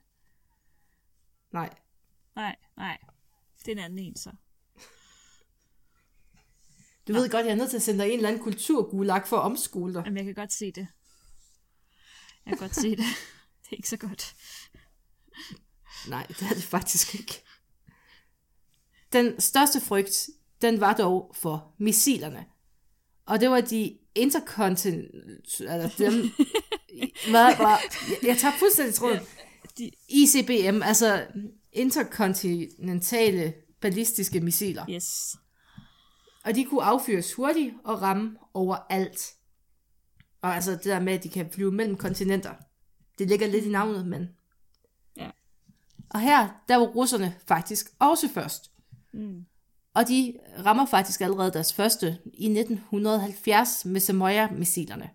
Nej. 1.52 1.70
Nej, 2.36 2.56
nej. 2.78 2.98
Det 3.60 3.68
er 3.68 3.72
en 3.72 3.84
anden 3.84 4.00
en, 4.00 4.16
så. 4.16 4.32
Du 7.10 7.14
ved 7.14 7.30
godt, 7.30 7.46
jeg 7.46 7.52
er 7.52 7.56
nødt 7.56 7.70
til 7.70 7.78
at 7.78 7.84
sende 7.84 8.04
dig 8.04 8.10
en 8.12 8.16
eller 8.16 8.30
anden 8.30 8.44
kulturgulag 8.44 9.28
for 9.28 9.38
at 9.38 9.44
omskole 9.44 9.94
dig. 9.94 10.02
Jamen, 10.06 10.18
jeg 10.18 10.26
kan 10.26 10.34
godt 10.34 10.54
se 10.54 10.66
det. 10.72 10.88
Jeg 12.46 12.52
kan 12.52 12.58
godt 12.58 12.76
se 12.76 12.90
det. 12.90 12.98
Det 13.64 13.72
er 13.72 13.78
ikke 13.78 13.90
så 13.90 13.98
godt. 13.98 14.36
Nej, 16.08 16.26
det 16.28 16.42
er 16.42 16.54
det 16.54 16.64
faktisk 16.64 17.16
ikke. 17.16 17.44
Den 19.14 19.42
største 19.42 19.82
frygt, 19.82 20.30
den 20.62 20.80
var 20.80 20.94
dog 20.94 21.36
for 21.36 21.76
missilerne. 21.80 22.46
Og 23.26 23.40
det 23.40 23.50
var 23.50 23.62
de 23.62 23.98
interkontinent... 24.16 25.62
Altså 25.68 26.04
dem... 26.04 26.14
hvad, 27.32 27.56
hvad, 27.56 27.78
jeg, 28.10 28.18
jeg 28.24 28.38
tager 28.38 28.54
fuldstændig 28.60 28.96
tråden. 28.96 29.20
De, 29.78 29.92
ICBM, 30.10 30.82
altså 30.84 31.28
interkontinentale 31.72 33.54
ballistiske 33.82 34.40
missiler. 34.40 34.90
yes. 34.90 35.36
Og 36.50 36.56
de 36.56 36.66
kunne 36.66 36.84
affyres 36.84 37.34
hurtigt 37.34 37.74
og 37.84 38.02
ramme 38.02 38.38
overalt. 38.54 39.34
Og 40.42 40.56
altså 40.56 40.72
det 40.72 40.86
der 40.86 41.00
med, 41.00 41.14
at 41.14 41.24
de 41.24 41.30
kan 41.30 41.50
flyve 41.52 41.72
mellem 41.72 41.98
kontinenter. 41.98 42.54
Det 43.20 43.28
ligger 43.28 43.48
lidt 43.48 43.66
i 43.66 43.70
navnet, 43.70 44.08
men... 44.08 44.30
Ja. 45.18 45.30
Og 46.10 46.20
her, 46.20 46.48
der 46.68 46.76
var 46.76 46.86
russerne 46.86 47.36
faktisk 47.48 47.92
også 48.00 48.30
først. 48.30 48.72
Mm. 49.14 49.46
Og 49.94 50.08
de 50.08 50.34
rammer 50.66 50.86
faktisk 50.86 51.22
allerede 51.22 51.54
deres 51.54 51.74
første 51.74 52.18
i 52.34 52.46
1970 52.46 53.86
med 53.86 54.02
Samoya-missilerne. 54.02 55.10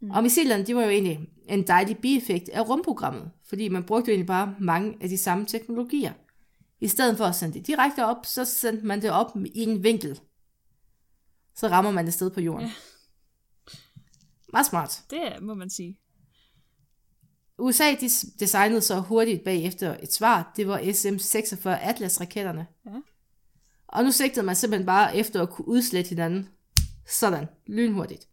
Mm. 0.00 0.10
Og 0.10 0.22
missilerne, 0.22 0.66
de 0.66 0.76
var 0.76 0.82
jo 0.82 0.88
egentlig 0.88 1.28
en 1.48 1.66
dejlig 1.66 1.98
bieffekt 1.98 2.48
af 2.48 2.68
rumprogrammet, 2.68 3.30
fordi 3.44 3.68
man 3.68 3.84
brugte 3.84 4.08
jo 4.08 4.12
egentlig 4.12 4.26
bare 4.26 4.54
mange 4.60 4.96
af 5.00 5.08
de 5.08 5.18
samme 5.18 5.46
teknologier. 5.46 6.12
I 6.84 6.88
stedet 6.88 7.16
for 7.16 7.24
at 7.24 7.34
sende 7.34 7.54
det 7.58 7.66
direkte 7.66 8.04
op, 8.04 8.26
så 8.26 8.44
sendte 8.44 8.86
man 8.86 9.02
det 9.02 9.10
op 9.10 9.36
i 9.46 9.60
en 9.62 9.82
vinkel. 9.82 10.20
så 11.54 11.68
rammer 11.68 11.90
man 11.90 12.08
et 12.08 12.14
sted 12.14 12.30
på 12.30 12.40
jorden. 12.40 12.66
Ja. 12.66 12.72
Meget 14.52 14.66
smart. 14.66 15.02
Det 15.10 15.42
må 15.42 15.54
man 15.54 15.70
sige. 15.70 15.98
USA 17.58 17.94
de 17.94 18.08
designede 18.40 18.80
så 18.80 19.00
hurtigt 19.00 19.44
bagefter 19.44 19.96
et 20.02 20.12
svar. 20.12 20.52
Det 20.56 20.68
var 20.68 20.78
SM-46 20.78 21.68
Atlas-raketterne. 21.68 22.66
Ja. 22.86 23.00
Og 23.88 24.04
nu 24.04 24.10
sigtede 24.10 24.46
man 24.46 24.56
simpelthen 24.56 24.86
bare 24.86 25.16
efter 25.16 25.42
at 25.42 25.50
kunne 25.50 25.68
udslette 25.68 26.08
hinanden. 26.08 26.48
Sådan, 27.06 27.46
lynhurtigt. 27.66 28.28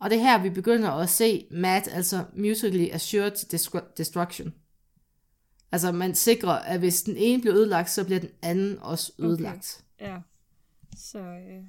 Og 0.00 0.10
det 0.10 0.18
er 0.18 0.22
her, 0.22 0.42
vi 0.42 0.50
begynder 0.50 0.90
at 0.90 1.10
se 1.10 1.46
MAD, 1.50 1.82
altså 1.90 2.24
Mutually 2.36 2.88
Assured 2.92 3.32
Destru- 3.54 3.94
Destruction. 3.96 4.54
Altså, 5.72 5.92
man 5.92 6.14
sikrer, 6.14 6.50
at 6.52 6.78
hvis 6.78 7.02
den 7.02 7.16
ene 7.16 7.40
bliver 7.42 7.56
ødelagt, 7.56 7.90
så 7.90 8.04
bliver 8.04 8.20
den 8.20 8.30
anden 8.42 8.78
også 8.78 9.12
ødelagt. 9.18 9.84
Ja. 10.00 10.18
Så 10.96 11.18
øh, 11.18 11.64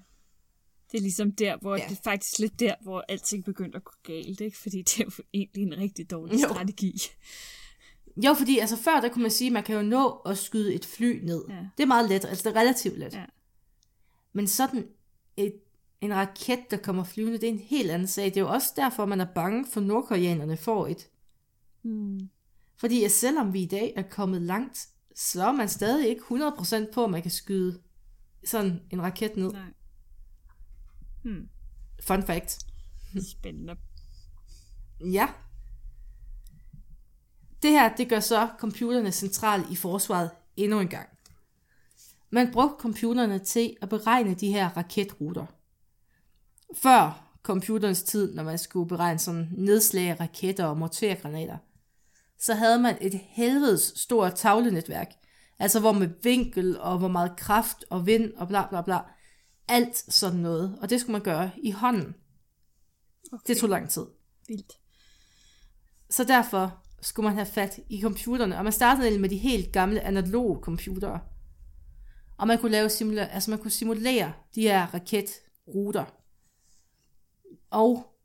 det 0.92 0.98
er 0.98 1.02
ligesom 1.02 1.32
der, 1.32 1.58
hvor 1.62 1.76
Ja. 1.76 1.84
det 1.90 1.98
er 1.98 2.02
faktisk 2.04 2.40
lidt 2.40 2.60
der, 2.60 2.76
hvor 2.82 3.04
alting 3.10 3.46
begynder 3.46 3.78
at 3.78 3.84
gå 3.84 3.92
galt, 4.04 4.42
ikke? 4.42 4.58
Fordi 4.58 4.78
det 4.82 5.00
er 5.00 5.04
jo 5.06 5.24
egentlig 5.34 5.64
en 5.64 5.78
rigtig 5.78 6.12
dårlig 6.12 6.34
Jo. 6.44 6.48
strategi. 6.50 7.02
Jo, 8.26 8.34
fordi 8.34 8.58
altså 8.60 8.76
før, 8.78 9.00
der 9.02 9.10
kunne 9.10 9.22
man 9.22 9.32
sige, 9.32 9.48
at 9.48 9.54
man 9.54 9.64
kan 9.64 9.76
jo 9.76 9.82
nå 9.82 10.10
at 10.10 10.38
skyde 10.38 10.74
et 10.74 10.86
fly 10.86 11.20
ned. 11.24 11.44
Ja. 11.50 11.66
Det 11.78 11.84
er 11.84 11.88
meget 11.88 12.10
let, 12.10 12.26
altså 12.26 12.50
det 12.50 12.56
er 12.56 12.60
relativt 12.62 12.98
let. 13.00 13.14
Ja. 13.14 13.26
Men 14.34 14.48
sådan 14.48 14.88
et, 15.38 15.54
en 16.02 16.16
raket, 16.16 16.60
der 16.72 16.78
kommer 16.78 17.04
flyvende, 17.04 17.38
det 17.38 17.50
er 17.50 17.54
en 17.54 17.60
helt 17.60 17.92
anden 17.92 18.08
sag. 18.08 18.26
Det 18.26 18.38
er 18.38 18.42
jo 18.42 18.50
også 18.50 18.74
derfor, 18.76 19.06
man 19.06 19.22
er 19.22 19.28
bange 19.36 19.66
for, 19.66 19.82
at 19.82 19.88
nordkoreanerne 19.88 20.58
får 20.58 20.88
et. 20.88 21.10
Hmm. 21.82 22.30
Fordi 22.82 23.04
at 23.04 23.12
selvom 23.12 23.54
vi 23.54 23.62
i 23.62 23.66
dag 23.66 23.94
er 23.96 24.02
kommet 24.02 24.42
langt, 24.42 24.88
så 25.16 25.48
er 25.48 25.52
man 25.52 25.70
stadig 25.70 26.10
ikke 26.10 26.22
100% 26.22 26.94
på, 26.94 27.04
at 27.04 27.10
man 27.10 27.22
kan 27.22 27.32
skyde 27.32 27.82
sådan 28.46 28.82
en 28.90 29.02
raket 29.02 29.36
ned. 29.36 29.52
Nej. 29.52 29.74
Hmm. 31.24 31.50
Fun 32.04 32.24
fact. 32.24 32.60
Spændende. 33.38 33.76
Ja. 35.00 35.30
Det 37.62 37.72
her, 37.72 37.96
det 37.96 38.10
gør 38.10 38.20
så 38.20 38.50
computerne 38.60 39.12
centrale 39.12 39.66
i 39.72 39.76
forsvaret 39.76 40.32
endnu 40.58 40.80
en 40.80 40.88
gang. 40.88 41.10
Man 42.30 42.52
brugte 42.52 42.76
computerne 42.80 43.40
til 43.40 43.78
at 43.82 43.90
beregne 43.90 44.34
de 44.34 44.52
her 44.52 44.78
raketruter. 44.78 45.46
Før 46.78 47.28
computerens 47.44 48.04
tid, 48.04 48.34
når 48.34 48.44
man 48.44 48.58
skulle 48.58 48.90
beregne 48.90 49.20
sådan 49.20 49.50
nedslag 49.52 50.10
af 50.10 50.20
raketter 50.20 50.66
og 50.66 50.78
mortergranater, 50.78 51.58
så 52.42 52.54
havde 52.54 52.80
man 52.80 52.98
et 53.02 53.22
helvedes 53.30 53.94
stort 53.96 54.36
tavlenetværk. 54.36 55.12
Altså 55.60 55.80
hvor 55.80 55.92
med 55.92 56.10
vinkel 56.24 56.80
og 56.80 56.98
hvor 56.98 57.08
meget 57.08 57.38
kraft 57.38 57.86
og 57.90 58.06
vind 58.06 58.34
og 58.34 58.48
bla 58.48 58.68
bla 58.70 58.82
bla. 58.82 59.00
Alt 59.68 59.98
sådan 60.14 60.40
noget. 60.40 60.78
Og 60.82 60.90
det 60.90 61.00
skulle 61.00 61.12
man 61.12 61.22
gøre 61.22 61.52
i 61.64 61.72
hånden. 61.72 62.16
Okay. 63.34 63.44
Det 63.48 63.58
tog 63.58 63.70
lang 63.70 63.90
tid. 63.90 64.06
Vildt. 64.48 64.74
Så 66.10 66.24
derfor 66.24 66.84
skulle 67.02 67.24
man 67.24 67.36
have 67.36 67.46
fat 67.46 67.80
i 67.90 68.02
computerne, 68.02 68.58
og 68.58 68.64
man 68.64 68.74
startede 68.74 69.20
med 69.20 69.30
de 69.30 69.38
helt 69.38 69.74
gamle 69.74 70.02
analoge 70.02 70.60
computere. 70.62 71.20
Og 72.38 72.48
man 72.48 72.58
kunne 72.58 72.72
lave 72.72 72.88
simula- 72.88 73.34
altså 73.34 73.52
man 73.52 73.60
kunne 73.60 73.72
simulere 73.72 74.34
de 74.56 74.62
her 74.62 74.88
raketruter. 74.94 76.06
Og 77.70 78.18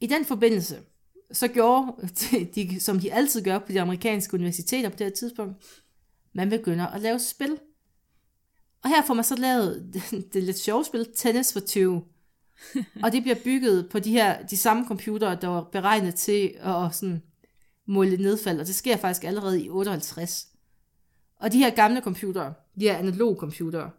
i 0.00 0.06
den 0.06 0.24
forbindelse, 0.24 0.82
så 1.32 1.48
gjorde 1.48 2.08
de, 2.54 2.80
som 2.80 3.00
de 3.00 3.12
altid 3.12 3.42
gør 3.42 3.58
på 3.58 3.72
de 3.72 3.80
amerikanske 3.80 4.34
universiteter 4.34 4.88
på 4.88 4.96
det 4.96 5.06
her 5.06 5.14
tidspunkt, 5.14 5.82
man 6.34 6.50
begynder 6.50 6.86
at 6.86 7.00
lave 7.00 7.18
spil. 7.18 7.58
Og 8.84 8.90
her 8.90 9.02
får 9.06 9.14
man 9.14 9.24
så 9.24 9.36
lavet 9.36 9.90
det, 9.92 10.02
det 10.32 10.42
lidt 10.42 10.58
sjove 10.58 10.84
spil, 10.84 11.06
Tennis 11.16 11.52
for 11.52 11.60
Two. 11.60 12.00
Og 13.02 13.12
det 13.12 13.22
bliver 13.22 13.36
bygget 13.44 13.88
på 13.90 13.98
de 13.98 14.12
her 14.12 14.46
de 14.46 14.56
samme 14.56 14.86
computere, 14.86 15.38
der 15.40 15.48
var 15.48 15.62
beregnet 15.72 16.14
til 16.14 16.54
at 16.60 16.94
sådan 16.94 17.22
måle 17.86 18.16
nedfald, 18.16 18.60
og 18.60 18.66
det 18.66 18.74
sker 18.74 18.96
faktisk 18.96 19.24
allerede 19.24 19.62
i 19.62 19.70
58. 19.70 20.48
Og 21.36 21.52
de 21.52 21.58
her 21.58 21.70
gamle 21.70 22.00
computere, 22.00 22.54
de 22.80 22.84
her 22.84 22.96
analoge 22.96 23.36
computere, 23.36 23.90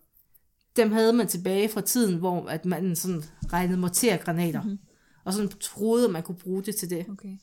dem 0.75 0.91
havde 0.91 1.13
man 1.13 1.27
tilbage 1.27 1.69
fra 1.69 1.81
tiden, 1.81 2.19
hvor 2.19 2.45
at 2.45 2.65
man 2.65 2.95
sådan 2.95 3.23
regnede 3.53 3.77
mortergranater, 3.77 4.61
mm-hmm 4.61 4.79
og 5.26 5.34
sådan 5.34 5.49
troede, 5.49 6.09
man 6.09 6.24
kunne 6.24 6.38
bruge 6.38 6.63
det 6.63 6.76
til 6.76 6.89
det. 6.89 7.05
Okay. 7.09 7.38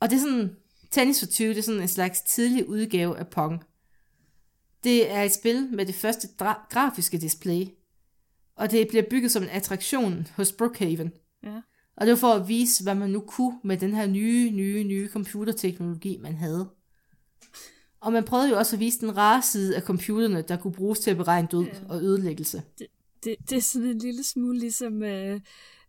Og 0.00 0.10
det 0.10 0.16
er 0.16 0.20
sådan, 0.20 0.56
Tennis 0.90 1.20
for 1.20 1.26
20, 1.26 1.48
det 1.48 1.58
er 1.58 1.62
sådan 1.62 1.80
en 1.80 1.88
slags 1.88 2.20
tidlig 2.20 2.68
udgave 2.68 3.18
af 3.18 3.28
Pong. 3.28 3.64
Det 4.84 5.10
er 5.10 5.22
et 5.22 5.32
spil 5.32 5.68
med 5.72 5.86
det 5.86 5.94
første 5.94 6.28
dra- 6.42 6.66
grafiske 6.70 7.18
display, 7.18 7.66
og 8.56 8.70
det 8.70 8.88
bliver 8.88 9.04
bygget 9.10 9.32
som 9.32 9.42
en 9.42 9.48
attraktion 9.48 10.26
hos 10.36 10.52
Brookhaven. 10.52 11.12
Ja. 11.42 11.60
Og 11.96 12.06
det 12.06 12.10
var 12.10 12.16
for 12.16 12.32
at 12.32 12.48
vise, 12.48 12.82
hvad 12.82 12.94
man 12.94 13.10
nu 13.10 13.20
kunne 13.20 13.60
med 13.64 13.76
den 13.76 13.94
her 13.94 14.06
nye, 14.06 14.50
nye, 14.50 14.84
nye 14.84 15.08
computerteknologi, 15.08 16.18
man 16.22 16.34
havde. 16.34 16.70
Og 18.00 18.12
man 18.12 18.24
prøvede 18.24 18.48
jo 18.48 18.58
også 18.58 18.76
at 18.76 18.80
vise 18.80 19.00
den 19.00 19.16
rare 19.16 19.42
side 19.42 19.76
af 19.76 19.82
computerne, 19.82 20.42
der 20.42 20.56
kunne 20.56 20.72
bruges 20.72 20.98
til 20.98 21.10
at 21.10 21.16
beregne 21.16 21.48
død 21.50 21.66
og 21.88 22.02
ødelæggelse. 22.02 22.62
Det, 23.24 23.36
det 23.50 23.56
er 23.56 23.60
sådan 23.60 23.88
en 23.88 23.98
lille 23.98 24.24
smule 24.24 24.58
ligesom 24.58 25.02
øh, 25.02 25.40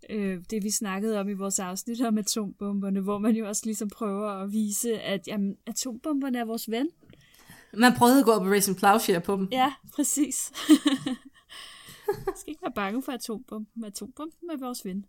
øh, 0.09 0.43
det, 0.49 0.63
vi 0.63 0.69
snakkede 0.69 1.19
om 1.19 1.29
i 1.29 1.33
vores 1.33 1.59
afsnit 1.59 2.01
om 2.01 2.17
atombomberne, 2.17 2.99
hvor 2.99 3.17
man 3.17 3.35
jo 3.35 3.47
også 3.47 3.61
ligesom 3.65 3.89
prøver 3.89 4.29
at 4.29 4.51
vise, 4.51 4.99
at 4.99 5.27
jamen, 5.27 5.55
atombomberne 5.67 6.39
er 6.39 6.45
vores 6.45 6.71
ven. 6.71 6.89
Man 7.73 7.93
prøvede 7.93 8.19
at 8.19 8.25
gå 8.25 8.31
Operation 8.31 8.75
Plowshare 8.75 9.21
på 9.21 9.35
dem. 9.35 9.47
Ja, 9.51 9.73
præcis. 9.93 10.51
Jeg 12.07 12.33
skal 12.37 12.51
ikke 12.51 12.61
være 12.61 12.73
bange 12.75 13.03
for 13.03 13.11
atombomben. 13.11 13.85
Atombomben 13.85 14.49
er 14.49 14.57
vores 14.57 14.85
ven. 14.85 15.05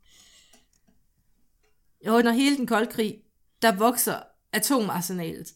Og 2.07 2.15
under 2.15 2.33
hele 2.33 2.57
den 2.57 2.67
kolde 2.67 2.91
krig, 2.91 3.23
der 3.63 3.77
vokser 3.77 4.17
atomarsenalet. 4.53 5.55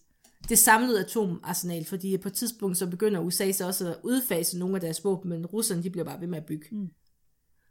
Det 0.48 0.58
samlede 0.58 1.00
atomarsenal, 1.00 1.84
fordi 1.84 2.18
på 2.18 2.28
et 2.28 2.34
tidspunkt 2.34 2.78
så 2.78 2.86
begynder 2.86 3.20
USA 3.20 3.52
så 3.52 3.66
også 3.66 3.88
at 3.88 3.96
udfase 4.04 4.58
nogle 4.58 4.74
af 4.74 4.80
deres 4.80 5.04
våben, 5.04 5.30
men 5.30 5.46
russerne 5.46 5.82
de 5.82 5.90
bliver 5.90 6.04
bare 6.04 6.20
ved 6.20 6.26
med 6.26 6.38
at 6.38 6.46
bygge. 6.46 6.66
Mm. 6.72 6.90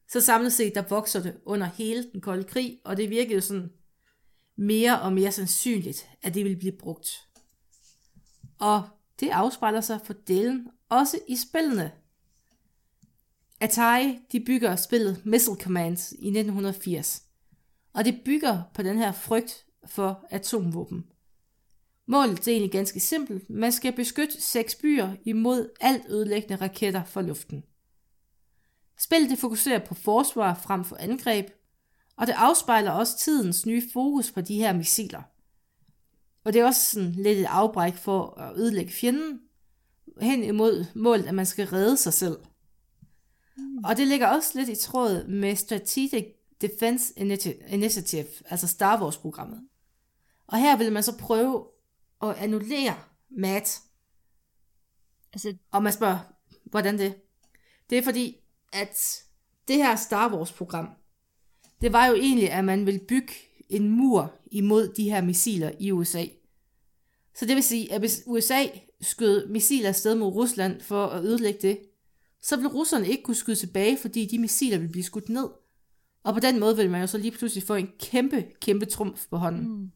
Så 0.08 0.22
samlet 0.22 0.53
set, 0.53 0.76
der 0.76 0.82
vokser 0.82 1.22
det 1.22 1.38
under 1.45 1.68
hele 1.68 2.12
den 2.12 2.22
kolde 2.22 2.43
krig, 2.43 2.80
og 2.84 2.97
det 2.97 3.10
virkede 3.10 3.36
jo 3.36 3.41
sådan 3.41 3.72
mere 4.56 5.01
og 5.01 5.14
mere 5.14 5.32
sandsynligt, 5.32 6.10
at 6.22 6.34
det 6.34 6.43
ville 6.43 6.60
blive 6.60 6.78
brugt. 6.80 7.10
Og 8.60 8.84
det 9.20 9.30
afspejler 9.30 9.82
sig 9.82 9.99
for 10.03 10.14
delen 10.14 10.68
også 10.89 11.20
i 11.28 11.36
spillene. 11.36 11.91
Atari, 13.60 14.20
de 14.32 14.39
bygger 14.39 14.76
spillet 14.76 15.26
Missile 15.26 15.56
Command 15.56 15.97
i 15.97 16.28
1980. 16.28 17.24
Og 17.93 18.06
det 18.06 18.22
bygger 18.26 18.64
på 18.74 18.84
den 18.84 18.97
her 18.97 19.12
frygt 19.12 19.66
for 19.86 20.28
atomvåben. 20.30 21.06
Målet 22.08 22.47
er 22.47 22.51
egentlig 22.51 22.72
ganske 22.72 22.99
simpelt. 22.99 23.49
Man 23.49 23.72
skal 23.72 23.93
beskytte 23.93 24.41
seks 24.41 24.76
byer 24.76 25.16
imod 25.26 25.70
alt 25.82 26.03
ødelæggende 26.10 26.56
raketter 26.56 27.03
fra 27.03 27.22
luften. 27.22 27.64
Spillet 28.99 29.29
det 29.29 29.39
fokuserer 29.39 29.85
på 29.85 29.93
forsvar 29.93 30.53
frem 30.53 30.85
for 30.85 30.95
angreb, 30.95 31.49
og 32.17 32.27
det 32.27 32.33
afspejler 32.33 32.91
også 32.91 33.17
tidens 33.17 33.65
nye 33.65 33.83
fokus 33.93 34.31
på 34.31 34.41
de 34.41 34.55
her 34.57 34.73
missiler. 34.73 35.21
Og 36.43 36.53
det 36.53 36.61
er 36.61 36.65
også 36.65 36.91
sådan 36.91 37.11
lidt 37.11 37.39
et 37.39 37.45
afbræk 37.45 37.95
for 37.95 38.39
at 38.39 38.57
ødelægge 38.57 38.91
fjenden, 38.91 39.39
hen 40.21 40.43
imod 40.43 40.85
målet, 40.95 41.25
at 41.25 41.35
man 41.35 41.45
skal 41.45 41.67
redde 41.67 41.97
sig 41.97 42.13
selv. 42.13 42.37
Og 43.83 43.97
det 43.97 44.07
ligger 44.07 44.27
også 44.27 44.51
lidt 44.59 44.69
i 44.69 44.75
tråd 44.75 45.27
med 45.27 45.55
Strategic 45.55 46.25
Defense 46.61 47.13
Initi- 47.17 47.73
Initiative, 47.73 48.27
altså 48.45 48.67
Star 48.67 49.03
Wars-programmet. 49.03 49.67
Og 50.47 50.57
her 50.57 50.77
vil 50.77 50.91
man 50.91 51.03
så 51.03 51.17
prøve 51.17 51.67
at 52.21 52.35
annullere 52.35 52.95
MAT. 53.29 53.81
Altså, 55.33 55.57
Og 55.71 55.83
man 55.83 55.93
spørger, 55.93 56.19
hvordan 56.63 56.97
det? 56.97 57.15
Det 57.89 57.97
er 57.97 58.03
fordi, 58.03 58.37
at 58.82 59.23
det 59.67 59.76
her 59.76 59.95
Star 59.95 60.36
Wars-program, 60.36 60.89
det 61.82 61.93
var 61.93 62.05
jo 62.05 62.13
egentlig, 62.13 62.51
at 62.51 62.65
man 62.65 62.86
ville 62.86 62.99
bygge 62.99 63.34
en 63.69 63.89
mur 63.89 64.34
imod 64.51 64.93
de 64.93 65.09
her 65.09 65.21
missiler 65.21 65.71
i 65.80 65.91
USA. 65.91 66.26
Så 67.36 67.45
det 67.45 67.55
vil 67.55 67.63
sige, 67.63 67.93
at 67.93 68.01
hvis 68.01 68.23
USA 68.26 68.63
skød 69.01 69.47
missiler 69.47 69.89
afsted 69.89 70.15
mod 70.15 70.34
Rusland 70.34 70.82
for 70.82 71.07
at 71.07 71.23
ødelægge 71.23 71.59
det, 71.61 71.80
så 72.41 72.55
ville 72.55 72.69
russerne 72.69 73.07
ikke 73.07 73.23
kunne 73.23 73.36
skyde 73.36 73.55
tilbage, 73.55 73.97
fordi 74.01 74.26
de 74.26 74.39
missiler 74.39 74.78
ville 74.78 74.91
blive 74.91 75.03
skudt 75.03 75.30
ned. 75.30 75.49
Og 76.23 76.34
på 76.34 76.39
den 76.39 76.59
måde 76.59 76.76
ville 76.76 76.91
man 76.91 77.01
jo 77.01 77.07
så 77.07 77.17
lige 77.17 77.32
pludselig 77.32 77.63
få 77.63 77.76
en 77.76 77.89
kæmpe, 77.99 78.45
kæmpe 78.61 78.86
trumf 78.86 79.28
på 79.30 79.38
hånden. 79.38 79.67
mm, 79.69 79.91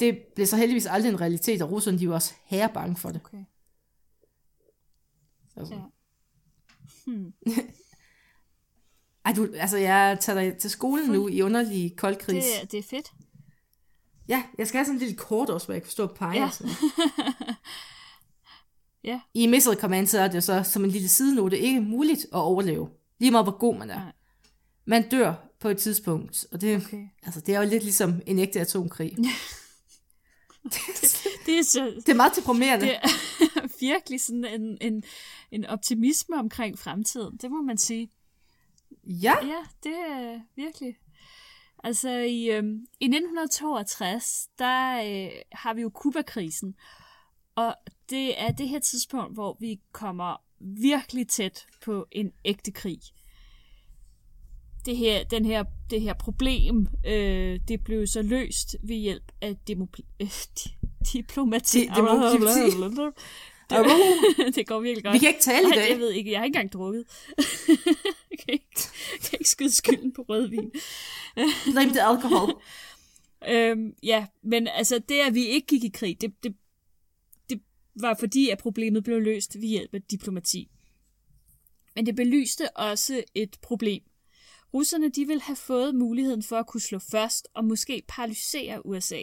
Det 0.00 0.18
blev 0.34 0.46
så 0.46 0.56
heldigvis 0.56 0.86
aldrig 0.86 1.10
en 1.12 1.20
realitet, 1.20 1.62
og 1.62 1.70
russerne 1.70 1.98
de 1.98 2.08
var 2.08 2.14
også 2.14 2.34
herre 2.44 2.70
bange 2.74 2.96
for 2.96 3.08
det. 3.10 3.20
okay. 3.24 3.44
Altså. 5.56 5.74
Ja. 5.74 5.80
Hmm. 7.06 7.32
Ej, 9.24 9.32
du, 9.32 9.48
altså 9.54 9.76
jeg 9.76 10.18
tager 10.20 10.40
dig 10.40 10.56
til 10.58 10.70
skolen 10.70 11.10
nu 11.10 11.28
i 11.28 11.42
underlig 11.42 11.96
koldkrigs. 11.96 12.46
Det, 12.46 12.62
er- 12.62 12.66
det 12.66 12.78
er 12.78 12.82
fedt. 12.82 13.12
Ja, 14.28 14.42
jeg 14.58 14.66
skal 14.68 14.78
have 14.78 14.84
sådan 14.84 14.96
en 14.96 15.00
lille 15.00 15.16
kort 15.16 15.50
også, 15.50 15.66
hvor 15.66 15.74
jeg 15.74 15.82
kan 15.82 15.90
stå 15.90 16.02
og 16.06 16.14
pege. 16.14 16.40
Ja. 16.40 16.50
Ja. 16.60 16.74
Ja. 19.04 19.20
I 19.34 19.46
Missile 19.46 19.76
Command 19.76 20.06
så 20.06 20.18
er 20.20 20.28
det 20.28 20.44
så 20.44 20.62
som 20.62 20.84
en 20.84 20.90
lille 20.90 21.08
sidenote 21.08 21.58
ikke 21.58 21.80
muligt 21.80 22.20
at 22.24 22.38
overleve. 22.38 22.88
Lige 23.18 23.30
meget 23.30 23.44
hvor 23.44 23.58
god 23.58 23.78
man 23.78 23.90
er. 23.90 23.98
Nej. 23.98 24.12
Man 24.84 25.08
dør 25.08 25.34
på 25.60 25.68
et 25.68 25.78
tidspunkt, 25.78 26.46
og 26.52 26.60
det, 26.60 26.76
Okay. 26.86 27.06
altså, 27.22 27.40
det 27.40 27.54
er 27.54 27.62
jo 27.62 27.68
lidt 27.68 27.82
ligesom 27.82 28.22
en 28.26 28.38
ægte 28.38 28.60
atomkrig. 28.60 29.16
Det 31.46 31.58
er 31.58 31.62
så... 31.62 31.92
Det 31.96 32.08
er 32.08 32.14
meget 32.14 32.36
deprimerende. 32.36 32.86
Det 32.86 32.96
er 32.96 33.08
virkelig 33.80 34.20
sådan 34.20 34.44
en, 34.44 34.78
en, 34.80 35.04
en 35.50 35.66
optimisme 35.66 36.36
omkring 36.36 36.78
fremtiden, 36.78 37.36
det 37.36 37.50
må 37.50 37.62
man 37.62 37.78
sige. 37.78 38.10
Ja, 39.04 39.34
Ja, 39.46 39.58
det 39.82 39.92
er 39.92 40.40
virkelig. 40.56 40.96
Altså 41.84 42.10
i, 42.10 42.50
øhm, 42.50 42.86
i 43.00 43.04
1962, 43.04 44.48
der 44.58 44.96
øh, 44.96 45.30
har 45.52 45.74
vi 45.74 45.80
jo 45.80 45.90
Kuba-krisen, 45.90 46.74
og 47.54 47.74
det 48.10 48.40
er 48.40 48.52
det 48.52 48.68
her 48.68 48.78
tidspunkt, 48.78 49.34
hvor 49.34 49.56
vi 49.60 49.80
kommer 49.92 50.36
virkelig 50.60 51.28
tæt 51.28 51.66
på 51.84 52.06
en 52.12 52.32
ægte 52.44 52.72
krig. 52.72 53.00
Det 54.86 54.96
her, 54.96 55.24
den 55.24 55.44
her, 55.44 55.64
det 55.90 56.00
her 56.00 56.14
problem, 56.14 56.86
øh, 57.06 57.60
det 57.68 57.84
blev 57.84 58.06
så 58.06 58.22
løst 58.22 58.76
ved 58.82 58.96
hjælp 58.96 59.32
af 59.40 59.48
øh, 59.48 59.56
diplomati. 61.12 61.78
Di- 61.78 61.94
diplomati. 61.96 62.38
det, 63.70 64.54
det 64.54 64.66
går 64.66 64.80
virkelig 64.80 65.04
godt. 65.04 65.14
vi 65.14 65.18
kan 65.18 65.28
ikke 65.28 65.40
tale 65.40 65.68
i 65.68 65.70
dag. 65.70 65.90
jeg 65.90 65.98
ved 65.98 66.10
ikke, 66.10 66.30
jeg 66.30 66.40
har 66.40 66.44
ikke 66.44 66.56
engang 66.56 66.72
drukket. 66.72 67.04
jeg 68.30 68.38
kan 68.38 68.52
ikke, 68.52 68.66
jeg 69.12 69.20
kan 69.20 69.38
ikke 69.40 69.50
skyde 69.50 69.72
skylden 69.72 70.12
på 70.12 70.22
rødvin. 70.28 70.70
Blame 71.72 71.90
the 71.90 72.02
alcohol. 72.02 72.62
Øhm, 73.48 73.94
ja, 74.02 74.26
men 74.42 74.68
altså 74.68 74.98
det, 75.08 75.20
at 75.20 75.34
vi 75.34 75.46
ikke 75.46 75.66
gik 75.66 75.84
i 75.84 75.88
krig, 75.88 76.20
det, 76.20 76.32
det, 76.42 76.54
det 77.50 77.60
var 77.94 78.16
fordi, 78.20 78.48
at 78.48 78.58
problemet 78.58 79.04
blev 79.04 79.20
løst 79.20 79.54
ved 79.54 79.68
hjælp 79.68 79.94
af 79.94 80.02
diplomati. 80.02 80.70
Men 81.96 82.06
det 82.06 82.16
belyste 82.16 82.76
også 82.76 83.22
et 83.34 83.56
problem. 83.62 84.02
Russerne 84.74 85.08
de 85.08 85.26
ville 85.26 85.42
have 85.42 85.56
fået 85.56 85.94
muligheden 85.94 86.42
for 86.42 86.56
at 86.56 86.66
kunne 86.66 86.80
slå 86.80 86.98
først 86.98 87.48
og 87.54 87.64
måske 87.64 88.02
paralysere 88.08 88.86
USA. 88.86 89.22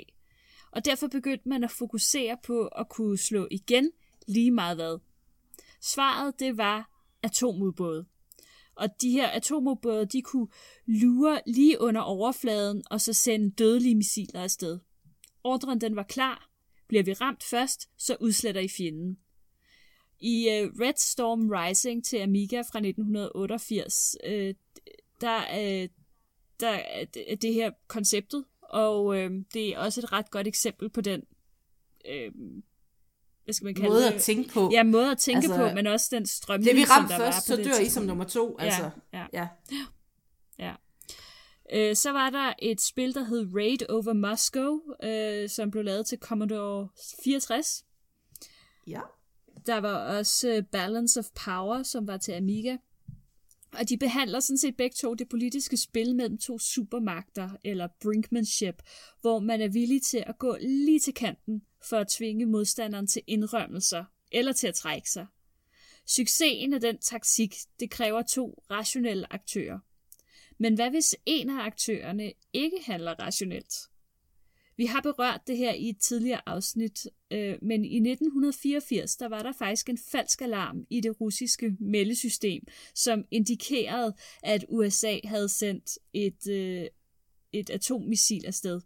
Og 0.72 0.86
derfor 0.86 1.08
begyndte 1.08 1.50
man 1.50 1.64
at 1.64 1.72
fokusere 1.72 2.38
på 2.44 2.68
at 2.68 2.90
kunne 2.90 3.18
slå 3.18 3.48
igen 3.52 3.92
lige 4.28 4.52
meget 4.52 4.78
hvad. 4.78 5.00
Svaret 5.82 6.40
det 6.40 6.58
var 6.58 6.92
atomudbåde. 7.24 8.06
Og 8.76 9.02
de 9.02 9.12
her 9.12 9.28
atomubåde, 9.28 10.06
de 10.06 10.22
kunne 10.22 10.48
lure 10.86 11.42
lige 11.48 11.82
under 11.82 12.02
overfladen 12.02 12.84
og 12.92 13.02
så 13.02 13.14
sende 13.14 13.52
dødelige 13.52 13.96
missiler 13.96 14.44
afsted. 14.44 14.80
Ordren 15.44 15.82
den 15.82 15.96
var 15.96 16.04
klar. 16.04 16.50
Bliver 16.88 17.04
vi 17.04 17.14
ramt 17.14 17.44
først, 17.44 17.90
så 17.98 18.18
udsletter 18.20 18.62
I 18.62 18.68
fjenden. 18.68 19.18
I 20.20 20.48
uh, 20.48 20.80
Red 20.80 20.94
Storm 20.98 21.50
Rising 21.50 22.06
til 22.06 22.18
Amiga 22.18 22.58
fra 22.58 22.80
1988, 22.80 24.16
uh, 24.28 24.56
der, 25.22 25.38
uh, 25.84 25.90
der 26.60 26.70
er 26.70 27.06
det- 27.06 27.42
det 27.42 27.54
her 27.54 27.72
konceptet, 27.88 28.46
og 28.62 29.06
uh, 29.06 29.16
det 29.54 29.68
er 29.70 29.80
også 29.80 30.02
et 30.02 30.12
ret 30.12 30.32
godt 30.32 30.48
eksempel 30.48 30.90
på 30.90 31.02
den, 31.02 31.22
uh, 32.10 32.34
hvad 33.44 33.54
skal 33.54 33.66
man 33.66 33.74
kalde 33.76 33.90
Måde 33.90 34.04
det? 34.04 34.12
at 34.12 34.22
tænke 34.22 34.50
på. 34.50 34.70
Ja, 34.74 34.84
måde 34.84 35.12
at 35.12 35.18
tænke 35.18 35.38
Altså, 35.38 35.58
på, 35.70 35.76
men 35.76 35.88
også 35.88 36.08
den 36.12 36.26
strømning, 36.26 36.64
Bliver 36.64 36.76
vi 36.76 36.86
som 36.86 36.92
ramt 36.98 37.10
der 37.10 37.18
først, 37.18 37.36
var 37.50 37.56
så 37.56 37.56
det 37.56 37.66
dør 37.66 37.72
I 37.72 37.76
som 37.76 37.84
tidspunkt. 37.84 38.08
nummer 38.08 38.24
to. 38.26 38.58
Altså, 38.60 38.90
Ja, 39.14 39.26
ja. 39.34 39.48
ja. 39.70 39.78
Ja. 40.60 40.74
Øh, 41.74 41.96
så 41.96 42.12
var 42.12 42.30
der 42.30 42.54
et 42.60 42.82
spil, 42.82 43.14
der 43.16 43.24
hed 43.24 43.48
Raid 43.56 43.90
Over 43.90 44.14
Moscow, 44.14 44.80
øh, 45.04 45.50
som 45.50 45.72
blev 45.72 45.84
lavet 45.84 46.06
til 46.06 46.18
Commodore 46.20 46.90
64. 47.24 47.86
ja. 48.88 49.02
Der 49.66 49.78
var 49.78 50.18
også 50.18 50.50
øh, 50.50 50.64
Balance 50.72 51.20
of 51.20 51.26
Power, 51.46 51.84
som 51.84 52.08
var 52.08 52.18
til 52.18 52.32
Amiga. 52.32 52.78
Og 53.74 53.90
de 53.90 53.98
behandler 53.98 54.40
sådan 54.40 54.58
set 54.58 54.78
begge 54.78 54.94
to 54.94 55.14
det 55.14 55.30
politiske 55.30 55.78
spil 55.78 56.16
mellem 56.16 56.38
to 56.38 56.60
supermagter, 56.60 57.50
eller 57.64 57.88
brinkmanship, 58.02 58.82
hvor 59.22 59.40
man 59.40 59.62
er 59.62 59.68
villig 59.68 60.02
til 60.02 60.24
at 60.28 60.40
gå 60.40 60.58
lige 60.62 61.00
til 61.00 61.14
kanten 61.14 61.62
for 61.90 61.98
at 61.98 62.08
tvinge 62.08 62.46
modstanderen 62.46 63.08
til 63.08 63.22
indrømmelser, 63.28 64.06
eller 64.32 64.52
til 64.52 64.68
at 64.68 64.76
trække 64.76 65.12
sig. 65.12 65.28
Succesen 66.06 66.74
af 66.74 66.82
den 66.82 66.98
taktik, 66.98 67.56
det 67.80 67.90
kræver 67.90 68.22
to 68.22 68.64
rationelle 68.72 69.34
aktører. 69.34 69.80
Men 70.58 70.76
hvad 70.76 70.90
hvis 70.90 71.16
en 71.26 71.50
af 71.50 71.66
aktørerne 71.66 72.34
ikke 72.54 72.78
handler 72.86 73.14
rationelt? 73.20 73.74
Vi 74.78 74.86
har 74.86 75.02
berørt 75.02 75.42
det 75.48 75.58
her 75.58 75.74
i 75.74 75.90
et 75.90 75.98
tidligere 76.00 76.42
afsnit, 76.46 77.08
øh, 77.32 77.56
men 77.62 77.86
i 77.86 77.96
1984 77.96 79.16
der 79.16 79.28
var 79.28 79.44
der 79.44 79.52
faktisk 79.52 79.90
en 79.90 79.98
falsk 80.12 80.42
alarm 80.42 80.86
i 80.90 81.02
det 81.02 81.22
russiske 81.22 81.76
meldesystem, 81.80 82.64
som 82.96 83.26
indikerede, 83.32 84.16
at 84.44 84.66
USA 84.70 85.20
havde 85.24 85.50
sendt 85.50 86.00
et, 86.14 86.48
øh, 86.48 86.88
et 87.54 87.70
atommissil 87.70 88.46
afsted. 88.46 88.82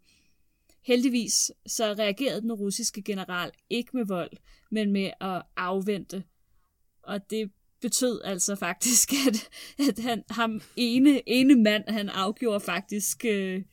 Heldigvis 0.86 1.52
så 1.66 1.94
reagerede 1.94 2.42
den 2.42 2.54
russiske 2.54 3.02
general 3.02 3.52
ikke 3.70 3.92
med 3.94 4.06
vold, 4.06 4.32
men 4.72 4.92
med 4.92 5.12
at 5.22 5.44
afvente. 5.56 6.24
Og 7.04 7.30
det 7.30 7.52
betød 7.82 8.22
altså 8.24 8.56
faktisk, 8.56 9.14
at, 9.28 9.50
at 9.90 10.00
han, 10.00 10.24
ham 10.30 10.62
ene, 10.76 11.30
ene 11.30 11.56
mand, 11.56 11.84
han 11.88 12.10
afgjorde 12.10 12.60
faktisk, 12.60 13.26
øh, 13.26 13.64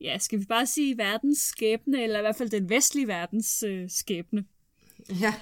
ja, 0.00 0.18
skal 0.18 0.40
vi 0.40 0.44
bare 0.44 0.66
sige 0.66 0.98
verdens 0.98 1.38
skæbne, 1.38 2.02
eller 2.02 2.18
i 2.18 2.22
hvert 2.22 2.36
fald 2.36 2.50
den 2.50 2.70
vestlige 2.70 3.08
verdens 3.08 3.62
øh, 3.62 3.90
skæbne. 3.90 4.44
ja. 5.20 5.34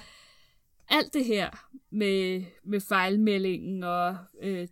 Alt 0.89 1.13
det 1.13 1.25
her 1.25 1.69
med, 1.89 2.43
med 2.63 2.79
fejlmeldingen 2.79 3.83
og 3.83 4.17
øh, 4.41 4.67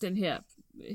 den 0.00 0.16
her 0.16 0.38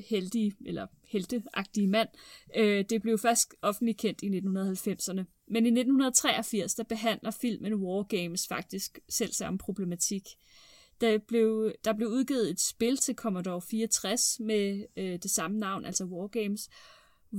heldige, 0.09 0.55
eller 0.65 0.87
helteagtige 1.03 1.87
mand, 1.87 2.09
øh, 2.55 2.85
det 2.89 3.01
blev 3.01 3.17
først 3.17 3.55
offentligt 3.61 3.97
kendt 3.97 4.21
i 4.23 4.27
1990'erne. 4.27 5.23
Men 5.47 5.65
i 5.65 5.69
1983, 5.69 6.75
der 6.75 6.83
behandler 6.83 7.31
filmen 7.31 7.73
War 7.73 8.03
Games 8.03 8.47
faktisk 8.47 8.99
selv 9.09 9.33
samme 9.33 9.57
problematik. 9.57 10.23
Der 11.01 11.17
blev, 11.17 11.71
der 11.85 11.93
blev 11.93 12.07
udgivet 12.07 12.49
et 12.49 12.59
spil 12.59 12.97
til 12.97 13.15
Commodore 13.15 13.61
64 13.61 14.39
med 14.39 14.85
øh, 14.97 15.19
det 15.23 15.31
samme 15.31 15.57
navn, 15.57 15.85
altså 15.85 16.05
War 16.05 16.27
Games, 16.27 16.69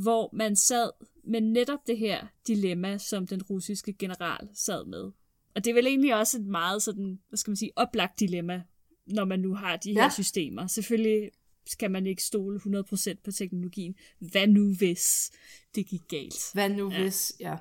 hvor 0.02 0.30
man 0.32 0.56
sad 0.56 0.90
med 1.24 1.40
netop 1.40 1.86
det 1.86 1.98
her 1.98 2.26
dilemma, 2.46 2.98
som 2.98 3.26
den 3.26 3.42
russiske 3.42 3.92
general 3.92 4.48
sad 4.54 4.84
med. 4.86 5.10
Og 5.54 5.64
det 5.64 5.70
er 5.70 5.74
vel 5.74 5.86
egentlig 5.86 6.14
også 6.14 6.38
et 6.38 6.44
meget 6.46 6.82
sådan, 6.82 7.18
hvad 7.28 7.36
skal 7.36 7.50
man 7.50 7.56
sige, 7.56 7.72
oplagt 7.76 8.20
dilemma, 8.20 8.62
når 9.06 9.24
man 9.24 9.40
nu 9.40 9.54
har 9.54 9.76
de 9.76 9.92
her 9.92 10.02
Ja. 10.02 10.10
systemer. 10.10 10.66
Selvfølgelig 10.66 11.30
skal 11.66 11.90
man 11.90 12.06
ikke 12.06 12.22
stole 12.22 12.60
100% 12.60 13.14
på 13.24 13.30
teknologien. 13.32 13.94
Hvad 14.18 14.46
nu 14.46 14.74
hvis 14.74 15.30
det 15.74 15.86
gik 15.86 16.02
galt? 16.08 16.50
Hvad 16.52 16.68
nu 16.68 16.90
Ja. 16.92 17.00
hvis, 17.02 17.32
ja. 17.40 17.56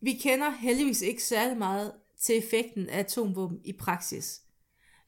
Vi 0.00 0.12
kender 0.12 0.50
heldigvis 0.50 1.02
ikke 1.02 1.22
særlig 1.24 1.56
meget 1.58 1.92
til 2.20 2.38
effekten 2.38 2.88
af 2.88 2.98
atomvåben 2.98 3.60
i 3.64 3.72
praksis. 3.72 4.42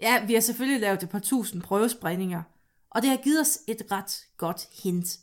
Ja, 0.01 0.27
vi 0.27 0.35
har 0.35 0.41
selvfølgelig 0.41 0.81
lavet 0.81 1.03
et 1.03 1.09
par 1.09 1.19
tusind 1.19 1.63
prøvesprængninger, 1.63 2.43
og 2.95 3.03
det 3.03 3.11
har 3.11 3.17
givet 3.17 3.41
os 3.41 3.59
et 3.67 3.83
ret 3.91 4.27
godt 4.37 4.69
hint. 4.83 5.19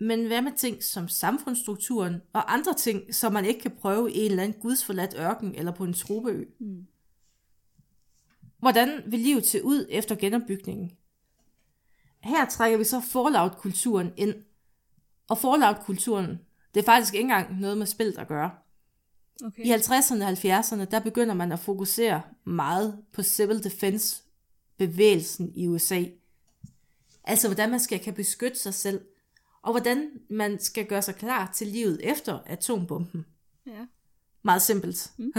Men 0.00 0.26
hvad 0.26 0.42
med 0.42 0.52
ting 0.56 0.82
som 0.82 1.08
samfundsstrukturen 1.08 2.22
og 2.32 2.52
andre 2.52 2.74
ting, 2.74 3.14
som 3.14 3.32
man 3.32 3.44
ikke 3.44 3.60
kan 3.60 3.76
prøve 3.80 4.12
i 4.12 4.18
en 4.18 4.30
eller 4.30 4.42
anden 4.42 4.60
gudsforladt 4.60 5.14
ørken 5.18 5.54
eller 5.54 5.72
på 5.72 5.84
en 5.84 5.92
tropeø? 5.92 6.44
Hmm. 6.58 6.86
Hvordan 8.58 9.02
vil 9.06 9.20
livet 9.20 9.46
se 9.46 9.64
ud 9.64 9.86
efter 9.88 10.14
genopbygningen? 10.14 10.96
Her 12.20 12.46
trækker 12.46 12.78
vi 12.78 12.84
så 12.84 13.00
Fallout-kulturen 13.00 14.12
ind. 14.16 14.34
Og 15.28 15.38
Fallout-kulturen, 15.38 16.40
det 16.74 16.80
er 16.80 16.84
faktisk 16.84 17.14
ikke 17.14 17.22
engang 17.22 17.60
noget 17.60 17.78
med 17.78 17.86
spil 17.86 18.14
at 18.18 18.28
gøre. 18.28 18.50
Okay. 19.44 19.64
I 19.64 19.72
50'erne 19.72 20.24
og 20.24 20.30
70'erne, 20.30 20.84
der 20.84 21.00
begynder 21.00 21.34
man 21.34 21.52
at 21.52 21.58
fokusere 21.58 22.22
meget 22.44 23.04
på 23.12 23.22
civil 23.22 23.64
defense 23.64 24.22
bevægelsen 24.78 25.52
i 25.54 25.68
USA. 25.68 26.04
Altså 27.24 27.48
hvordan 27.48 27.70
man 27.70 27.80
skal 27.80 28.00
kan 28.00 28.14
beskytte 28.14 28.58
sig 28.58 28.74
selv, 28.74 29.00
og 29.62 29.72
hvordan 29.72 30.10
man 30.30 30.60
skal 30.60 30.86
gøre 30.86 31.02
sig 31.02 31.14
klar 31.14 31.52
til 31.54 31.66
livet 31.66 32.00
efter 32.02 32.38
atombomben. 32.46 33.26
Ja. 33.66 33.86
Meget 34.42 34.62
simpelt. 34.62 35.12
Mm. 35.16 35.32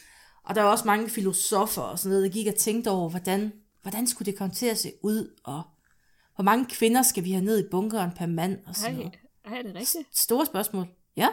og 0.46 0.54
der 0.54 0.60
er 0.62 0.66
også 0.66 0.84
mange 0.84 1.08
filosofer 1.08 1.82
og 1.82 1.98
sådan 1.98 2.10
noget, 2.10 2.24
der 2.24 2.38
gik 2.38 2.46
og 2.46 2.54
tænkte 2.54 2.90
over, 2.90 3.10
hvordan, 3.10 3.52
hvordan 3.82 4.06
skulle 4.06 4.26
det 4.26 4.38
komme 4.38 4.54
til 4.54 4.66
at 4.66 4.78
se 4.78 4.92
ud, 5.02 5.34
og 5.44 5.62
hvor 6.34 6.44
mange 6.44 6.66
kvinder 6.66 7.02
skal 7.02 7.24
vi 7.24 7.32
have 7.32 7.44
ned 7.44 7.66
i 7.66 7.68
bunkeren 7.70 8.10
per 8.16 8.26
mand, 8.26 8.58
og 8.66 8.76
sådan 8.76 8.94
Ej, 8.94 8.98
noget. 8.98 9.18
ej, 9.44 9.58
er 9.58 9.62
det 9.62 9.74
rigtigt? 9.74 10.18
Store 10.18 10.46
spørgsmål. 10.46 10.86
Ja. 11.16 11.28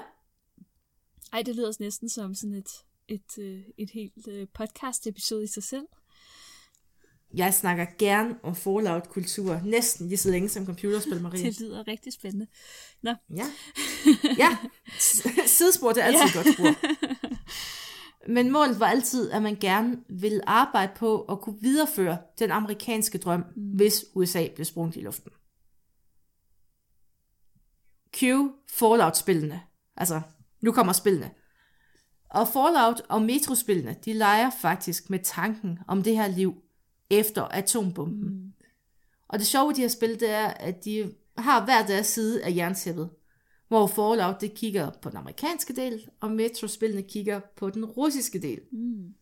Ej, 1.34 1.42
det 1.42 1.56
lyder 1.56 1.74
næsten 1.80 2.10
som 2.10 2.36
sådan 2.36 2.56
et, 2.56 2.70
et, 3.08 3.38
øh, 3.40 3.64
et 3.78 3.90
helt 3.90 4.28
øh, 4.28 4.48
podcast-episode 4.54 5.44
i 5.44 5.48
sig 5.48 5.64
selv. 5.64 5.86
Jeg 7.34 7.54
snakker 7.54 7.86
gerne 8.00 8.36
om 8.44 8.56
Fallout-kultur, 8.56 9.62
næsten 9.66 10.08
lige 10.08 10.18
så 10.18 10.32
længe 10.32 10.50
som 10.50 10.66
computerspil, 10.66 11.22
Marie. 11.24 11.44
Det 11.44 11.60
lyder 11.60 11.88
rigtig 11.88 12.14
spændende. 12.14 12.48
Nå, 13.04 13.14
Ja. 13.36 13.46
Ja. 14.44 14.58
Sidespor, 15.46 15.92
det 15.92 16.04
er 16.04 16.08
altid 16.08 16.36
ja. 16.36 16.44
godt 16.44 16.54
spor. 16.54 16.76
Men 18.34 18.52
målet 18.52 18.80
var 18.80 18.88
altid, 18.88 19.32
at 19.32 19.42
man 19.42 19.56
gerne 19.56 19.98
ville 20.10 20.50
arbejde 20.50 20.92
på 20.96 21.22
at 21.22 21.42
kunne 21.42 21.62
videreføre 21.62 22.18
den 22.40 22.52
amerikanske 22.52 23.18
drøm, 23.18 23.44
mm. 23.56 23.64
hvis 23.64 24.06
USA 24.16 24.48
blev 24.56 24.66
sprunget 24.66 24.96
i 24.96 25.00
luften. 25.00 25.32
Q 28.18 28.24
Fallout-spillene. 28.72 29.62
Altså, 29.98 30.22
nu 30.62 30.72
kommer 30.72 30.94
spillene. 30.94 31.32
Og 32.30 32.48
Fallout 32.48 33.02
og 33.10 33.22
Metro-spillene, 33.22 33.96
de 34.06 34.14
leger 34.14 34.50
faktisk 34.62 35.10
med 35.10 35.20
tanken 35.20 35.80
om 35.88 36.04
det 36.04 36.16
her 36.16 36.28
liv 36.28 36.63
efter 37.20 37.42
atombomben. 37.42 38.30
Mm. 38.30 38.54
Og 39.28 39.40
det 39.40 39.48
sjove 39.48 39.74
de 39.74 39.82
her 39.82 39.88
spil, 39.88 40.20
det 40.20 40.30
er, 40.30 40.48
at 40.48 40.86
de 40.86 41.14
har 41.38 41.66
hver 41.66 41.86
deres 41.86 42.08
side 42.08 42.44
af 42.44 42.56
jerntæppet. 42.56 43.10
Hvor 43.68 43.88
Fallout 43.88 44.42
det 44.42 44.54
kigger 44.54 44.92
på 45.02 45.10
den 45.10 45.18
amerikanske 45.18 45.76
del, 45.76 46.10
og 46.20 46.32
Metro-spillene 46.32 47.02
kigger 47.02 47.40
på 47.56 47.70
den 47.70 47.86
russiske 47.86 48.42
del. 48.42 48.60
Mm. 48.72 49.14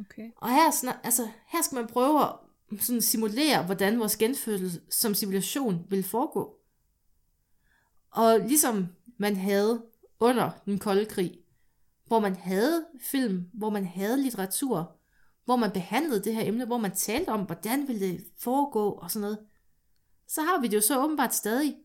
Okay. 0.00 0.30
Og 0.36 0.48
her, 0.50 0.94
altså, 1.04 1.28
her 1.46 1.62
skal 1.62 1.76
man 1.76 1.86
prøve 1.86 2.22
at 2.22 2.32
sådan 2.80 3.02
simulere, 3.02 3.64
hvordan 3.66 4.00
vores 4.00 4.16
genfødsel 4.16 4.80
som 4.90 5.14
civilisation 5.14 5.86
vil 5.88 6.02
foregå. 6.02 6.56
Og 8.10 8.38
ligesom 8.40 8.86
man 9.18 9.36
havde 9.36 9.82
under 10.20 10.50
den 10.64 10.78
kolde 10.78 11.04
krig, 11.04 11.38
hvor 12.06 12.20
man 12.20 12.36
havde 12.36 12.86
film, 13.00 13.50
hvor 13.54 13.70
man 13.70 13.84
havde 13.84 14.22
litteratur, 14.22 14.95
hvor 15.46 15.56
man 15.56 15.70
behandlede 15.70 16.24
det 16.24 16.34
her 16.34 16.48
emne, 16.48 16.64
hvor 16.64 16.78
man 16.78 16.94
talte 16.94 17.28
om, 17.28 17.40
hvordan 17.40 17.88
ville 17.88 18.06
det 18.06 18.24
foregå 18.38 18.90
og 18.90 19.10
sådan 19.10 19.20
noget, 19.20 19.38
så 20.28 20.42
har 20.42 20.60
vi 20.60 20.68
det 20.68 20.76
jo 20.76 20.80
så 20.80 21.04
åbenbart 21.04 21.34
stadig, 21.34 21.76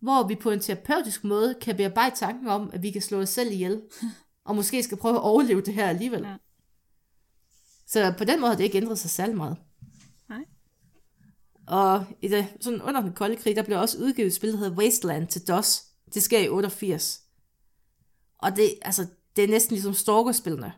hvor 0.00 0.26
vi 0.26 0.34
på 0.34 0.50
en 0.50 0.60
terapeutisk 0.60 1.24
måde 1.24 1.54
kan 1.60 1.76
bearbejde 1.76 2.16
tanken 2.16 2.48
om, 2.48 2.70
at 2.72 2.82
vi 2.82 2.90
kan 2.90 3.02
slå 3.02 3.20
os 3.20 3.28
selv 3.28 3.52
ihjel, 3.52 3.82
og 4.44 4.56
måske 4.56 4.82
skal 4.82 4.98
prøve 4.98 5.14
at 5.14 5.22
overleve 5.22 5.60
det 5.60 5.74
her 5.74 5.88
alligevel. 5.88 6.22
Ja. 6.22 6.36
Så 7.86 8.14
på 8.18 8.24
den 8.24 8.40
måde 8.40 8.50
har 8.50 8.56
det 8.56 8.64
ikke 8.64 8.78
ændret 8.78 8.98
sig 8.98 9.10
særlig 9.10 9.36
meget. 9.36 9.56
Nej. 10.28 10.44
Og 11.66 12.04
i 12.22 12.28
det, 12.28 12.46
sådan 12.60 12.82
under 12.82 13.00
den 13.00 13.12
kolde 13.12 13.36
krig, 13.36 13.56
der 13.56 13.62
blev 13.62 13.78
også 13.78 13.98
udgivet 13.98 14.26
et 14.26 14.34
spil, 14.34 14.52
der 14.52 14.58
hedder 14.58 14.76
Wasteland 14.76 15.28
til 15.28 15.48
DOS. 15.48 15.84
Det 16.14 16.22
sker 16.22 16.38
i 16.38 16.48
88. 16.48 17.20
Og 18.38 18.56
det, 18.56 18.74
altså, 18.82 19.06
det 19.36 19.44
er 19.44 19.48
næsten 19.48 19.74
ligesom 19.74 19.94
stalkerspillene, 19.94 20.72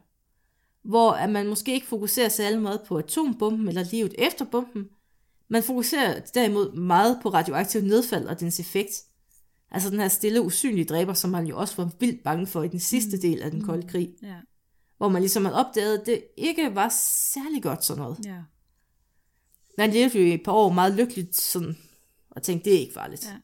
hvor 0.85 1.11
at 1.11 1.31
man 1.31 1.47
måske 1.47 1.75
ikke 1.75 1.87
fokuserer 1.87 2.29
særlig 2.29 2.63
meget 2.63 2.81
på 2.87 2.99
atombomben 2.99 3.69
eller 3.69 3.85
livet 3.91 4.15
efter 4.19 4.45
bomben, 4.45 4.89
man 5.49 5.63
fokuserer 5.63 6.21
derimod 6.21 6.73
meget 6.73 7.19
på 7.23 7.29
radioaktiv 7.29 7.81
nedfald 7.81 8.27
og 8.27 8.41
dens 8.41 8.61
effekt. 8.61 9.03
Altså 9.71 9.91
den 9.91 10.01
her 10.01 10.09
stille, 10.09 10.43
usynlige 10.43 10.85
dræber, 10.85 11.15
som 11.15 11.31
man 11.31 11.47
jo 11.47 11.59
også 11.59 11.77
var 11.77 11.91
vildt 12.01 12.23
bange 12.23 12.47
for 12.47 12.63
i 12.63 12.69
den 12.69 12.81
sidste 12.81 13.17
mm. 13.17 13.21
del 13.21 13.43
af 13.43 13.51
den 13.51 13.65
kolde 13.65 13.89
krig. 13.89 14.15
Mm. 14.23 14.29
Ja. 14.29 14.37
Hvor 14.97 15.09
man 15.09 15.23
ligesom 15.23 15.45
havde 15.45 15.67
opdaget, 15.67 15.99
at 15.99 16.07
det 16.07 16.25
ikke 16.37 16.75
var 16.75 16.89
særlig 17.35 17.63
godt 17.63 17.85
sådan 17.85 18.03
noget. 18.03 18.19
Ja. 18.25 18.39
Man 19.79 19.91
levede 19.91 20.19
jo 20.19 20.25
i 20.25 20.35
et 20.35 20.43
par 20.45 20.53
år 20.53 20.73
meget 20.73 20.95
lykkeligt 20.95 21.37
sådan, 21.37 21.77
og 22.31 22.43
tænkte, 22.43 22.71
det 22.71 22.77
er 22.77 22.81
ikke 22.81 22.95
farligt. 22.95 23.27
Ja. 23.27 23.37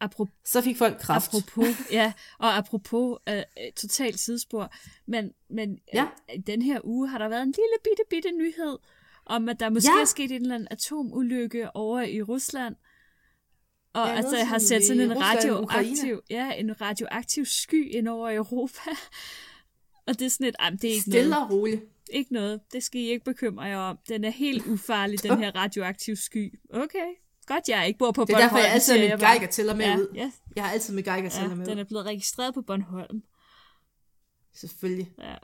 Apropos, 0.00 0.34
så 0.44 0.60
fik 0.60 0.76
folk 0.76 0.98
kraft. 0.98 1.28
Apropos, 1.28 1.68
ja, 1.90 2.12
og 2.38 2.56
apropos 2.56 3.18
uh, 3.30 3.36
totalt 3.76 4.20
sidespor, 4.20 4.72
men, 5.06 5.32
men 5.50 5.78
ja. 5.94 6.04
uh, 6.04 6.40
den 6.46 6.62
her 6.62 6.80
uge 6.84 7.08
har 7.08 7.18
der 7.18 7.28
været 7.28 7.42
en 7.42 7.54
lille 7.56 7.76
bitte, 7.84 8.02
bitte 8.10 8.30
nyhed 8.32 8.78
om 9.26 9.48
at 9.48 9.60
der 9.60 9.70
måske 9.70 9.92
ja. 9.96 10.00
er 10.00 10.04
sket 10.04 10.30
en 10.30 10.42
eller 10.42 10.54
anden 10.54 10.68
atomulykke 10.70 11.76
over 11.76 12.00
i 12.00 12.22
Rusland, 12.22 12.76
og 13.92 14.06
ja, 14.06 14.14
altså 14.14 14.36
har 14.36 14.58
sat 14.58 14.84
sådan 14.84 15.00
en 15.00 15.20
radioaktiv, 15.20 16.20
ja, 16.30 16.52
en 16.52 16.80
radioaktiv 16.80 17.44
sky 17.44 17.94
ind 17.94 18.08
over 18.08 18.30
Europa. 18.36 18.90
og 20.06 20.18
det 20.18 20.22
er 20.22 20.30
sådan 20.30 20.46
et, 20.46 20.56
ej, 20.58 20.70
det 20.70 20.84
er 20.84 20.88
ikke 20.88 21.00
Stille 21.00 21.30
noget. 21.30 21.44
og 21.44 21.50
roligt. 21.50 21.82
Ikke 22.12 22.32
noget, 22.32 22.60
det 22.72 22.82
skal 22.82 23.00
I 23.00 23.04
ikke 23.04 23.24
bekymre 23.24 23.62
jer 23.62 23.78
om. 23.78 23.98
Den 24.08 24.24
er 24.24 24.30
helt 24.30 24.66
ufarlig, 24.66 25.22
den 25.22 25.38
her 25.42 25.56
radioaktive 25.56 26.16
sky. 26.16 26.58
Okay, 26.70 27.08
godt 27.54 27.68
jeg 27.68 27.86
ikke 27.86 27.98
bor 27.98 28.12
på 28.12 28.24
Bornholm. 28.24 28.28
Det 28.28 28.34
er 28.34 28.48
derfor, 28.48 28.58
jeg 28.58 28.72
altid 28.72 29.08
har 29.08 29.16
mit 29.16 29.20
Geiger 29.20 29.46
tæller 29.46 29.74
med 29.74 29.86
ja, 29.86 29.96
ud. 29.96 30.08
Ja. 30.14 30.30
Jeg 30.56 30.64
har 30.64 30.70
altid 30.70 30.94
mit 30.94 31.04
Geiger 31.04 31.30
tæller 31.30 31.48
ja, 31.48 31.54
med 31.54 31.66
den 31.66 31.78
er 31.78 31.84
blevet 31.84 32.06
registreret 32.06 32.54
på 32.54 32.62
Bornholm. 32.62 33.22
Selvfølgelig. 34.54 35.12
Ja. 35.18 35.34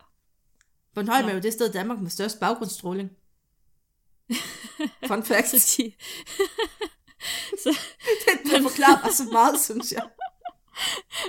Bornholm 0.95 1.25
Nå. 1.25 1.31
er 1.31 1.35
jo 1.35 1.41
det 1.41 1.53
sted 1.53 1.69
i 1.69 1.73
Danmark 1.73 2.01
med 2.01 2.11
størst 2.11 2.41
baggrundsstråling. 2.41 3.11
Fun 5.07 5.23
fact. 5.23 5.49
så 5.61 5.77
de... 5.77 5.93
så... 7.65 7.79
det 8.45 8.63
forklarer 8.63 9.13
så 9.13 9.25
meget, 9.33 9.61
synes 9.61 9.93
jeg. 9.93 10.03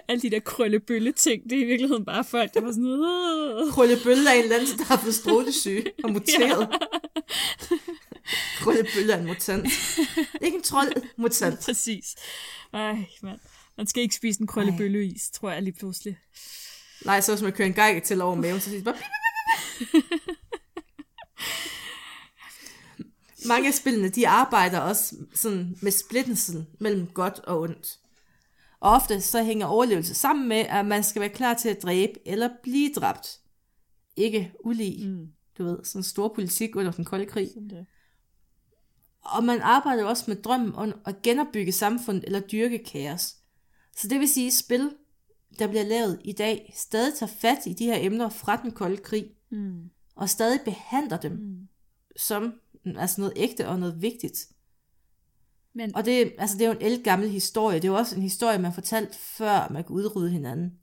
Alle 0.08 0.22
de 0.22 0.30
der 0.30 0.40
krøllebølle 0.40 1.12
ting, 1.12 1.44
det 1.44 1.58
er 1.58 1.62
i 1.62 1.64
virkeligheden 1.64 2.06
bare 2.06 2.24
folk, 2.24 2.54
der 2.54 2.62
var 2.62 2.72
sådan 2.72 2.84
noget. 2.84 3.74
krøllebølle 3.74 4.30
er 4.30 4.34
en 4.34 4.44
eller 4.44 4.56
anden, 4.56 4.78
der 4.78 4.84
har 4.84 4.98
fået 4.98 5.16
strålesyge 5.16 5.92
og 6.04 6.12
muteret. 6.12 6.70
Krøllebølle 8.68 9.14
er 9.14 9.18
en 9.18 9.26
mutant. 9.26 9.64
Det 9.64 10.42
er 10.42 10.46
ikke 10.46 10.58
en 10.58 10.64
trold, 10.64 10.94
mutant. 11.18 11.60
Præcis. 11.60 12.16
Ej, 12.74 13.06
mand. 13.24 13.40
Man 13.78 13.88
skal 13.88 14.04
ikke 14.04 14.16
spise 14.16 14.42
en 14.42 14.48
krøllebølleis, 14.48 15.30
tror 15.32 15.52
jeg 15.52 15.64
lige 15.64 15.74
pludselig. 15.74 16.18
Nej, 17.06 17.22
så 17.22 17.32
hvis 17.32 17.42
man 17.42 17.52
kører 17.52 17.68
en 17.68 17.74
gejke 17.74 18.00
til 18.00 18.22
over 18.22 18.36
maven, 18.36 18.60
så 18.60 18.70
siger 18.70 18.78
det 18.78 18.86
bare... 18.86 18.98
mange 23.48 23.68
af 23.68 23.74
spillene, 23.74 24.10
de 24.10 24.28
arbejder 24.28 24.80
også 24.80 25.16
sådan 25.36 25.78
med 25.82 25.92
splittelsen 25.92 26.68
mellem 26.80 27.08
godt 27.08 27.40
og 27.40 27.62
ondt. 27.62 28.00
Og 28.80 28.92
ofte 28.92 29.22
så 29.22 29.44
hænger 29.44 29.66
overlevelse 29.66 30.14
sammen 30.14 30.48
med, 30.48 30.58
at 30.58 30.86
man 30.86 31.04
skal 31.04 31.20
være 31.20 31.30
klar 31.30 31.54
til 31.54 31.70
at 31.70 31.84
dræbe 31.84 32.14
eller 32.26 32.50
blive 32.64 32.94
dræbt. 32.94 33.40
Ikke 34.16 34.52
ulig, 34.60 35.10
mm. 35.10 35.28
du 35.58 35.64
ved, 35.64 35.78
sådan 35.84 36.04
stor 36.04 36.34
politik 36.36 36.76
under 36.76 36.92
den 36.92 37.06
kolde 37.06 37.26
krig. 37.26 37.50
det. 37.70 37.86
Og 39.36 39.44
man 39.44 39.62
arbejder 39.62 40.06
også 40.06 40.24
med 40.28 40.36
drømmen 40.42 40.76
om 40.76 40.94
at 41.06 41.22
genopbygge 41.22 41.72
samfundet 41.72 42.24
eller 42.24 42.40
dyrke 42.40 42.84
kaos. 42.84 43.36
Så 43.98 44.08
det 44.08 44.20
vil 44.20 44.30
sige, 44.30 44.48
at 44.48 44.54
spil, 44.54 44.92
der 45.60 45.68
bliver 45.68 45.84
lavet 45.84 46.22
i 46.24 46.32
dag, 46.32 46.74
stadig 46.76 47.14
tager 47.14 47.32
fat 47.40 47.58
i 47.66 47.74
de 47.74 47.86
her 47.86 47.98
emner 48.00 48.30
fra 48.30 48.62
den 48.62 48.72
kolde 48.72 48.98
krig, 48.98 49.32
mm. 49.50 49.90
og 50.16 50.30
stadig 50.30 50.60
behandler 50.66 51.18
dem 51.18 51.32
mm. 51.32 51.68
som 52.16 52.54
altså 52.86 53.22
noget 53.22 53.34
ægte 53.36 53.68
og 53.68 53.80
noget 53.80 54.02
vigtigt. 54.02 54.48
Men... 55.74 55.96
Og 55.96 56.06
det, 56.06 56.34
altså 56.38 56.58
det 56.58 56.66
er 56.66 56.74
jo 56.74 56.78
en 56.82 57.04
gammel 57.04 57.30
historie. 57.30 57.76
Det 57.76 57.88
er 57.88 57.92
jo 57.92 57.98
også 57.98 58.16
en 58.16 58.22
historie, 58.22 58.60
man 58.60 58.74
fortalt 58.74 59.16
før 59.16 59.68
man 59.72 59.84
kunne 59.84 59.96
udrydde 59.96 60.30
hinanden. 60.30 60.80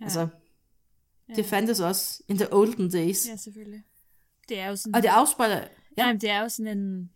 Ja. 0.00 0.04
Altså, 0.04 0.28
ja. 1.28 1.34
det 1.34 1.46
fandtes 1.46 1.80
også 1.80 2.22
in 2.28 2.36
the 2.36 2.54
olden 2.54 2.90
days. 2.90 3.28
Ja, 3.28 3.36
selvfølgelig. 3.36 3.82
Det 4.48 4.58
er 4.58 4.66
jo 4.66 4.76
sådan... 4.76 4.94
Og 4.94 5.02
det 5.02 5.08
afspejler... 5.08 5.56
Ja. 5.56 5.66
Nej, 5.96 6.12
men 6.12 6.20
det 6.20 6.30
er 6.30 6.40
jo 6.40 6.48
sådan 6.48 6.78
en... 6.78 7.10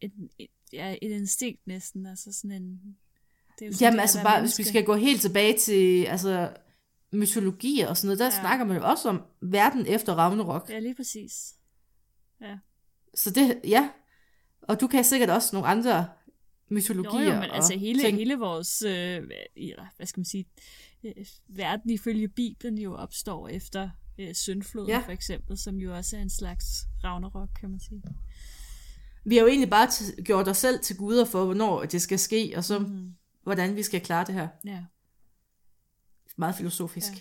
Et, 0.00 0.12
et, 0.38 0.48
ja, 0.72 0.96
et 1.02 1.10
instinkt 1.10 1.66
næsten. 1.66 2.06
Altså 2.06 2.32
sådan 2.32 2.62
en... 2.62 2.80
Det 3.58 3.64
er 3.64 3.66
jo 3.66 3.72
sådan, 3.72 3.84
Jamen 3.84 3.96
det 3.96 4.00
altså 4.00 4.22
bare, 4.22 4.38
menneske. 4.38 4.56
hvis 4.56 4.66
vi 4.66 4.68
skal 4.68 4.84
gå 4.84 4.94
helt 4.94 5.20
tilbage 5.20 5.58
til 5.58 6.04
altså, 6.04 6.52
mytologier 7.12 7.88
og 7.88 7.96
sådan 7.96 8.06
noget, 8.06 8.18
der 8.18 8.24
ja. 8.24 8.40
snakker 8.40 8.64
man 8.64 8.76
jo 8.76 8.84
også 8.84 9.08
om 9.08 9.22
verden 9.42 9.86
efter 9.86 10.14
Ragnarok. 10.14 10.70
Ja, 10.70 10.78
lige 10.78 10.94
præcis. 10.94 11.54
Ja. 12.40 12.58
Så 13.14 13.30
det, 13.30 13.60
ja. 13.64 13.90
Og 14.62 14.80
du 14.80 14.86
kan 14.86 15.04
sikkert 15.04 15.30
også 15.30 15.48
nogle 15.52 15.68
andre 15.68 16.08
mytologier. 16.70 17.22
Jo, 17.22 17.34
jo, 17.34 17.40
men 17.40 17.50
altså 17.50 17.78
hele, 17.78 18.02
ting. 18.02 18.18
hele 18.18 18.34
vores, 18.34 18.82
øh, 18.82 19.22
hvad 19.96 20.06
skal 20.06 20.20
man 20.20 20.24
sige, 20.24 20.46
øh, 21.04 21.26
verden 21.48 21.90
ifølge 21.90 22.28
Bibelen 22.28 22.78
jo 22.78 22.94
opstår 22.94 23.48
efter 23.48 23.90
øh, 24.18 24.34
syndfloden 24.34 24.90
ja. 24.90 24.98
for 24.98 25.12
eksempel, 25.12 25.58
som 25.58 25.76
jo 25.76 25.96
også 25.96 26.16
er 26.16 26.20
en 26.20 26.30
slags 26.30 26.66
Ragnarok, 27.04 27.48
kan 27.60 27.70
man 27.70 27.80
sige. 27.80 28.02
Vi 29.24 29.36
har 29.36 29.42
jo 29.42 29.48
egentlig 29.48 29.70
bare 29.70 29.88
t- 29.88 30.22
gjort 30.22 30.48
os 30.48 30.58
selv 30.58 30.80
til 30.80 30.96
guder 30.96 31.24
for, 31.24 31.44
hvornår 31.44 31.84
det 31.84 32.02
skal 32.02 32.18
ske, 32.18 32.52
og 32.56 32.64
så 32.64 32.78
mm. 32.78 33.14
hvordan 33.42 33.76
vi 33.76 33.82
skal 33.82 34.00
klare 34.00 34.24
det 34.24 34.34
her. 34.34 34.48
Ja. 34.64 34.84
Meget 36.36 36.54
filosofisk. 36.54 37.12
Ja. 37.12 37.20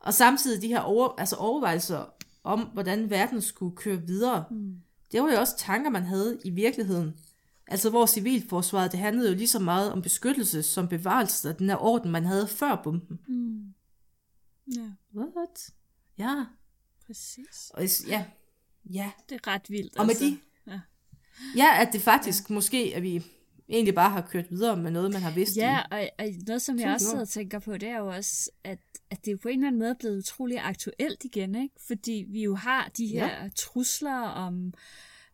Og 0.00 0.14
samtidig 0.14 0.62
de 0.62 0.68
her 0.68 0.80
over, 0.80 1.08
altså 1.18 1.36
overvejelser 1.36 2.04
om, 2.44 2.60
hvordan 2.60 3.10
verden 3.10 3.42
skulle 3.42 3.76
køre 3.76 4.02
videre, 4.06 4.44
mm 4.50 4.76
det 5.12 5.22
var 5.22 5.32
jo 5.32 5.38
også 5.38 5.56
tanker, 5.58 5.90
man 5.90 6.04
havde 6.04 6.38
i 6.44 6.50
virkeligheden. 6.50 7.18
Altså 7.66 7.90
hvor 7.90 8.06
civilforsvaret, 8.06 8.92
det 8.92 9.00
handlede 9.00 9.30
jo 9.30 9.36
lige 9.36 9.48
så 9.48 9.58
meget 9.58 9.92
om 9.92 10.02
beskyttelse 10.02 10.62
som 10.62 10.88
bevarelse 10.88 11.48
af 11.48 11.56
den 11.56 11.68
her 11.68 11.76
orden, 11.76 12.10
man 12.10 12.24
havde 12.24 12.48
før 12.48 12.80
bomben. 12.84 13.18
Mm. 13.28 13.74
Ja. 14.76 14.90
What? 15.14 15.70
Ja. 16.18 16.44
Præcis. 17.06 17.70
Og, 17.74 17.82
ja. 18.08 18.24
Ja. 18.90 19.10
Det 19.28 19.34
er 19.34 19.46
ret 19.46 19.70
vildt. 19.70 19.96
Og 19.96 20.06
med 20.06 20.14
altså. 20.14 20.24
de... 20.24 20.38
Ja. 21.56 21.80
at 21.80 21.88
det 21.92 22.00
faktisk 22.00 22.50
ja. 22.50 22.54
måske, 22.54 22.92
at 22.94 23.02
vi 23.02 23.22
egentlig 23.68 23.94
bare 23.94 24.10
har 24.10 24.20
kørt 24.20 24.50
videre 24.50 24.76
med 24.76 24.90
noget, 24.90 25.12
man 25.12 25.22
har 25.22 25.30
vidst. 25.30 25.56
Ja, 25.56 25.80
og, 25.90 26.08
og 26.18 26.26
noget, 26.46 26.62
som 26.62 26.78
jeg 26.78 26.92
også 26.92 27.06
sidder 27.06 27.20
og 27.20 27.28
tænker 27.28 27.58
på, 27.58 27.72
det 27.72 27.88
er 27.88 27.98
jo 27.98 28.06
også, 28.06 28.50
at, 28.64 28.78
at 29.10 29.24
det 29.24 29.32
er 29.32 29.36
på 29.36 29.48
en 29.48 29.58
eller 29.58 29.66
anden 29.66 29.78
måde 29.78 29.94
blevet 29.98 30.18
utrolig 30.18 30.58
aktuelt 30.60 31.24
igen, 31.24 31.54
ikke? 31.54 31.74
Fordi 31.86 32.24
vi 32.28 32.42
jo 32.42 32.54
har 32.54 32.90
de 32.96 33.06
her 33.06 33.26
ja. 33.26 33.48
trusler 33.56 34.20
om 34.20 34.72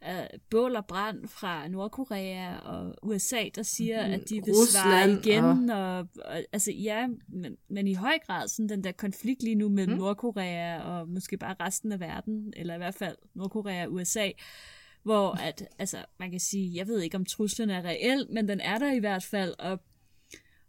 uh, 0.07 0.39
bål 0.51 0.77
og 0.77 0.87
brand 0.87 1.29
fra 1.29 1.69
Nordkorea 1.69 2.57
og 2.59 2.95
USA, 3.03 3.45
der 3.55 3.63
siger, 3.63 4.07
Mm, 4.07 4.13
at 4.13 4.21
de 4.29 4.35
vil 4.35 4.55
Rusland 4.55 5.23
svare 5.23 5.35
igen. 5.35 5.71
Og... 5.71 5.89
Og, 5.89 6.09
og, 6.25 6.43
altså 6.53 6.73
ja, 6.73 7.07
men, 7.29 7.57
men 7.69 7.89
i 7.89 7.95
høj 7.95 8.19
grad 8.27 8.49
sådan 8.49 8.69
den 8.69 8.85
der 8.85 8.93
konflikt 8.93 9.43
lige 9.43 9.55
nu 9.55 9.69
mellem 9.69 9.93
Mm. 9.93 9.99
Nordkorea 9.99 10.81
og 10.81 11.09
måske 11.09 11.37
bare 11.37 11.57
resten 11.61 11.93
af 11.93 12.01
verden, 12.01 12.53
eller 12.57 12.75
i 12.75 12.79
hvert 12.79 12.95
fald 12.95 13.17
Nordkorea 13.35 13.87
og 13.87 13.93
USA, 13.93 14.29
hvor 15.03 15.31
at, 15.31 15.69
altså, 15.79 16.05
man 16.19 16.31
kan 16.31 16.41
sige, 16.41 16.77
jeg 16.77 16.87
ved 16.87 17.01
ikke 17.01 17.17
om 17.17 17.25
truslen 17.25 17.71
er 17.71 17.85
reel, 17.85 18.27
men 18.31 18.49
den 18.49 18.61
er 18.61 18.79
der 18.79 18.93
i 18.93 18.99
hvert 18.99 19.23
fald, 19.25 19.55
og, 19.59 19.81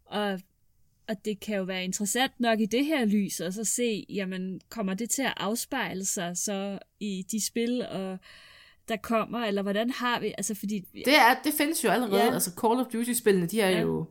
og, 0.06 0.40
og 1.08 1.26
det 1.26 1.40
kan 1.40 1.58
jo 1.58 1.64
være 1.64 1.84
interessant 1.84 2.40
nok 2.40 2.60
i 2.60 2.66
det 2.66 2.86
her 2.86 3.06
lys, 3.06 3.40
og 3.40 3.54
så 3.54 3.64
se, 3.64 4.06
jamen, 4.10 4.62
kommer 4.70 4.94
det 4.94 5.10
til 5.10 5.22
at 5.22 5.34
afspejle 5.38 6.06
sig 6.06 6.38
så 6.38 6.80
i 7.00 7.26
de 7.32 7.46
spil, 7.46 7.86
og 7.86 8.18
der 8.88 8.98
kommer, 8.98 9.40
eller 9.40 9.62
hvordan 9.62 9.90
har 9.90 10.20
vi, 10.20 10.34
altså 10.38 10.56
fordi, 10.56 10.80
Det, 10.80 11.16
er, 11.16 11.42
det 11.44 11.54
findes 11.54 11.84
jo 11.84 11.90
allerede. 11.90 12.24
Ja. 12.24 12.34
Altså 12.34 12.52
Call 12.62 12.80
of 12.80 12.88
Duty-spillene, 12.94 13.48
de 13.48 13.62
er 13.62 13.70
ja. 13.70 13.82
jo... 13.82 14.06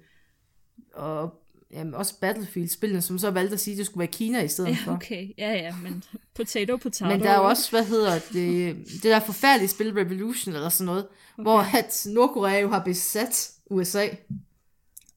Og 0.95 1.41
jamen, 1.73 1.95
også 1.95 2.14
Battlefield-spillene, 2.20 3.03
som 3.03 3.18
så 3.18 3.31
valgte 3.31 3.55
at 3.55 3.61
sige, 3.61 3.75
at 3.75 3.79
det 3.79 3.87
skulle 3.87 3.99
være 3.99 4.12
Kina 4.12 4.43
i 4.43 4.49
stedet 4.49 4.70
ja, 4.70 4.77
for. 4.85 4.93
okay, 4.93 5.29
ja, 5.39 5.53
ja, 5.53 5.77
men 5.77 6.05
potato, 6.35 6.77
potato. 6.77 7.09
Men 7.09 7.20
der 7.20 7.31
er 7.31 7.39
jo 7.39 7.49
også, 7.49 7.70
hvad 7.70 7.85
hedder 7.85 8.18
det, 8.33 8.77
det 8.93 9.03
der 9.03 9.20
forfærdelige 9.20 9.68
spil 9.68 9.93
Revolution 9.93 10.55
eller 10.55 10.68
sådan 10.68 10.87
noget, 10.87 11.07
okay. 11.39 11.43
hvor 11.43 11.59
at 11.59 12.07
Nordkorea 12.07 12.61
jo 12.61 12.68
har 12.68 12.85
besat 12.85 13.51
USA. 13.70 14.09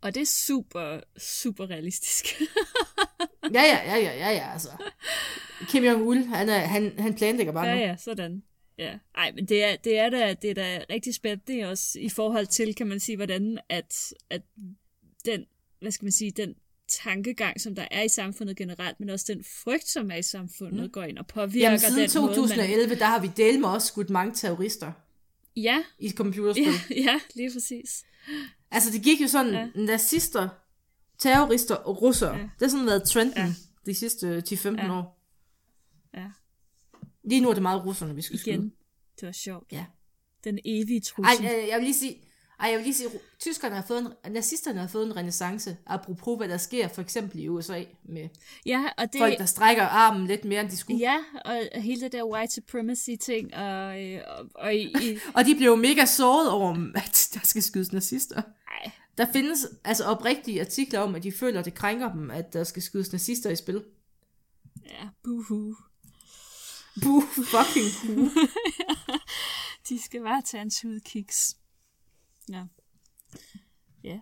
Og 0.01 0.15
det 0.15 0.21
er 0.21 0.25
super, 0.25 0.99
super 1.17 1.69
realistisk. 1.69 2.25
Ja, 3.53 3.61
ja, 3.61 3.79
ja, 3.85 3.97
ja, 3.97 4.17
ja, 4.17 4.31
ja, 4.31 4.51
altså. 4.53 4.69
Kim 5.67 5.83
Jong-un, 5.83 6.35
han, 6.35 6.49
er, 6.49 6.59
han, 6.59 6.93
han 6.99 7.13
planlægger 7.13 7.53
bare 7.53 7.67
ja, 7.67 7.75
nu. 7.75 7.81
ja, 7.81 7.95
sådan. 7.97 8.43
Ja, 8.77 8.97
ej, 9.15 9.31
men 9.35 9.45
det 9.45 9.63
er, 9.63 9.75
det 9.75 9.99
er 9.99 10.09
da, 10.09 10.33
det 10.33 10.49
er 10.49 10.53
da 10.53 10.81
rigtig 10.89 11.15
spændende 11.15 11.69
også 11.69 11.99
i 11.99 12.09
forhold 12.09 12.47
til, 12.47 12.75
kan 12.75 12.87
man 12.87 12.99
sige, 12.99 13.15
hvordan 13.15 13.59
at, 13.69 14.13
at 14.29 14.41
den, 15.25 15.45
hvad 15.85 15.91
skal 15.91 16.05
man 16.05 16.11
sige, 16.11 16.31
den 16.31 16.55
tankegang, 17.03 17.61
som 17.61 17.75
der 17.75 17.87
er 17.91 18.01
i 18.01 18.09
samfundet 18.09 18.57
generelt, 18.57 18.99
men 18.99 19.09
også 19.09 19.25
den 19.33 19.43
frygt, 19.63 19.87
som 19.87 20.11
er 20.11 20.15
i 20.15 20.21
samfundet, 20.23 20.83
mm. 20.83 20.89
går 20.89 21.03
ind 21.03 21.17
og 21.17 21.27
påvirker 21.27 21.65
Jamen 21.67 21.79
siden 21.79 22.09
den 22.09 22.21
måde, 22.21 22.27
man... 22.27 22.35
2011, 22.35 22.95
der 22.95 23.05
har 23.05 23.19
vi 23.21 23.31
delt 23.37 23.59
med 23.59 23.69
også 23.69 23.87
skudt 23.87 24.09
mange 24.09 24.33
terrorister 24.33 24.91
Ja, 25.55 25.83
i 25.99 26.11
computerspil. 26.11 26.63
ja, 26.89 26.95
ja, 27.11 27.19
lige 27.35 27.51
præcis. 27.53 28.03
Altså, 28.71 28.91
det 28.91 29.01
gik 29.03 29.21
jo 29.21 29.27
sådan, 29.27 29.53
Ja. 29.53 29.67
nazister, 29.81 30.49
terrorister 31.19 31.75
og 31.75 32.01
russere. 32.01 32.35
Ja. 32.35 32.41
Det 32.43 32.51
har 32.61 32.67
sådan 32.67 32.85
været 32.85 33.03
trenden 33.03 33.37
Ja. 33.37 33.53
de 33.85 33.93
sidste 33.95 34.43
10-15 34.49 34.67
Ja. 34.69 34.91
år. 34.93 35.21
Ja, 36.13 36.25
Lige 37.23 37.41
nu 37.41 37.49
er 37.49 37.53
det 37.53 37.61
meget 37.63 37.85
russerne, 37.85 38.15
vi 38.15 38.21
skal 38.21 38.35
igen. 38.39 38.55
skyde. 38.55 38.71
Det 39.19 39.25
var 39.25 39.31
sjovt. 39.31 39.71
Ja. 39.71 39.85
Den 40.43 40.59
evige 40.65 40.97
Ej, 40.97 41.01
trussel. 41.01 41.45
øh, 41.45 41.67
jeg 41.67 41.77
vil 41.77 41.83
lige 41.83 41.93
sige, 41.93 42.21
ej, 42.59 42.69
jeg 42.69 42.77
vil 42.77 42.83
lige 42.83 42.93
sige, 42.93 43.09
tyskerne 43.39 43.75
har 43.75 43.83
fået 43.87 43.99
en, 44.25 44.33
nazisterne 44.33 44.79
har 44.79 44.87
fået 44.87 45.05
en 45.05 45.15
renaissance, 45.15 45.77
apropos 45.85 46.37
hvad 46.37 46.49
der 46.49 46.57
sker 46.57 46.87
for 46.87 47.01
eksempel 47.01 47.39
i 47.39 47.47
USA, 47.47 47.83
med 48.03 48.29
Ja, 48.65 48.83
og 48.97 49.13
det... 49.13 49.19
folk, 49.19 49.37
der 49.37 49.45
strækker 49.45 49.83
armen 49.83 50.27
lidt 50.27 50.45
mere, 50.45 50.61
end 50.61 50.69
de 50.69 50.77
skulle. 50.77 50.99
Ja, 50.99 51.17
og 51.45 51.81
hele 51.81 52.01
det 52.01 52.11
der 52.11 52.23
white 52.23 52.53
supremacy 52.53 53.09
ting, 53.21 53.53
og, 53.55 54.03
øh, 54.03 54.21
og, 54.27 54.45
og 54.55 54.75
i, 54.75 54.81
i, 54.81 55.19
Og 55.35 55.45
de 55.45 55.55
blev 55.55 55.67
jo 55.67 55.75
mega 55.75 56.05
såret 56.05 56.49
over, 56.49 56.91
at 56.95 57.29
der 57.33 57.39
skal 57.43 57.63
skydes 57.63 57.91
nazister. 57.91 58.41
ej, 58.67 58.91
Der 59.17 59.25
findes 59.33 59.67
altså 59.83 60.03
oprigtige 60.03 60.61
artikler 60.61 60.99
om, 60.99 61.15
at 61.15 61.23
de 61.23 61.31
føler, 61.31 61.59
at 61.59 61.65
det 61.65 61.73
krænker 61.73 62.11
dem, 62.13 62.31
at 62.31 62.53
der 62.53 62.63
skal 62.63 62.81
skydes 62.81 63.11
nazister 63.11 63.49
i 63.49 63.55
spil. 63.55 63.83
ja, 64.85 65.07
buhu. 65.23 65.75
Buh, 67.03 67.23
fucking 67.23 67.87
buh. 68.05 68.29
De 69.89 70.03
skal 70.03 70.21
bare 70.21 70.41
tage 70.41 70.61
en 70.61 70.69
tudkiks. 70.69 71.55
Ja. 72.49 72.63
Ja. 74.03 74.19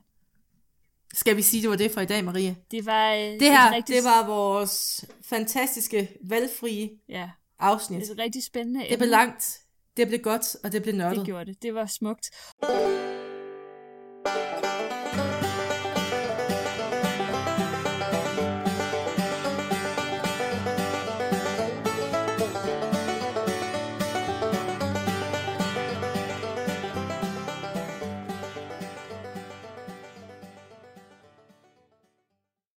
Skal 1.14 1.36
vi 1.38 1.42
sige, 1.42 1.62
det 1.62 1.70
var 1.70 1.76
det 1.76 1.92
for 1.92 2.02
i 2.02 2.06
dag, 2.06 2.24
Maria? 2.24 2.56
Det 2.72 2.86
var... 2.86 3.14
øh, 3.14 3.20
Det 3.20 3.36
et 3.36 3.42
her, 3.44 3.72
rigtig, 3.72 3.96
det 3.96 4.04
var 4.04 4.28
vores 4.28 5.06
fantastiske, 5.22 6.18
valgfrie 6.30 6.90
Ja, 7.10 7.30
afsnit. 7.60 8.10
et 8.10 8.18
rigtig 8.18 8.44
spændende 8.44 8.86
Det 8.90 8.98
blev 8.98 9.10
langt, 9.10 9.60
det 9.98 10.08
blev 10.08 10.20
godt, 10.20 10.56
og 10.64 10.72
det 10.72 10.84
blev 10.84 10.96
nørdet. 10.96 11.18
Det 11.18 11.26
gjorde 11.26 11.46
det. 11.46 11.62
Det 11.64 11.74
var 11.76 11.86
smukt. 11.86 12.30